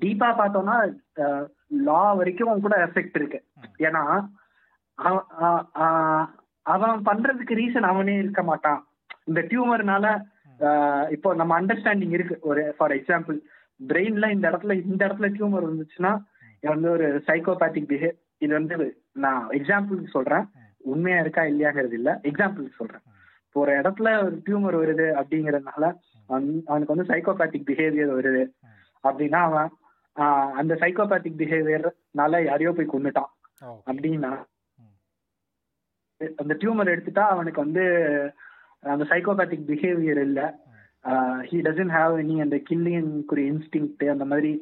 டீப்பா 0.00 0.34
பார்த்தோம்னா 0.34 0.98
லா 1.68 2.12
வரைக்கும் 2.12 2.60
கூட 2.60 2.86
எஃபெக்ட் 2.86 3.14
இருக்கு. 3.14 3.44
ஏன்னா 3.78 4.28
அவ- 4.94 6.28
அவன் 6.62 7.02
பண்றதுக்கு 7.04 7.50
ரீசன் 7.50 7.80
அவனே 7.80 8.14
இருக்க 8.14 8.42
மாட்டான். 8.42 8.86
இந்த 9.24 9.40
டியூமர்னால 9.40 10.20
இப்போ 11.10 11.34
நம்ம 11.34 11.60
அண்டர்ஸ்டாண்டிங் 11.60 12.10
இருக்கு. 12.10 12.38
ஒரு 12.40 12.74
ஃபார் 12.78 12.92
எக்ஸாம்பிள் 12.92 13.38
பிரெயின்ல 13.88 14.30
இந்த 14.30 14.50
இடத்துல 14.50 14.84
இந்த 14.84 15.06
இடத்துல 15.06 15.32
டியூமர் 15.32 15.68
வந்துச்சுன்னா 15.68 16.22
இது 16.60 16.68
வந்து 16.68 16.90
ஒரு 16.90 17.22
சைக்கோபேத்திக் 17.26 17.88
பிஹேவ் 17.88 18.18
இது 18.38 18.52
வந்து 18.52 19.02
நான் 19.12 19.48
எக்ஸாம்பிள் 19.48 20.06
சொல்றேன். 20.06 20.48
உண்மையா 20.84 21.20
இருக்கா 21.20 21.42
இல்லையாங்கிறது 21.42 21.92
இல்ல. 21.92 22.20
எக்ஸாம்பிளுக்கு 22.22 22.74
சொல்றேன். 22.76 23.04
இப்போ 23.46 23.60
ஒரு 23.60 23.72
இடத்துல 23.72 24.24
ஒரு 24.24 24.42
டியூமர் 24.46 24.78
வருது 24.82 25.06
அப்படிங்கறதுனால 25.14 25.84
அவன்- 26.28 26.62
அவனுக்கு 26.64 26.94
வந்து 26.94 27.14
சைக்கோபேத்திக் 27.14 27.66
பிஹேவியர் 27.66 28.14
வருது. 28.14 28.42
அப்படின்னா 29.04 29.40
அவன் 29.40 29.70
அந்த 30.52 30.74
சைக்கோபேத்திக் 30.74 31.38
பிஹேவியர்னால 31.38 32.44
யாரையோ 32.44 32.72
போய் 32.72 32.92
கொண்டுட்டான் 32.92 33.30
அப்படின்னா 33.86 34.32
அந்த 36.36 36.54
டியூமர் 36.54 36.92
எடுத்துட்டா 36.92 37.24
அவனுக்கு 37.28 37.60
வந்து 37.60 37.84
அந்த 38.80 39.04
சைக்கோபேத்திக் 39.04 39.68
பிஹேவியர் 39.68 40.20
இல்ல. 40.20 40.40
ஹி 41.42 41.56
டசன்ட் 41.60 41.94
ஹாவ் 41.94 42.14
எனி 42.20 42.40
அந்த 42.40 42.56
கில்லிங்குரிய 42.70 43.46
இன்ஸ்டிங் 43.50 44.10
அந்த 44.10 44.24
மாதிரி 44.24 44.52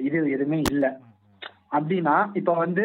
இது 0.00 0.30
எதுவுமே 0.30 0.60
இல்ல. 0.70 0.84
அப்படின்னா 1.70 2.30
இப்ப 2.32 2.54
வந்து 2.54 2.84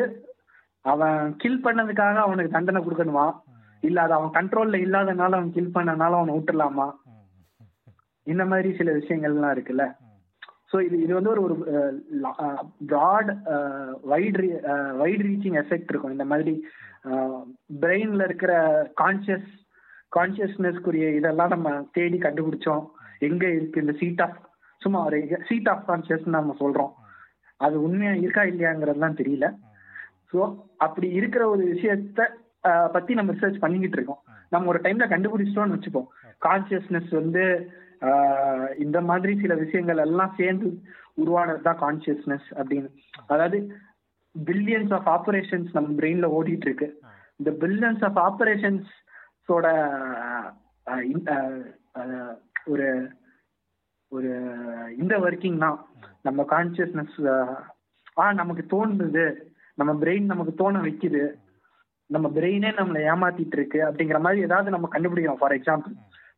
அவன் 0.91 1.19
கில் 1.41 1.63
பண்ணதுக்காக 1.65 2.17
அவனுக்கு 2.25 2.55
தண்டனை 2.55 2.79
கொடுக்கணுமா? 2.83 3.27
இல்ல 3.83 3.97
அது 4.05 4.13
அவன் 4.17 4.35
கண்ட்ரோல்ல 4.38 4.77
இல்லாதனால 4.85 5.38
அவன் 5.38 5.55
கில் 5.57 5.75
பண்ணனால 5.75 6.17
அவனை 6.19 6.35
விட்டுலாமா 6.38 6.88
இந்த 8.27 8.43
மாதிரி 8.51 8.69
சில 8.77 8.91
விஷயங்கள்லாம் 8.99 9.53
இருக்குல்ல. 9.55 9.83
ஸோ 10.71 10.77
இது 10.85 10.95
இது 11.03 11.13
வந்து 11.17 11.31
ஒரு 11.33 11.41
ஒரு 11.45 11.55
broad 12.89 13.29
wide 14.11 14.39
wide 15.01 15.23
reaching 15.27 15.57
effect 15.61 15.91
இருக்கும். 15.91 16.15
இந்த 16.15 16.25
மாதிரி 16.31 16.53
பிரெயின்ல 17.83 18.25
இருக்கிற 18.29 18.53
கான்சியஸ் 19.01 19.47
கான்சியஸ்னஸ்க்குரிய 20.15 21.07
இதெல்லாம் 21.19 21.53
நம்ம 21.55 21.69
தேடி 21.97 22.17
கண்டுபிடிச்சோம். 22.25 22.83
எங்க 23.27 23.45
இருக்கு 23.57 23.83
இந்த 23.83 23.95
சீட் 24.01 24.23
ஆஃப் 24.25 24.38
சும்மா 24.81 24.99
ஒரு 25.07 25.19
சீட் 25.49 25.69
ஆஃப் 25.73 25.85
கான்சியஸ் 25.89 26.25
நம்ம 26.38 26.55
சொல்றோம். 26.63 26.93
அது 27.59 27.75
உண்மையா 27.85 28.13
இருக்கா 28.23 28.43
இல்லையாங்கிறதுலாம் 28.51 29.19
தெரியல. 29.21 29.47
ஸோ 30.32 30.39
அப்படி 30.86 31.07
இருக்கிற 31.19 31.43
ஒரு 31.53 31.63
விஷயத்த 31.73 32.21
பத்தி 32.95 33.11
நம்ம 33.17 33.34
ரிசர்ச் 33.36 33.63
பண்ணிக்கிட்டு 33.63 33.97
இருக்கோம். 33.97 34.21
நம்ம 34.53 34.69
ஒரு 34.71 34.80
டைம்ல 34.86 35.05
கண்டுபிடிச்சிட்டோம்னு 35.11 35.75
வச்சுப்போம். 35.75 36.07
கான்சியஸ்னஸ் 36.45 37.11
வந்து 37.19 37.43
இந்த 38.86 38.97
மாதிரி 39.09 39.34
சில 39.43 39.53
விஷயங்கள் 39.63 40.03
எல்லாம் 40.05 40.34
சேர்ந்து 40.39 40.67
உருவானது 41.21 41.61
தான் 41.67 41.82
கான்சியஸ்னஸ் 41.84 42.47
அப்படின்னு. 42.59 42.89
அதாவது 43.34 43.59
பில்லியன்ஸ் 44.36 44.93
ஆஃப் 44.97 45.07
ஆபரேஷன்ஸ் 45.17 45.69
நம்ம 45.78 45.95
பிரெயின்ல 45.99 46.28
ஓடிட்டு 46.38 46.67
இருக்கு. 46.69 46.89
இந்த 47.39 47.51
பில்லியன்ஸ் 47.63 48.03
ஆஃப் 48.07 48.19
ஆபரேஷன்ஸோட 48.28 49.67
ஒரு 52.73 52.88
ஒரு 54.11 54.32
இந்த 55.01 55.13
ஒர்க்கிங் 55.25 55.59
தான். 55.65 55.78
நம்ம 56.28 56.43
கான்சியஸ்னஸ் 56.53 57.17
ஆ 58.21 58.25
நமக்கு 58.41 58.63
தோணுது. 58.73 59.25
நம்ம 59.80 59.91
பிரெயின் 60.01 60.32
நமக்கு 60.32 60.53
தோண 60.61 60.78
வைக்குது. 60.86 61.23
நம்ம 62.09 62.28
பிரெயினே 62.36 62.69
நம்மளை 62.78 62.99
ஏமாத்திட்டு 63.11 63.57
இருக்கு 63.59 63.80
அப்படிங்கிற 63.88 64.19
மாதிரி 64.25 64.45
ஏதாவது 64.47 64.69
நம்ம 64.75 64.89
கண்டுபிடிக்கிறோம் 64.93 65.41
for 65.41 65.55
example 65.57 65.95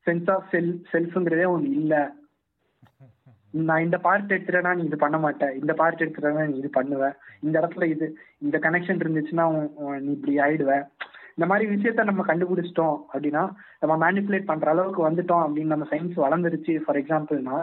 sense 0.07 0.29
of 0.35 0.47
self 0.53 0.71
செல்ஃப்ங்கிறதே 0.91 1.45
ஒன்று 1.53 1.69
இல்லை. 1.81 2.01
நான் 3.67 3.85
இந்த 3.85 3.97
பார்ட் 4.05 4.33
எடுத்துட்டேன்னா 4.33 4.71
நீ 4.79 4.83
இது 4.89 4.97
பண்ண 5.03 5.17
மாட்டேன் 5.25 5.53
இந்த 5.59 5.73
பார்ட் 5.79 6.01
எடுத்துட்டேன்னா 6.03 6.43
நீ 6.49 6.55
இது 6.61 6.69
பண்ணுவ. 6.77 7.03
இந்த 7.45 7.55
இடத்துல 7.61 7.85
இது 7.93 8.07
இந்த 8.45 8.57
கனெக்ஷன் 8.65 9.01
இருந்துச்சுன்னா 9.03 9.45
நீ 10.05 10.09
இப்படி 10.17 10.35
ஆயிடுவ. 10.45 10.73
இந்த 11.35 11.47
மாதிரி 11.51 11.65
விஷயத்த 11.73 12.03
நம்ம 12.09 12.25
கண்டுபிடிச்சிட்டோம் 12.29 12.97
அப்படின்னா 13.11 13.43
நம்ம 13.81 13.93
மேனிப்புலேட் 14.03 14.49
பண்ற 14.51 14.69
அளவுக்கு 14.73 15.01
வந்துட்டோம் 15.07 15.43
அப்படின்னு 15.45 15.73
நம்ம 15.73 15.87
சயின்ஸ் 15.91 16.23
வளர்ந்துருச்சு. 16.25 16.75
ஃபார் 16.85 16.99
எக்ஸாம்பிள்னா 17.01 17.59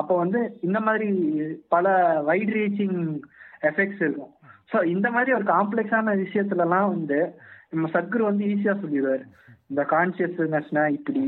அப்போ 0.00 0.14
வந்து 0.22 0.40
இந்த 0.68 0.78
மாதிரி 0.86 1.08
பல 1.74 1.94
வைட் 2.28 2.52
ரீச்சிங் 2.58 2.98
எஃபெக்ட்ஸ் 3.70 4.02
இருக்கும். 4.06 4.34
ஸோ 4.70 4.78
இந்த 4.94 5.08
மாதிரி 5.10 5.30
ஒரு 5.32 5.46
காம்ப்ளெக்ஸான 5.52 6.14
விஷயத்துலலாம் 6.22 6.88
வந்து 6.94 7.18
நம்ம 7.70 7.88
சத்குரு 7.94 8.24
வந்து 8.28 8.44
ஈஸியா 8.52 8.74
சொல்லிடுவார் 8.82 9.24
இந்த 9.70 9.82
கான்சியஸ்னஸ்னா 9.92 10.84
இப்படி 10.98 11.24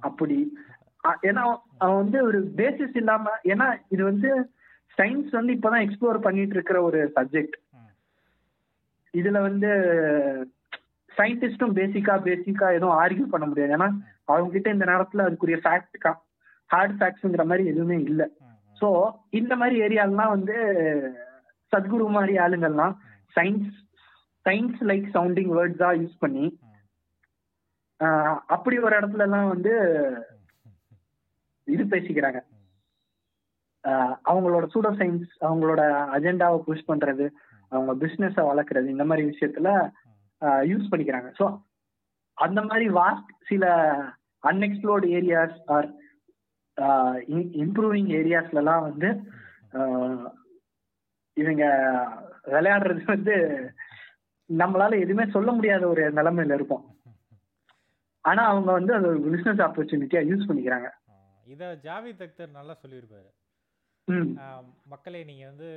அப்படி. 0.00 0.38
ஏன்னா 1.28 1.42
அவன் 1.78 2.00
வந்து 2.02 2.18
ஒரு 2.28 2.38
பேசிஸ் 2.58 2.96
இல்லாம 2.96 3.34
ஏன்னா 3.52 3.66
இது 3.90 4.02
வந்து 4.04 4.30
சயின்ஸ் 4.98 5.30
வந்து 5.30 5.54
இப்பதான் 5.56 5.84
எக்ஸ்ப்ளோர் 5.84 6.18
பண்ணிட்டு 6.18 6.56
இருக்கிற 6.56 6.78
ஒரு 6.82 7.00
சப்ஜெக்ட் 7.16 7.56
இதுல 9.14 9.38
வந்து 9.40 9.70
சயின்டிஸ்டும் 11.10 11.76
பேசிக்கா 11.78 12.14
பேசிக்கா 12.26 12.66
எதுவும் 12.76 12.98
ஆர்கியூ 13.00 13.26
பண்ண 13.30 13.44
முடியாது. 13.46 13.74
ஏன்னா 13.76 13.88
அவங்க 14.26 14.52
கிட்ட 14.52 14.68
இந்த 14.70 14.86
நேரத்துல 14.92 15.24
அதுக்குரிய 15.26 15.58
ஃபேக்ட் 15.64 16.06
ஹார்ட் 16.70 16.94
ஃபேக்ட்ஸ்ங்கிற 16.98 17.44
மாதிரி 17.44 17.64
எதுவுமே 17.72 17.96
இல்லை. 18.10 18.26
ஸோ 18.76 18.88
இந்த 19.40 19.52
மாதிரி 19.56 19.76
ஏரியாலாம் 19.86 20.34
வந்து 20.36 20.56
சத்குரு 21.72 22.06
மாதிரி 22.16 22.34
ஆளுங்கள்லாம் 22.44 22.94
சயின்ஸ் 23.36 23.70
சயின்ஸ் 24.46 24.80
லைக் 24.90 25.06
சவுண்டிங் 25.16 25.52
வேர்ட்ஸா 25.58 25.90
யூஸ் 26.02 26.20
பண்ணி 26.24 26.46
அப்படி 28.54 28.76
ஒரு 28.86 28.94
இடத்துல 28.98 29.26
எல்லாம் 29.28 29.50
வந்து 29.54 29.72
இது 31.68 31.84
பேசிக்கிறாங்க. 31.92 32.40
அவங்களோட 34.30 34.64
சூடோ 34.72 34.90
சயின்ஸ் 35.00 35.30
அவங்களோட 35.46 35.82
அஜெண்டாவை 36.16 36.58
புஷ் 36.68 36.88
பண்றது 36.90 37.26
அவங்க 37.72 37.92
பிசினஸ 38.02 38.36
வளர்க்கறது 38.50 38.88
இந்த 38.94 39.04
மாதிரி 39.08 39.24
விஷயத்துல 39.30 39.68
யூஸ் 40.70 40.90
பண்ணிக்கிறாங்க. 40.90 41.28
ஸோ 41.38 41.46
அந்த 42.38 42.60
மாதிரி 42.68 42.86
வாஸ்ட் 43.00 43.30
சில 43.50 43.64
அன்எக்ஸ்ப்ளோர்டு 44.42 45.06
ஏரியாஸ் 45.18 45.58
ஆர் 45.76 45.88
இம்ப்ரூவிங் 47.64 48.10
ஏரியாஸ்லலாம் 48.20 48.86
வந்து 48.88 49.08
இவங்க 51.42 51.64
விளையாடுறது 52.54 53.02
வந்து 53.14 53.36
நம்மளால 54.50 54.98
எதுவுமே 55.04 55.24
சொல்ல 55.34 55.50
முடியாத 55.56 55.82
ஒரு 55.92 56.04
நிலைமையில 56.18 56.56
இருப்போம். 56.58 56.86
ஆனா 58.24 58.42
அவங்க 58.52 58.70
வந்து 58.78 58.92
அது 58.96 59.06
ஒரு 59.10 59.20
பிசினஸ் 59.34 59.62
ஆப்பர்ச்சுனிட்டியா 59.66 60.22
யூஸ் 60.30 60.48
பண்ணிக்கிறாங்க. 60.48 60.88
இதை 61.52 61.68
ஜாவித் 61.86 62.24
அக்தர் 62.26 62.58
நல்லா 62.58 62.74
சொல்லியிருப்பாரு. 62.82 63.30
மக்களே 64.92 65.20
நீங்கள் 65.28 65.50
வந்து 65.50 65.68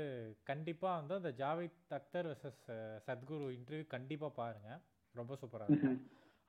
கண்டிப்பாக 0.49 0.99
வந்து 0.99 1.13
அந்த 1.19 1.31
ஜாவித் 1.41 1.93
அக்தர் 1.97 2.27
வர்சஸ் 2.29 2.63
சத்குரு 3.07 3.47
இன்டர்வியூ 3.57 3.85
கண்டிப்பாக 3.95 4.33
பாருங்கள் 4.41 4.79
ரொம்ப 5.15 5.33
சூப்பரா 5.41 5.67
இருக்கும் 5.69 5.99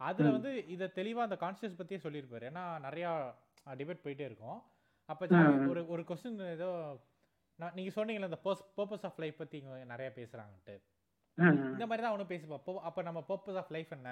அதுல 0.01 0.31
வந்து 0.37 0.53
இத 0.75 0.93
தெளிவா 0.99 1.25
அந்த 1.27 1.37
கான்சியஸ் 1.43 1.81
பத்தியே 1.81 1.99
சொல்லியிருப்பாரு. 2.05 2.45
ஏன்னா 2.51 2.65
நிறைய 2.87 3.07
டிபேட் 3.81 4.05
போயிட்டே 4.05 4.25
இருக்கும். 4.29 4.61
அப்ப 5.09 5.27
ஜாவி 5.33 5.69
ஒரு 5.73 5.83
ஒரு 5.95 6.03
கொஸ்டின் 6.09 6.41
ஏதோ 6.57 6.69
நான் 7.59 7.77
நீங்க 7.79 7.91
சொன்னீங்கல்ல 7.97 8.31
இந்த 8.31 8.41
பர்பஸ் 8.79 9.05
ஆஃப் 9.09 9.21
லைஃப் 9.25 9.41
பத்தி 9.43 9.57
இங்க 9.61 9.77
நிறைய 9.93 10.09
பேசுறாங்கன்ட்டு. 10.19 10.75
இந்த 11.75 11.85
மாதிரி 11.89 12.03
தான் 12.05 12.13
அவனும் 12.13 12.31
பேசிப்பா 12.33 12.59
அப்போ 12.89 13.01
நம்ம 13.09 13.21
பர்பஸ் 13.31 13.59
ஆஃப் 13.63 13.73
லைஃப் 13.77 13.93
என்ன? 13.99 14.11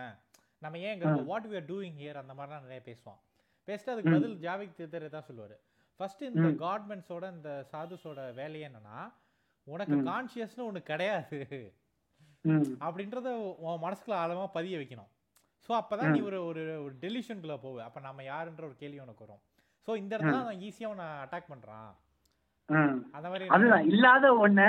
நம்ம 0.63 0.79
ஏன் 0.87 0.93
இங்க 0.95 1.05
இருக்கோம்? 1.05 1.29
What 1.33 1.47
we 1.51 1.57
are 1.61 1.69
doing 1.73 1.97
here 2.01 2.21
அந்த 2.23 2.33
மாதிரிலாம் 2.39 2.67
நிறைய 2.67 2.81
பேசுவான். 2.89 3.21
பேசிட்டு 3.69 3.93
அதுக்கு 3.95 4.15
பதில் 4.17 4.37
ஜாவிக் 4.47 4.77
திதர் 4.79 5.07
தான் 5.17 5.27
சொல்லுவாரு. 5.29 5.57
ஃபர்ஸ்ட் 6.01 6.23
இந்த 6.29 6.49
காட்மெண்ட்ஸோட 6.65 7.25
இந்த 7.37 7.51
சாதுஸோட 7.73 8.21
வேலையே 8.41 8.67
என்னன்னா 8.71 8.99
உனக்கு 9.67 9.97
கான்சியஸ்னு 10.11 10.67
ஒண்ணு 10.69 10.83
கிடையாது. 10.93 11.41
அப்படின்றத 12.87 13.29
உன் 13.67 13.83
மனசுக்குள்ள 13.87 14.17
ஆழமா 14.23 14.47
பதிய 14.59 14.77
வைக்கணும். 14.81 15.11
ஸோ 15.69 15.71
அப்பதான் 15.81 16.13
நீ 16.15 16.21
ஒரு 16.29 16.39
ஒரு 16.85 16.95
டெலிஷனுக்குள்ள 17.03 17.57
போவ. 17.65 17.77
அப்ப 17.89 17.99
நம்ம 18.07 18.23
யாருன்ற 18.33 18.63
ஒரு 18.71 18.77
கேள்வி 18.81 19.01
உனக்கு 19.05 19.25
வரும். 19.27 19.43
ஸோ 19.89 19.91
இந்த 20.01 20.13
இடத்துல 20.17 20.41
அவன் 20.45 20.63
ஈஸியா 20.69 20.89
உன்னை 20.95 21.07
அட்டாக் 21.25 21.53
பண்றான். 21.53 21.93
அதுதான் 23.55 23.87
இல்லாத 23.93 24.27
ஒண்ண 24.45 24.61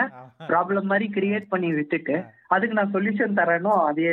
ப்ராப்ளம் 0.51 0.89
மாதிரி 0.91 1.08
கிரியேட் 1.18 1.51
பண்ணி 1.54 1.70
விட்டுட்டு 1.80 2.18
அதுக்கு 2.56 2.78
நான் 2.80 2.93
சொல்யூஷன் 2.95 3.39
தரேனோ 3.39 3.74
அதே 3.89 4.12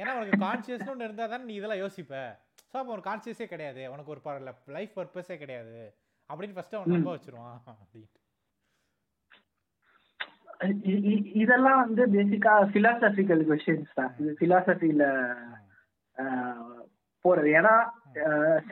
ஏன்னா 0.00 0.12
உனக்கு 0.18 0.36
கான்சியஸ்னு 0.46 0.92
ஒன்று 0.92 1.06
இருந்தால் 1.06 1.32
தானே 1.32 1.44
நீ 1.48 1.54
இதெல்லாம் 1.58 1.82
யோசிப்ப. 1.84 2.14
ஸோ 2.70 2.76
அப்போ 2.80 2.92
ஒரு 2.96 3.02
கான்சியஸே 3.06 3.46
கிடையாது. 3.50 3.82
உனக்கு 3.94 4.12
ஒரு 4.14 4.20
லைஃப் 4.76 4.94
பர்பஸே 4.98 5.36
கிடையாது. 5.42 5.78
அப்படின்னு 6.30 6.56
ஃபர்ஸ்ட் 6.56 6.76
அவன் 6.76 6.94
நம்ப 6.94 7.12
வச்சிருவான் 7.14 7.58
அப்படின்ட்டு. 7.82 8.18
இதெல்லாம் 11.42 11.80
வந்து 11.84 12.02
பேசிக்கா 12.14 12.54
பிலாசபிக்கல் 12.74 13.42
கொஸ்டின்ஸ் 13.50 13.96
தான். 14.00 14.12
இது 14.20 14.32
பிலாசபில 14.40 15.04
போறது. 17.24 17.48
ஏன்னா 17.58 17.74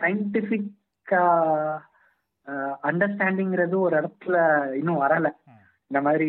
சயின்டிபிக்கா 0.00 1.24
அண்டர்ஸ்டாண்டிங்கிறது 2.88 3.76
ஒரு 3.80 3.94
இடத்துல 4.00 4.36
இன்னும் 4.74 5.02
வரல. 5.02 5.28
இந்த 5.90 6.00
மாதிரி 6.00 6.28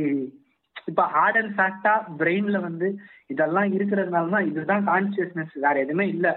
இப்ப 0.88 1.04
ஹார்ட் 1.08 1.38
அண்ட் 1.38 1.54
ஃபேக்டா 1.58 1.94
பிரெயின்ல 2.20 2.60
வந்து 2.62 2.88
இதெல்லாம் 3.28 3.70
இருக்கிறதுனால 3.74 4.30
தான் 4.30 4.46
இதுதான் 4.46 4.88
கான்சியஸ்னஸ் 4.88 5.54
வேற 5.66 5.76
எதுவுமே 5.80 6.08
இல்ல. 6.08 6.28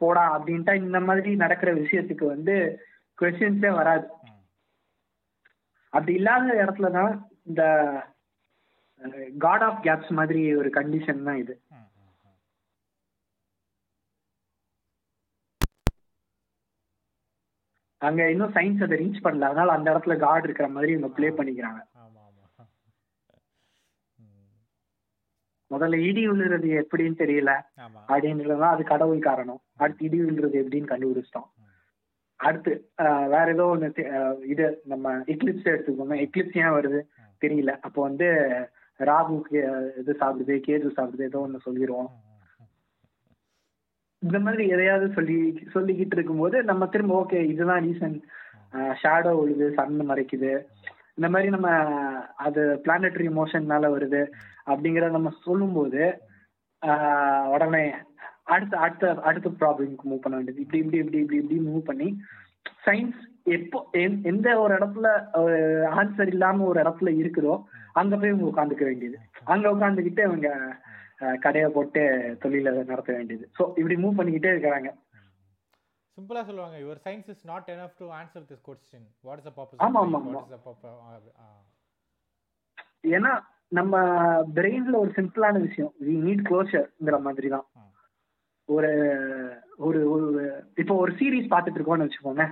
போடா 0.00 0.24
அப்படின்ட்டா 0.34 0.74
இந்த 0.74 0.98
மாதிரி 1.00 1.30
நடக்கிற 1.36 1.70
விஷயத்துக்கு 1.74 2.26
வந்து 2.26 2.54
கொஸ்டின்ஸே 3.18 3.70
வராது. 3.70 4.06
அப்படி 5.92 6.14
இல்லாத 6.14 6.54
இடத்துல 6.64 6.90
தான் 6.90 7.12
இந்த 7.44 7.62
காட் 9.38 9.62
ஆஃப் 9.62 9.80
கேப்ஸ் 9.86 10.12
மாதிரி 10.12 10.54
ஒரு 10.54 10.68
கண்டிஷன் 10.70 11.22
தான் 11.22 11.36
இது. 11.36 11.54
அங்க 18.06 18.22
இன்னும் 18.32 18.54
சயின்ஸ் 18.56 18.84
அதை 18.86 18.96
ரீச் 19.02 19.24
பண்ணல. 19.24 19.48
அதனால 19.50 19.74
அந்த 19.76 19.88
இடத்துல 19.92 20.16
காட் 20.24 20.46
இருக்கிற 20.46 20.68
மாதிரி 20.74 20.92
இவங்க 20.92 21.10
ப்ளே 21.16 21.28
பண்ணிக்கிறாங்க. 21.38 21.80
முதல்ல 25.70 25.96
இடி 26.08 26.22
விழுறது 26.28 26.68
எப்படின்னு 26.82 27.20
தெரியல. 27.22 27.52
அப்படின்றதுதான் 28.08 28.74
அது 28.74 28.82
கடவுள் 28.90 29.26
காரணம். 29.28 29.60
அடுத்து 29.76 30.04
இடி 30.08 30.18
விழுறது 30.20 30.56
எப்படின்னு 30.62 30.90
கண்டுபிடிச்சிட்டோம். 30.92 31.48
அடுத்து 32.40 32.72
வேற 33.34 33.46
ஏதோ 33.54 33.64
ஒண்ணு 33.74 33.88
இது 34.52 34.64
நம்ம 34.84 35.12
எக்லிப்ஸ் 35.34 35.70
எடுத்துக்கோங்க 35.72 36.16
எக்லிப்ஸ் 36.26 36.58
ஏன் 36.62 36.76
வருது? 36.78 37.00
தெரியல. 37.42 37.72
அப்போ 37.86 38.00
வந்து 38.02 38.28
ராகுக்கு 39.00 39.56
இது 40.00 40.12
சாப்பிடுது 40.20 40.54
கேது 40.66 40.96
சாப்பிடுது 40.98 41.28
ஏதோ 41.30 41.40
ஒண்ணு 41.46 41.66
சொல்லிடுவோம் 41.66 42.10
இந்த 44.22 44.38
மாதிரி 44.38 44.64
எதையாவது 44.68 45.06
சொல்லி 45.14 45.36
சொல்லிக்கிட்டு 45.74 46.16
இருக்கும்போது 46.18 46.56
நம்ம 46.62 46.86
திரும்ப 46.86 47.14
ஓகே 47.22 47.40
இதுதான் 47.52 47.84
ரீசன் 47.84 48.16
ஷேடோ 49.02 49.32
உழுது 49.42 49.66
சன் 49.74 49.98
மறைக்குது. 50.10 50.52
இந்த 51.18 51.28
மாதிரி 51.32 51.48
நம்ம 51.50 51.68
அது 52.46 52.62
பிளானட்டரி 52.84 53.28
மோஷன்னால 53.38 53.90
வருது. 53.96 54.22
அப்படிங்கிறத 54.66 55.10
நம்ம 55.10 55.32
சொல்லும்போது 55.44 56.02
உடனே 57.54 57.84
அடுத்த 58.54 58.74
அடுத்த 58.76 59.12
அடுத்த 59.28 59.48
ப்ராப்ளம்க்கு 59.60 60.08
மூவ் 60.10 60.24
பண்ண 60.24 60.34
வேண்டியது. 60.36 60.64
இப்படி 60.64 60.80
இப்படி 60.82 60.98
இப்படி 60.98 61.18
இப்படி 61.18 61.38
இப்படி 61.42 61.60
மூவ் 61.68 61.88
பண்ணி 61.90 62.08
சயின்ஸ் 62.86 63.22
எப்போ 63.56 63.78
எந்த 64.30 64.48
ஒரு 64.60 64.72
இடத்துல 64.78 65.08
ஆன்சர் 66.00 66.30
இல்லாம 66.34 66.64
ஒரு 66.64 66.78
இடத்துல 66.82 67.10
இருக்குதோ 67.22 67.54
அங்க 67.92 68.14
போய் 68.16 68.32
உட்காந்துக்க 68.50 68.84
வேண்டியது. 68.84 69.18
அங்க 69.44 69.66
உட்காந்துக்கிட்டு 69.74 70.22
அவங்க 70.22 70.48
கடையை 71.40 71.68
போட்டு 71.70 72.00
தொழில 72.42 72.72
நடத்த 72.84 73.10
வேண்டியது. 73.12 73.44
ஸோ 73.56 73.62
இப்படி 73.78 73.96
மூவ் 73.96 74.18
பண்ணிக்கிட்டே 74.18 74.52
இருக்கிறாங்க. 74.54 74.90
சிம்பிளா 76.18 76.42
சொல்லுவாங்க. 76.44 76.76
Your 76.82 77.00
science 77.04 77.28
is 77.32 77.44
not 77.48 77.66
enough 77.72 77.96
to 77.98 78.06
answer 78.18 78.44
this 78.50 78.62
question 78.66 79.06
what 79.24 79.40
is 79.40 79.48
the 79.48 79.54
purpose 79.56 79.82
ஆமா 79.86 80.00
ஆமா 80.04 80.18
வாட் 80.26 80.44
இஸ் 80.44 80.54
தி 80.54 80.60
பர்பஸ் 80.66 81.28
ஏன்னா 83.14 83.32
நம்ம 83.72 83.94
பிரெயின்ல 84.56 84.96
ஒரு 85.02 85.10
சிம்பிளான 85.16 85.56
விஷயம். 85.66 85.92
வி 86.06 86.14
நீட் 86.26 86.46
க்ளோஷர்ங்கிற 86.48 87.18
மாதிரி 87.22 87.48
தான் 87.48 87.66
ஒரு 88.68 88.90
ஒரு 89.86 90.00
ஒரு 90.12 90.28
இப்போ 90.78 90.94
ஒரு 91.02 91.12
சீரிஸ் 91.18 91.52
பார்த்துட்டு 91.52 91.78
இருக்கோம்னு 91.78 92.06
வச்சுக்கோங்க 92.06 92.44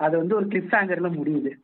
அது 0.00 0.14
வந்து 0.20 0.34
ஒரு 0.38 0.46
கிளிப் 0.52 0.74
ஹேங்கர்ல 0.74 1.10
முடியுது 1.16 1.52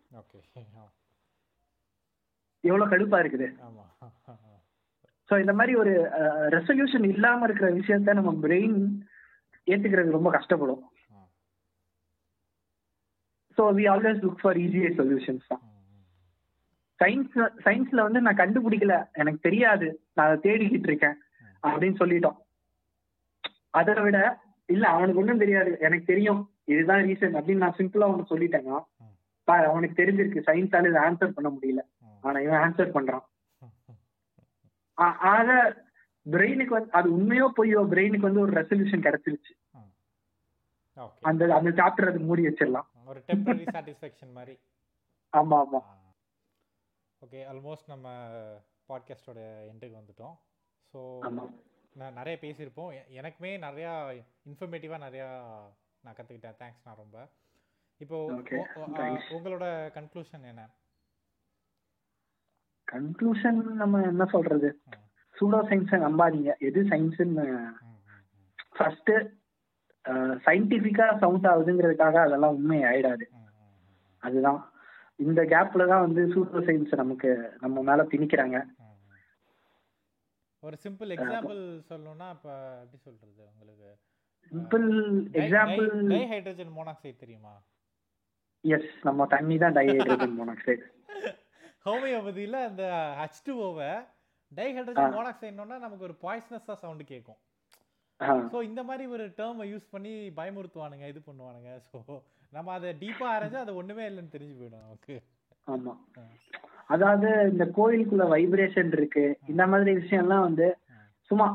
எவ்வளவு 2.65 2.91
கடுப்பா 2.93 3.19
இருக்குது? 3.23 3.47
ஆமா. 3.67 3.85
ஸோ 5.29 5.35
இந்த 5.43 5.53
மாதிரி 5.59 5.73
ஒரு 5.83 5.93
ரெசல்யூஷன் 6.57 7.07
இல்லாம 7.15 7.45
இருக்கிற 7.47 7.69
விஷயத்த 7.79 8.15
நம்ம 8.19 8.33
பிரெயின் 8.45 8.77
ஏத்துக்கிறது 9.73 10.17
ரொம்ப 10.17 10.31
கஷ்டப்படும். 10.37 10.83
So 13.59 13.65
we 13.79 13.85
always 13.95 14.23
look 14.25 14.43
for 14.43 14.59
easier 14.65 14.99
solutions 15.01 15.49
தான். 15.53 15.63
சயின்ஸ் 17.01 17.35
சயின்ஸ்ல 17.65 18.05
வந்து 18.07 18.21
நான் 18.27 18.41
கண்டுபிடிக்கல. 18.43 18.95
எனக்கு 19.21 19.41
தெரியாது. 19.49 19.89
நான் 20.15 20.29
அதை 20.29 20.39
தேடிக்கிட்டு 20.47 20.89
இருக்கேன். 20.91 21.17
அப்படின்னு 21.63 22.01
சொல்லிட்டோம். 22.03 22.39
அதை 23.79 23.95
விட 24.05 24.19
இல்ல 24.69 24.85
அவனுக்கு 24.95 25.21
ஒன்றும் 25.23 25.43
தெரியாது. 25.43 25.71
எனக்கு 25.87 26.07
தெரியும். 26.13 26.41
இதுதான் 26.73 27.05
ரீசன் 27.09 27.37
அப்படின்னு 27.39 27.65
நான் 27.65 27.79
சிம்பிளா 27.81 28.09
அவனுக்கு 28.09 28.33
சொல்லிட்டேன்னா 28.35 28.79
அவனுக்கு 29.73 30.01
தெரிஞ்சிருக்கு. 30.01 30.41
சயின்ஸால 30.49 30.89
இதை 30.91 31.03
ஆன்சர் 31.09 31.37
பண்ண 31.37 31.49
முடியல. 31.55 31.83
ஆனா 32.25 32.39
இவன் 32.47 32.63
ஆன்சர் 32.65 32.97
பண்றான். 32.97 33.25
ஆக 35.33 35.49
பிரெயினுக்கு 36.27 36.77
வந்து 36.77 36.97
அது 36.99 37.09
உண்மையோ 37.17 37.47
பொய்யோ 37.59 37.83
பிரெயினுக்கு 37.93 38.29
வந்து 38.29 38.45
ஒரு 38.47 38.53
ரெசல்யூஷன் 38.61 39.05
கிடைச்சிருச்சு. 39.07 39.53
அந்த 41.31 41.43
அந்த 41.57 41.71
சாப்டர் 41.81 42.11
அது 42.11 42.21
மூடி 42.29 42.43
வச்சிடலாம். 42.47 42.89
ஒரு 43.11 43.21
டெம்பரரி 43.29 43.67
சாட்டிஸ்ஃபேக்ஷன் 43.75 44.33
மாதிரி. 44.39 44.55
ஆமா 45.33 45.57
ஆமா. 45.65 45.81
ஓகே 47.23 47.41
ஆல்மோஸ்ட் 47.53 47.93
நம்ம 47.93 48.09
பாட்காஸ்டோட 48.91 49.41
எண்டுக்கு 49.71 49.99
வந்துட்டோம். 50.01 50.35
ஸோ 50.93 51.01
நான் 52.01 52.19
நிறைய 52.21 52.37
பேசியிருப்போம். 52.43 52.91
எனக்குமே 53.21 53.53
நிறையா 53.67 53.93
இன்ஃபர்மேட்டிவாக 54.49 55.05
நிறையா 55.07 55.29
நான் 56.05 56.17
கற்றுக்கிட்டேன் 56.19 56.59
தேங்க்ஸ் 56.61 56.85
நான் 56.89 57.01
ரொம்ப. 57.03 57.19
இப்போ 58.01 58.19
உங்களோட 59.37 59.67
கன்க்ளூஷன் 59.97 60.45
என்ன? 60.53 60.65
கன்க்ளூஷன் 62.93 63.61
நம்ம 63.83 64.01
என்ன 64.13 64.25
சொல்றது? 64.35 64.69
சூடோ 65.37 65.59
சயின்ஸை 65.71 65.99
நம்பாதீங்க. 66.07 66.53
எது 66.69 66.81
சயின்ஸ்னு 66.93 67.45
ஃபர்ஸ்ட் 68.77 69.13
சயின்டிஃபிக்கா 70.47 71.07
சவுண்ட் 71.23 71.47
ஆகுதுங்கிறதுக்காக 71.53 72.17
அதெல்லாம் 72.27 72.57
உண்மை 72.59 72.81
ஆயிடாது. 72.91 73.25
அதுதான். 74.23 74.61
இந்த 75.27 75.41
கேப்ல 75.53 75.87
தான் 75.93 76.05
வந்து 76.07 76.23
சூடோ 76.35 76.61
சயின்ஸ் 76.69 77.01
நமக்கு 77.03 77.31
நம்ம 77.65 77.83
மேல 77.89 78.03
திணிக்கிறாங்க. 78.13 78.59
ஒரு 80.63 80.77
சிம்பிள் 80.85 81.11
எக்ஸாம்பிள் 81.15 81.61
சொல்லணும்னா 81.91 82.29
இப்ப 82.37 82.49
எப்படி 82.83 83.01
சொல்றது 83.07 83.43
உங்களுக்கு? 83.51 83.91
Simple 84.53 84.87
example 85.41 85.89
di 86.13 86.23
hydrogen 86.33 86.73
monoxide 86.77 87.17
தெரியுமா? 87.25 87.53
எஸ் 88.65 88.95
நம்ம 89.09 89.27
தண்ணி 89.35 89.57
தான் 89.65 89.77
டை 89.79 89.87
ஹைட்ரஜன் 89.91 90.37
மோனாக்சைடு 90.39 90.87
ஹோமியோபதியில 91.89 92.57
அந்த 92.71 92.85
ஹச் 93.21 93.45
டூ 93.49 93.55
ஓவை 93.69 93.91
டைஹைட்ரஜன் 94.53 95.15
மோனாக்சைடுனா 95.19 95.79
நமக்கு 95.85 96.09
ஒரு 96.09 96.17
பாய்ஸ்னஸா 96.25 96.75
சவுண்ட் 96.85 97.05
கேட்கும் 97.13 97.41
ஸோ 98.53 98.59
இந்த 98.69 98.81
மாதிரி 98.87 99.05
ஒரு 99.15 99.25
டேர்மை 99.39 99.65
யூஸ் 99.73 99.85
பண்ணி 99.95 100.13
பயமுறுத்துவானுங்க 100.39 101.07
இது 101.11 101.21
பண்ணுவானுங்க. 101.27 101.71
ஸோ 101.91 101.99
நம்ம 102.53 102.69
அதை 102.77 102.89
டீப்பா 103.03 103.27
ஆரஞ்சா 103.35 103.59
அது 103.65 103.73
ஒண்ணுமே 103.81 104.05
இல்லைன்னு 104.09 104.35
தெரிஞ்சு 104.35 104.55
போயிடும் 104.61 104.85
நமக்கு. 104.87 105.17
ஆமா. 105.67 105.93
அதாவது 106.95 107.29
இந்த 107.53 107.65
கோயிலுக்குள்ள 107.79 108.27
வைப்ரேஷன் 108.35 108.93
இருக்கு. 108.99 109.25
இந்த 109.53 109.63
மாதிரி 109.73 109.93
விஷயம்லாம் 110.01 110.47
வந்து 110.49 110.69
சும்மா 111.31 111.47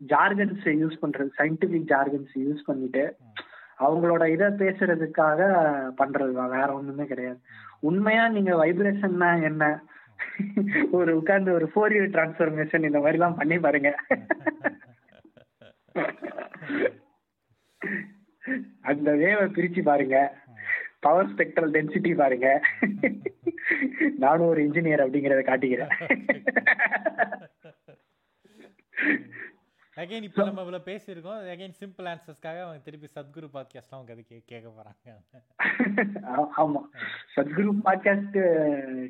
ஜார்கன்ஸ் 0.00 0.66
யூஸ் 0.82 1.02
பண்றது 1.02 1.30
சயின்டிபிக் 1.40 1.90
ஜார்கன்ஸ் 1.92 2.34
யூஸ் 2.44 2.62
பண்ணிட்டு 2.68 3.04
அவங்களோட 3.84 4.24
இதை 4.34 4.48
பேசுறதுக்காக 4.62 5.40
பண்றதுதான் 6.00 6.54
வேற 6.56 6.68
ஒண்ணுமே 6.78 7.06
கிடையாது. 7.12 7.40
உண்மையா 7.88 8.24
நீங்க 8.36 8.52
வைப்ரேஷன்னா 8.60 9.30
என்ன? 9.48 9.64
ஒரு 10.98 11.10
உட்கார்ந்து 11.16 11.50
ஒரு 11.52 11.66
ஃபோர் 11.72 11.94
இயர் 11.94 12.12
டிரான்ஸ்ஃபர்மேஷன் 12.14 12.88
இந்த 12.88 12.98
மாதிரி 12.98 13.18
எல்லாம் 13.18 13.38
பண்ணி 13.40 13.56
பாருங்க. 13.64 13.90
அந்த 18.90 19.08
வேவை 19.22 19.44
பிரிச்சு 19.56 19.82
பாருங்க. 19.90 20.16
பவர் 21.06 21.30
ஸ்பெக்ட்ரல் 21.32 21.74
டென்சிட்டி 21.76 22.12
பாருங்க. 22.16 22.48
நானும் 24.24 24.50
ஒரு 24.52 24.60
இன்ஜினியர் 24.66 25.04
அப்படிங்கறத 25.04 25.42
காட்டிக்கிறேன். 25.48 25.92
அகைன் 29.96 30.22
இப்போ 30.22 30.44
நம்ம 30.44 30.62
இவ்வளோ 30.62 30.80
பேசியிருக்கோம். 30.82 31.40
அகைன் 31.52 31.74
சிம்பிள் 31.80 32.06
ஆன்சர்ஸ்க்காக 32.12 32.60
அவங்க 32.60 32.78
திருப்பி 32.78 33.08
சத்குரு 33.14 33.48
பாட்காஸ்ட்லாம் 33.52 33.90
அவங்க 33.90 34.12
அது 34.12 34.24
கேட்க 34.24 34.68
போறாங்க. 34.68 35.08
ஆ- 36.24 36.52
ஆமா. 36.56 36.80
சத்குரு 37.36 37.72
பாட்காஸ்ட் 37.84 38.38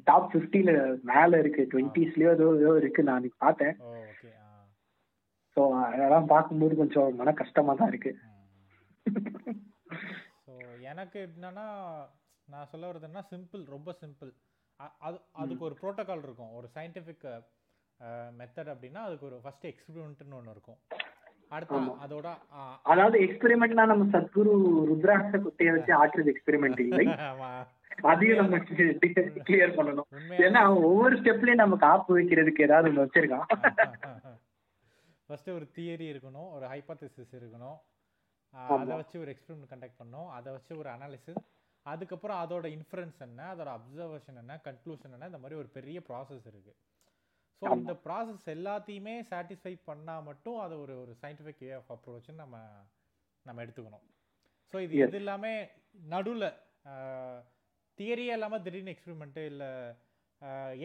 டாப் 0.04 0.36
50ல 0.36 1.02
மேல 1.02 1.38
இருக்கு. 1.38 1.68
டுவெண்ட்டிஸ்லயோ 1.72 2.32
ஏதோ 2.32 2.56
ஏதோ 2.60 2.76
இருக்கு. 2.76 3.02
நான் 3.02 3.14
அன்னைக்கு 3.14 3.38
பார்த்தேன். 3.38 3.80
ஓகே 3.80 4.30
ஸோ 5.56 5.82
அதெல்லாம் 5.82 6.26
பார்க்கும்போது 6.26 6.76
கொஞ்சம் 6.76 7.14
மன 7.14 7.32
கஷ்டமா 7.32 7.74
தான் 7.74 7.88
இருக்கு. 7.88 8.16
ஸோ 10.46 10.80
எனக்கு 10.80 11.30
என்னன்னா 11.32 11.66
நான் 12.46 12.66
சொல்ல 12.66 12.92
வர்றதுன்னா 12.92 13.22
சிம்பிள் 13.30 13.64
ரொம்ப 13.64 13.96
சிம்பிள் 14.00 14.32
அது 14.98 15.20
அதுக்கு 15.32 15.64
ஒரு 15.64 15.76
ப்ரோட்டோகால் 15.82 16.22
இருக்கும். 16.22 16.52
ஒரு 16.52 16.68
சயின்டிஃபிக் 16.74 17.44
மெத்தட் 18.38 18.70
அப்படின்னா 18.72 19.02
அதுக்கு 19.08 19.26
ஒரு 19.26 19.40
ஃபர்ஸ்ட் 19.42 19.66
எக்ஸ்பெரிமெண்ட்னு 19.66 20.34
ஒன்று 20.34 20.50
இருக்கும். 20.50 20.78
அடுத்து. 21.48 21.76
அதோட 21.76 22.28
அதாவது 22.82 23.18
எக்ஸ்பெரிமெண்ட்னா 23.20 23.84
நம்ம 23.92 24.18
சத்குரு 24.18 24.52
ருத்ராட்ச 24.90 25.38
குட்டையை 25.38 25.72
வச்சு 25.76 25.92
ஆற்றுறது 26.04 26.32
எக்ஸ்பெரிமெண்ட் 26.32 26.80
இல்லை. 26.80 27.06
அதையும் 28.12 28.38
நம்ம 28.38 28.58
கிளியர் 28.58 29.76
பண்ணணும். 29.78 30.08
ஏன்னா 30.44 30.60
ஒவ்வொரு 30.82 31.16
ஸ்டெப்லயும் 31.20 31.62
நம்ம 31.62 31.76
காப்பு 31.76 32.18
வைக்கிறதுக்கு 32.18 32.60
ஏதாவது 32.60 32.86
ஒண்ணு 32.90 33.06
வச்சிருக்கான். 33.06 34.36
ஃபர்ஸ்ட் 35.26 35.50
ஒரு 35.50 35.68
தியரி 35.74 36.06
இருக்கணும் 36.12 36.52
ஒரு 36.52 36.66
ஹைப்போதசிஸ் 36.66 37.34
இருக்கணும். 37.40 37.76
அதை 38.54 38.96
வச்சு 38.96 39.20
ஒரு 39.20 39.36
எக்ஸ்பெரிமெண்ட் 39.36 39.72
கண்டக்ட் 39.72 40.00
பண்ணணும். 40.02 40.28
அதை 40.28 40.52
வச்சு 40.52 40.78
ஒரு 40.78 40.90
அனாலிசிஸ் 40.90 41.42
அதுக்கப்புறம் 41.82 42.40
அதோட 42.44 42.66
இன்ஃபரன்ஸ் 42.76 43.20
என்ன 43.20 43.54
அதோட 43.54 43.70
அப்சர்வேஷன் 43.76 44.38
என்ன 44.38 44.60
கன்க்ளூஷன் 44.64 45.12
என்ன 45.12 45.26
இந்த 45.26 45.38
மாதிரி 45.38 45.60
ஒரு 45.60 45.68
பெரிய 45.72 46.00
ப்ராசஸ் 46.08 46.46
இருக்கு. 46.46 46.74
ஸோ. 47.62 47.72
இந்த 47.80 47.94
ப்ராசஸ் 48.05 48.47
எல்லாத்தையுமே 48.55 49.14
சாட்டிஸ்ஃபை 49.30 49.74
பண்ணா 49.89 50.14
மட்டும் 50.28 50.59
அது 50.64 50.74
ஒரு 50.84 50.94
ஒரு 51.02 51.12
சயின்டிஃபிக் 51.22 51.62
வே 51.64 51.72
ஆஃப் 51.80 51.93
அப்ரோச்னு 51.97 52.43
நம்ம 52.43 52.56
நம்ம 53.47 53.62
எடுத்துக்கணும். 53.64 54.05
ஸோ 54.74 54.76
இது. 54.84 54.94
எது 55.06 55.18
எல்லாமே 55.22 55.52
நடுவில் 56.14 56.48
தியரியே 57.98 58.34
இல்லாமல் 58.36 58.64
திடீர்னு 58.64 58.94
எக்ஸ்பெரிமெண்ட்டு 58.94 59.44
இல்லை 59.52 59.70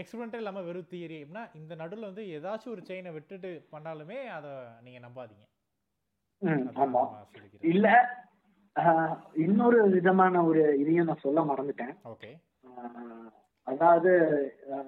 எக்ஸ்பெரிமெண்ட்டே 0.02 0.40
இல்லாமல் 0.42 0.66
வெறும் 0.68 0.90
தியரி 0.92 1.18
அப்படின்னா 1.20 1.44
இந்த 1.60 1.74
நடுவில் 1.82 2.10
வந்து 2.10 2.24
ஏதாச்சும் 2.38 2.74
ஒரு 2.74 2.82
செயினை 2.90 3.12
விட்டுட்டு 3.16 3.52
பண்ணாலுமே 3.72 4.20
அதை 4.38 4.52
நீங்கள் 4.86 5.06
நம்பாதீங்க. 5.06 5.46
இல்ல 7.72 7.88
இன்னொரு 9.46 9.80
விதமான 9.96 10.44
ஒரு 10.50 10.64
இதையும் 10.82 11.10
நான் 11.10 11.24
சொல்ல 11.26 11.42
மறந்துட்டேன். 11.52 11.96
ஓகே 12.14 12.32
அதாவது 13.68 14.12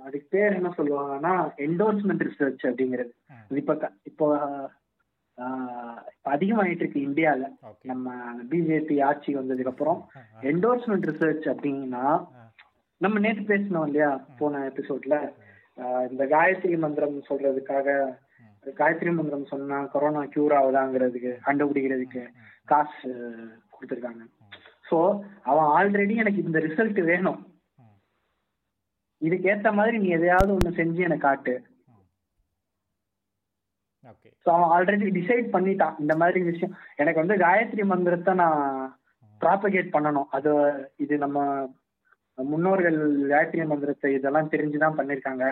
அதுக்கு 0.05 0.27
பேர் 0.35 0.57
என்ன 0.59 0.69
சொல்லுவாங்கன்னா 0.77 1.33
என்டோர்ஸ்மெண்ட் 1.65 2.25
ரிசர்ச் 2.27 2.63
அப்படிங்கிறது. 2.69 3.11
இப்ப 3.61 3.91
இப்போ 4.09 4.27
அதிகமாயிட்டு 6.35 6.83
இருக்கு 6.83 7.01
இந்தியால. 7.09 7.43
நம்ம 7.91 8.13
பிஜேபி 8.51 8.95
ஆட்சி 9.09 9.31
வந்ததுக்கு 9.39 9.73
அப்புறம் 9.73 9.99
என்டோர்ஸ்மெண்ட் 10.51 11.09
ரிசர்ச் 11.11 11.45
அப்படின்னா 11.53 12.05
நம்ம 13.01 13.19
நேத்து 13.25 13.43
பேசினோம் 13.51 13.87
இல்லையா 13.89 14.09
போன 14.39 14.63
எபிசோட்ல 14.71 15.17
இந்த 16.11 16.23
காயத்ரி 16.33 16.77
மந்திரம் 16.77 17.17
சொல்றதுக்காக 17.29 17.89
காயத்ரி 18.79 19.11
மந்திரம் 19.17 19.51
சொன்னா 19.51 19.77
கொரோனா 19.93 20.21
கியூர் 20.33 20.55
ஆகுதாங்கிறதுக்கு 20.57 21.31
கண்டுபிடிக்கிறதுக்கு 21.45 22.23
காசு 22.71 23.11
கொடுத்துருக்காங்க. 23.73 24.23
ஸோ 24.89 24.97
அவன் 25.49 25.69
ஆல்ரெடி 25.77 26.15
எனக்கு 26.23 26.41
இந்த 26.47 26.59
ரிசல்ட் 26.67 26.99
வேணும். 27.11 27.39
இதுக்கு 29.21 29.49
ஏத்த 29.49 29.73
மாதிரி 29.73 29.97
நீ 29.97 30.09
எதையாவது 30.09 30.51
ஒண்ணு 30.53 30.77
செஞ்சு 30.79 31.01
எனக்கு 31.03 31.27
காட்டு. 31.27 31.53
ஓகே. 34.05 34.29
ஸோ 34.43 34.49
அவன் 34.55 34.71
ஆல்ரெடி 34.75 35.09
டிசைட் 35.19 35.47
பண்ணிட்டான் 35.55 35.99
இந்த 35.99 36.15
மாதிரி 36.15 36.39
விஷயம். 36.41 36.75
எனக்கு 36.95 37.21
வந்து 37.21 37.35
காயத்ரி 37.35 37.83
மந்திரத்தை 37.83 38.33
நான் 38.33 38.61
ப்ராபகேட் 39.41 39.93
பண்ணணும். 39.95 40.29
அது 40.29 40.51
இது 40.97 41.17
நம்ம 41.17 41.37
முன்னோர்கள் 42.37 42.97
காயத்ரி 43.31 43.65
மந்திரத்தை 43.67 44.13
இதெல்லாம் 44.13 44.51
தெரிஞ்சுதான் 44.51 44.97
பண்ணிருக்காங்க. 44.97 45.45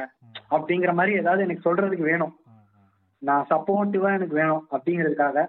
அப்படிங்கிற 0.49 0.93
மாதிரி 0.93 1.17
ஏதாவது 1.17 1.43
எனக்கு 1.43 1.67
சொல்றதுக்கு 1.69 2.05
வேணும். 2.11 2.35
நான் 3.21 3.47
சப்போர்ட்டிவா 3.49 4.09
எனக்கு 4.13 4.35
வேணும் 4.35 4.67
அப்படிங்கிறதுக்காக 4.71 5.45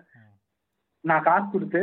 நான் 1.05 1.23
காசு 1.23 1.47
கொடுத்து 1.51 1.81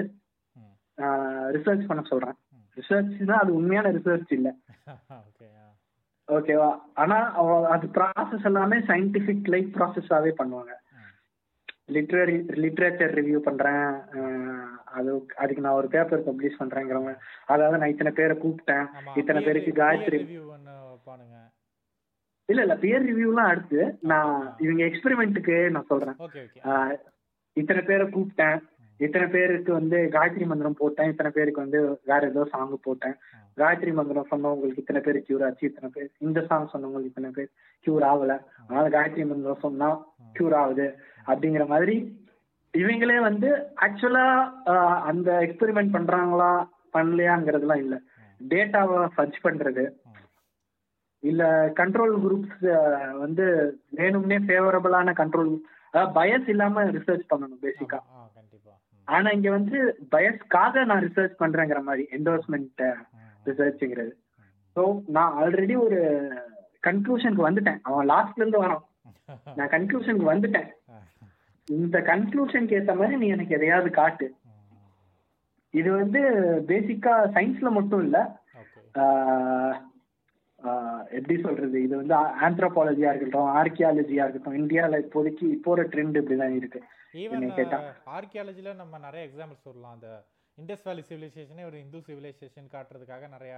ரிசர்ச் 1.55 1.87
பண்ண 1.87 2.01
சொல்றேன். 2.09 2.37
ரிசர்ச்னா 2.77 3.35
அது 3.43 3.51
உண்மையான 3.53 3.87
ரிசர்ச் 3.89 4.31
இல்ல. 4.33 4.49
ஓகேவா? 6.27 6.69
ஆனா 6.93 7.17
அது 7.73 7.85
ப்ராசஸ் 7.97 8.47
எல்லாமே 8.49 8.77
சயின்டிபிக் 8.89 9.51
லைஃப் 9.53 9.71
ப்ராசஸாவே 9.77 10.31
பண்ணுவாங்க. 10.39 10.73
லிட்ரரி 11.95 12.35
லிட்ரேச்சர் 12.63 13.11
ரிவ்யூ 13.17 13.39
பண்றேன். 13.47 13.83
அது 14.97 15.09
அதுக்கு 15.35 15.63
நான் 15.65 15.77
ஒரு 15.79 15.87
பேப்பர் 15.87 16.25
பப்ளிஷ் 16.27 16.59
பண்றேங்கிறவங்க 16.61 17.13
அதாவது 17.45 17.79
நான் 17.81 17.93
இத்தனை 17.93 18.11
பேரை 18.19 18.35
கூப்பிட்டேன். 18.43 18.85
இத்தனை 19.21 19.41
பேருக்கு 19.43 19.71
காயத்ரி 19.81 20.19
இல்ல 22.49 22.61
இல்ல 22.61 22.75
பியர் 22.81 23.05
ரிவ்யூலாம் 23.09 23.51
அடுத்து 23.51 23.81
நான் 24.11 24.33
இவங்க 24.57 24.81
எக்ஸ்பெரிமெண்ட்டுக்கு 24.83 25.55
நான் 25.75 25.89
சொல்றேன். 25.91 26.17
இத்தனை 27.57 27.81
பேரை 27.83 28.05
கூப்பிட்டேன். 28.07 28.57
இத்தனை 28.99 29.25
பேருக்கு 29.35 29.71
வந்து 29.79 29.97
காயத்ரி 30.15 30.45
மந்திரம் 30.49 30.77
போட்டேன். 30.81 31.09
இத்தனை 31.13 31.31
பேருக்கு 31.37 31.63
வந்து 31.63 31.79
வேற 32.11 32.21
ஏதோ 32.31 32.43
சாங் 32.53 32.75
போட்டேன். 32.87 33.15
காயத்ரி 33.61 33.91
மந்திரம் 33.97 34.29
சொன்னவங்களுக்கு 34.31 34.83
இத்தனை 34.83 35.01
பேர் 35.05 35.17
கியூர் 35.27 35.45
ஆச்சு 35.47 35.67
இத்தனை 35.69 35.89
பேர். 35.95 36.09
இந்த 36.25 36.39
சாங் 36.49 36.71
சொன்னவங்களுக்கு 36.73 37.11
இத்தனை 37.11 37.31
பேர் 37.37 37.49
கியூர் 37.85 38.05
ஆகல. 38.11 38.33
அதனால 38.67 38.85
காயத்ரி 38.95 39.25
மந்திரம் 39.31 39.63
சொன்னா 39.65 39.89
கியூர் 40.37 40.57
ஆகுது 40.61 40.87
அப்படிங்கிற 41.27 41.65
மாதிரி 41.73 41.95
இவங்களே 42.73 43.19
வந்து 43.27 43.49
ஆக்சுவலா 43.85 44.25
அந்த 45.09 45.29
எக்ஸ்பெரிமெண்ட் 45.45 45.95
பண்றாங்களா 45.97 46.49
பண்ணலையாங்கிறதுலாம் 46.95 47.83
இல்ல. 47.83 47.95
டேட்டாவை 48.41 48.97
ஃபர்ச் 49.15 49.37
பண்றது. 49.45 49.83
இல்ல 51.23 51.43
கண்ட்ரோல் 51.79 52.15
குரூப்ஸ் 52.23 52.65
வந்து 53.21 53.45
வேணும்னே 53.99 54.37
ஃபேவரபிளான 54.47 55.13
கண்ட்ரோல் 55.21 55.53
பயஸ் 56.17 56.49
இல்லாம 56.53 56.83
ரிசர்ச் 56.97 57.29
பண்ணணும் 57.31 57.63
பேசிக்கா 57.65 57.99
ஆனா 59.07 59.29
இங்க 59.29 59.49
வந்து 59.49 59.77
பயஸ்க்காக 60.11 60.85
நான் 60.85 61.03
ரிசர்ச் 61.03 61.39
பண்றேங்கிற 61.39 61.83
மாதிரி 61.83 62.07
என்டோர்ஸ்மெண்ட் 62.11 62.81
ரிசர்ச்ங்கிறது. 63.45 64.13
ஸோ 64.75 65.03
நான் 65.07 65.33
ஆல்ரெடி 65.33 65.77
ஒரு 65.77 65.99
கன்க்ளூஷனுக்கு 66.83 67.49
வந்துட்டேன். 67.49 67.79
அவன் 67.81 68.09
லாஸ்ட்ல 68.09 68.35
இருந்து 68.35 68.63
வரான். 68.63 68.83
நான் 69.57 69.69
கன்க்ளூஷனுக்கு 69.69 70.31
வந்துட்டேன். 70.33 70.67
இந்த 71.67 71.99
கன்க்ளூஷனுக்கு 71.99 72.75
ஏத்த 72.75 72.95
மாதிரி 72.95 73.17
நீ 73.17 73.27
எனக்கு 73.27 73.55
எதையாவது 73.55 73.89
காட்டு. 73.89 74.27
இது 75.73 75.91
வந்து 75.91 76.19
பேசிக்கா 76.67 77.13
சயின்ஸ்ல 77.33 77.69
மட்டும் 77.71 78.03
இல்ல. 78.03 78.17
எப்படி 81.17 81.35
சொல்றது? 81.41 81.77
இது 81.85 81.93
வந்து 82.01 82.15
ஆந்த்ரோபாலஜியா 82.47 83.09
இருக்கட்டும் 83.11 83.49
ஆர்கியாலஜியா 83.59 84.23
இருக்கட்டும் 84.25 84.59
இந்தியால 84.61 84.99
இப்போதைக்கு 85.05 85.45
இப்போ 85.55 85.71
ஒரு 85.75 85.83
ட்ரெண்ட் 85.93 86.19
இப்படிதான் 86.21 86.55
இருக்கு. 86.59 86.81
ஈவன். 87.23 87.43
ஆர்கியாலஜில 88.17 88.73
நம்ம 88.81 88.97
நிறைய 89.07 89.23
எக்ஸாம்பிள்ஸ் 89.27 89.67
சொல்லலாம். 89.67 89.95
அந்த 89.97 90.09
இண்டஸ் 90.57 90.85
வேலி 90.87 91.03
சிவிலைசேஷனே 91.09 91.63
ஒரு 91.69 91.77
இந்து 91.83 91.99
சிவிலைசேஷன் 92.07 92.67
காட்டுறதுக்காக 92.75 93.29
நிறைய 93.35 93.55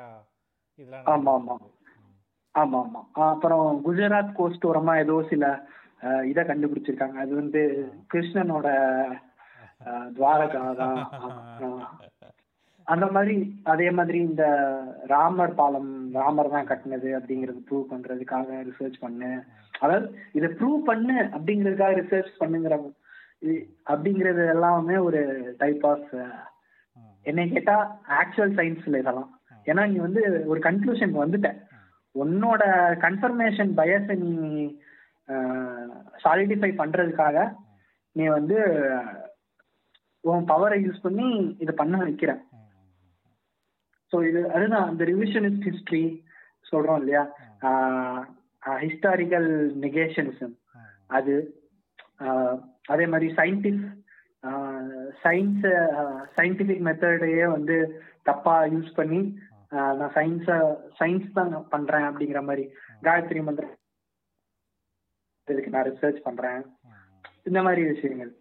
இதெல்லாம் 0.80 1.08
ஆமா, 1.14 1.34
ஆமா. 1.40 1.56
ஆமா 2.56 2.80
ஆமா. 2.84 3.02
அப்புறம் 3.32 3.66
குஜராத் 3.88 4.38
கோஸ்ட் 4.40 4.68
ஓரமா 4.70 4.94
ஏதோ 5.04 5.16
சில 5.32 5.46
இதை 6.32 6.42
கண்டுபிடிச்சிருக்காங்க. 6.44 7.18
அது 7.24 7.34
வந்து 7.36 7.62
கிருஷ்ணனோட 8.14 8.68
துவாரகா 10.16 10.62
தான். 10.82 10.98
அந்த 12.88 13.06
மாதிரி 13.16 13.36
அதே 13.72 13.88
மாதிரி 13.98 14.20
இந்த 14.28 14.44
ராமர் 15.14 15.56
பாலம் 15.56 15.90
ராமர் 16.18 16.54
தான் 16.54 16.70
கட்டினது 16.70 17.10
அப்படிங்கறது 17.18 17.60
ப்ரூவ் 17.68 17.90
பண்றதுக்காக 17.92 18.60
ரிசர்ச் 18.70 18.98
பண்ணு. 19.06 19.32
அதாவது 19.82 20.08
இதை 20.38 20.50
ப்ரூவ் 20.60 20.80
பண்ணு 20.90 21.18
அப்படிங்கறதுக்காக 21.36 21.98
ரிசர்ச் 22.02 22.32
பண்ணுங்கிற 22.42 22.76
அப்படிங்கிறது 22.78 23.56
அப்படிங்கறது 23.94 24.44
எல்லாமே 24.54 24.96
ஒரு 25.08 25.22
டைப் 25.58 25.84
ஆஃப் 25.92 26.14
என்னை 27.26 27.46
கேட்டா 27.50 27.76
ஆக்சுவல் 28.22 28.56
சயின்ஸ்ல 28.60 29.02
இதெல்லாம். 29.04 29.32
ஏன்னா 29.68 29.84
நீ 29.92 29.98
வந்து 30.08 30.22
ஒரு 30.52 30.60
கன்க்ளூஷனுக்கு 30.68 31.24
வந்துட்ட. 31.26 31.50
உன்னோட 32.16 32.64
கன்ஃபர்மேஷன் 33.06 33.72
பயஸை 33.80 34.16
நீ 34.24 34.34
சாலிடிஃபை 36.24 36.72
பண்றதுக்காக 36.82 37.38
நீ 38.16 38.26
வந்து 38.38 38.58
உன் 40.24 40.48
பவரை 40.52 40.78
யூஸ் 40.86 41.04
பண்ணி 41.06 41.28
இதை 41.64 41.74
பண்ண 41.82 41.98
வைக்கிறேன் 42.04 42.42
ஸோ 44.14 44.18
இது 44.30 44.42
அதுதான் 44.56 44.88
அந்த 44.90 45.04
ரிவிஷனிஸ்ட் 45.06 45.68
ஹிஸ்டரி 45.70 46.04
சொல்றோம் 46.66 47.00
இல்லையா? 47.02 47.24
ஹிஸ்டாரிக்கல் 48.82 49.50
நெகேஷனிசம் 49.84 50.56
அது 51.10 51.34
அதே 52.94 53.06
மாதிரி 53.06 53.28
சயின்டிஃப் 53.38 53.84
சயின்ஸ் 55.24 55.66
சயின்டிபிக் 56.36 56.86
மெத்தடையே 56.88 57.46
வந்து 57.54 57.76
தப்பா 58.24 58.56
யூஸ் 58.74 58.92
பண்ணி 58.96 59.20
நான் 59.98 60.14
சயின்ஸ 60.18 60.50
சயின்ஸ் 61.00 61.30
தான் 61.34 61.54
பண்றேன் 61.72 62.08
அப்படிங்கிற 62.10 62.42
மாதிரி 62.50 62.66
காயத்ரி 63.04 63.42
மந்திரம் 63.42 63.76
இதுக்கு 65.48 65.74
நான் 65.74 65.88
ரிசர்ச் 65.88 66.26
பண்றேன். 66.26 66.62
இந்த 67.46 67.60
மாதிரி 67.66 67.82
விஷயங்கள். 67.84 68.32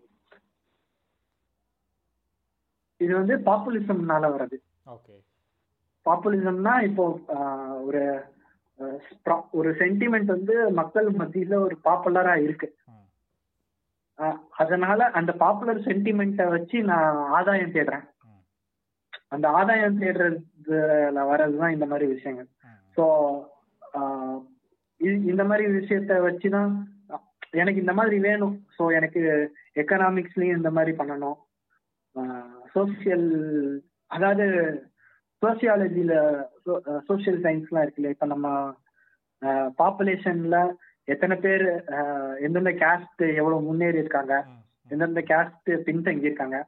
இது 3.00 3.12
வந்து 3.14 3.34
பாப்புலிசம்னால 3.48 4.30
வர்றது. 4.34 4.56
ஓகே. 4.86 5.14
பாப்புலிசம்னா 6.08 6.74
இப்போ 6.88 7.04
ஒரு 7.88 8.02
ஒரு 9.58 9.70
சென்டிமெண்ட் 9.80 10.28
வந்து 10.34 10.54
மக்கள் 10.78 11.06
மத்தியில 11.20 11.54
ஒரு 11.66 11.76
பாப்புலரா 11.86 12.34
இருக்கு. 12.46 12.68
அதனால 14.62 15.08
அந்த 15.18 15.32
பாப்புலர் 15.42 15.78
சென்டிமெண்ட்டை 15.86 16.46
வச்சு 16.54 16.76
நான் 16.90 17.16
ஆதாயம் 17.38 17.74
தேடுறேன். 17.76 18.04
அந்த 19.34 19.46
ஆதாயம் 19.58 20.00
தேடுறதுல 20.02 21.24
வர்றதுதான் 21.30 21.74
இந்த 21.76 21.86
மாதிரி 21.92 22.06
விஷயங்கள். 22.14 22.48
ஸோ 22.96 23.04
இந்த 25.30 25.42
மாதிரி 25.48 25.64
விஷயத்த 25.78 26.12
வச்சுதான் 26.26 26.72
எனக்கு 27.60 27.82
இந்த 27.82 27.94
மாதிரி 27.98 28.16
வேணும். 28.28 28.56
ஸோ 28.76 28.82
எனக்கு 28.98 29.22
எக்கனாமிக்ஸ்லயும் 29.82 30.58
இந்த 30.60 30.70
மாதிரி 30.76 30.92
பண்ணணும். 31.00 31.38
சோசியல் 32.74 33.28
அதாவது 34.16 34.46
சோசியாலஜில 35.46 36.44
சோசியல் 37.08 37.44
சயின்ஸ்லாம் 37.44 37.84
இருக்குல்ல 37.84 38.08
இப்போ 38.08 38.26
நம்ம 38.26 38.74
பாப்புலேஷன்ல 39.80 40.74
எத்தனை 41.08 41.36
பேர் 41.36 41.84
எந்தெந்த 42.40 42.76
கேஸ்ட் 42.80 43.32
எவ்வளவு 43.32 43.60
முன்னேறி 43.60 43.98
இருக்காங்க 43.98 44.44
எந்தெந்த 44.90 45.24
கேஸ்ட் 45.28 45.84
பின்தங்கி 45.84 46.28
இருக்காங்க 46.28 46.66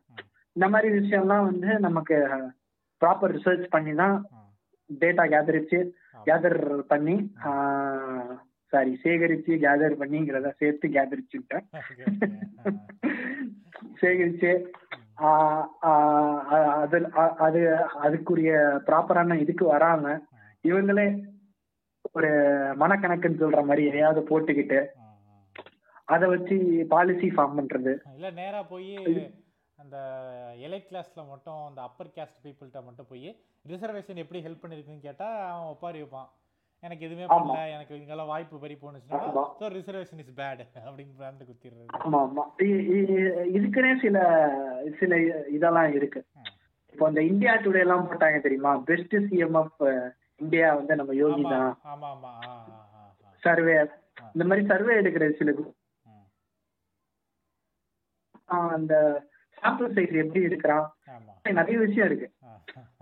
இந்த 0.56 0.68
மாதிரி 0.68 0.94
விஷயம்லாம் 0.94 1.44
வந்து 1.44 1.78
நமக்கு 1.78 2.28
ப்ராப்பர் 3.02 3.32
ரிசர்ச் 3.32 3.68
பண்ணி 3.68 3.94
தான் 3.94 4.24
டேட்டா 4.90 5.26
கேதரிச்சு 5.26 5.92
கேதர் 6.26 6.88
பண்ணி 6.88 7.30
சாரி 8.72 9.00
சேகரிச்சு 9.04 9.52
கேதர் 9.64 10.00
பண்ணிங்கிறத 10.00 10.52
சேர்த்து 10.58 10.88
கேதரிச்சுட்டேன் 10.96 11.64
சேகரிச்சு 14.00 14.68
அது 16.78 16.98
அது 17.46 17.60
அதுக்குரிய 18.06 18.52
ப்ராப்பரான 18.88 19.38
இதுக்கு 19.44 19.64
வராம 19.72 20.14
இவங்களே 20.64 21.06
ஒரு 22.14 22.30
மனக்கணக்குன்னு 22.76 23.42
சொல்ற 23.42 23.60
மாதிரி 23.64 23.82
எதையாவது 23.88 24.20
போட்டுக்கிட்டு 24.30 24.80
அதை 26.08 26.26
வச்சு 26.28 26.56
பாலிசி 26.88 27.28
ஃபார்ம் 27.28 27.58
பண்றது. 27.58 27.92
இல்ல 28.16 28.28
நேரா 28.38 28.60
போய் 28.62 28.94
அந்த 29.78 29.96
எலைட் 30.66 30.88
கிளாஸ்ல 30.90 31.22
மட்டும் 31.28 31.60
அந்த 31.66 31.80
அப்பர் 31.82 32.14
கேஸ்ட் 32.16 32.42
பீப்புள்கிட்ட 32.44 32.80
மட்டும் 32.84 33.10
போய் 33.10 33.28
ரிசர்வேஷன் 33.64 34.22
எப்படி 34.22 34.40
ஹெல்ப் 34.46 34.62
பண்ணிருக்குன்னு 34.62 35.06
கேட்டா 35.08 35.28
அவன் 35.50 35.72
ஒப்பாரி 35.74 35.98
வைப்பான். 36.02 36.30
எனக்கு 36.82 37.04
எதுவுமே. 37.06 37.24
பண்ணல 37.30 37.62
எனக்கு 37.74 37.94
இங்கெல்லாம் 37.98 38.30
வாய்ப்பு 38.32 38.56
பறி 38.62 38.74
போனுச்சுன்னா. 38.82 39.20
ஸோ 39.60 39.68
ரிசர்வேஷன் 39.76 40.20
இஸ் 40.24 40.34
பேட் 40.36 40.62
அப்படின்னு 40.84 41.14
பிராண்ட் 41.18 41.42
குத்திடுறது. 41.48 41.86
ஆமா 42.00 42.18
ஆமா. 42.26 42.44
இதுக்குன்னே 43.56 43.92
சில 44.04 44.18
சில 45.00 45.12
இதெல்லாம் 45.56 45.90
இருக்கு. 45.98 46.20
இப்போ 46.92 47.08
இந்த 47.08 47.22
இந்தியா 47.30 47.52
டுடே 47.64 47.82
எல்லாம் 47.86 48.06
போட்டாங்க 48.06 48.38
தெரியுமா? 48.40 48.72
பெஸ்ட் 48.88 49.16
சிஎம்எஃப் 49.26 49.82
இந்தியா 50.42 50.68
வந்து 50.74 50.94
நம்ம 50.96 51.12
யோகி 51.22 51.42
தான். 51.46 51.70
ஆமா 51.92 52.08
ஆமா. 52.14 52.32
சர்வே. 53.42 53.74
இந்த 54.34 54.44
மாதிரி 54.44 54.64
சர்வே 54.72 54.94
எடுக்கிற 55.00 55.26
சில 55.40 55.50
அந்த 58.70 58.94
சாம்பிள் 59.58 59.94
சைஸ் 59.94 60.12
எப்படி 60.22 60.40
எடுக்கிறான்? 60.44 60.84
ஆமா. 61.14 61.32
நிறைய 61.58 61.78
விஷயம் 61.78 62.08
இருக்கு. 62.10 62.28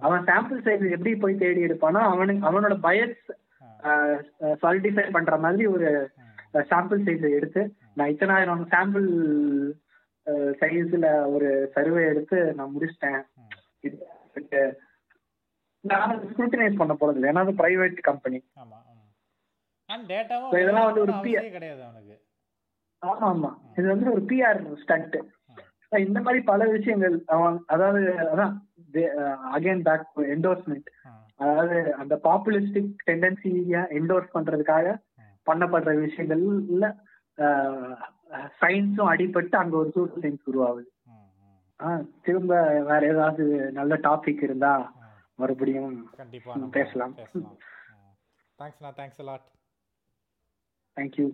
அவன் 0.05 0.25
சாம்பிள் 0.29 0.63
சைஸ் 0.67 0.85
எப்படி 0.95 1.13
போய் 1.17 1.43
தேடி 1.43 1.61
எடுப்பானோ 1.67 2.01
அவனுக்கு 2.13 2.47
அவனோட 2.49 2.75
பயஸ் 2.87 3.21
சாலிடிஃபை 4.63 5.07
பண்ற 5.17 5.37
மாதிரி 5.45 5.67
ஒரு. 5.77 5.91
சாம்பிள் 6.71 7.01
சைஸை 7.07 7.31
எடுத்து 7.39 7.63
நான் 7.97 8.11
இத்தனாயிரம் 8.13 8.63
சாம்பிள் 8.75 9.09
சைஸ்ல 10.61 11.07
ஒரு 11.35 11.49
சர்வே 11.75 12.03
எடுத்து 12.13 12.39
நான் 12.59 12.73
முடிச்சிட்டேன். 12.75 13.21
நான் 15.85 16.15
ஸ்க்ரூட்டினைஸ் 16.31 16.81
பண்ண 16.81 16.95
போறது 17.01 17.19
இல்லை. 17.19 17.31
ஏன்னா 17.33 17.45
அது 17.45 17.61
பிரைவேட் 17.63 17.99
கம்பெனி 18.09 18.39
இதெல்லாம் 20.61 20.89
வந்து 20.89 21.03
ஒரு 21.05 21.13
அவசியம் 21.17 21.57
கிடையாது 21.57 21.83
அவனுக்கு. 21.87 22.17
ஆமா 23.03 23.27
ஆமா. 23.33 23.51
இது 23.79 23.87
வந்து 23.93 24.09
ஒரு 24.15 24.23
பிஆர் 24.31 24.61
ஸ்டண்ட் 24.83 25.17
இந்த 25.93 26.19
மாதிரி 26.25 26.41
பல 26.49 26.65
விஷயங்கள் 26.77 27.15
அதாவது 27.75 28.01
அதான் 28.33 28.55
அகைன் 29.57 29.85
பேக் 29.89 30.09
என்டோர்ஸ்மெண்ட் 30.35 30.89
அதாவது 31.41 31.79
அந்த 32.03 32.15
பாப்புலிஸ்டிக் 32.27 32.93
டெண்டன்சிய 33.09 33.81
என்டோர்ஸ் 33.99 34.35
பண்றதுக்காக 34.37 34.95
பண்ணப்படுற 35.47 35.93
விஷயங்கள்ல 36.05 36.87
சயின்ஸும் 38.61 39.11
அடிபட்டு 39.13 39.57
அங்க 39.63 39.75
ஒரு 39.77 39.91
சூப்பர் 39.95 40.23
சயின்ஸ் 40.23 40.49
உருவாகுது. 40.51 40.89
திரும்ப 42.27 42.53
வேற 42.91 43.01
ஏதாவது 43.13 43.45
நல்ல 43.79 43.95
டாபிக் 44.07 44.43
இருந்தா. 44.47 44.73
மறுபடியும் 45.41 45.93
கண்டிப்பா 46.21 46.55
பேசலாம். 46.79 47.15
தேங்க்ஸ்ண்ணா 48.59 48.91
தேங்க்ஸ் 49.01 49.23
லாட் 49.31 49.47
தேங்க்யூ 50.97 51.27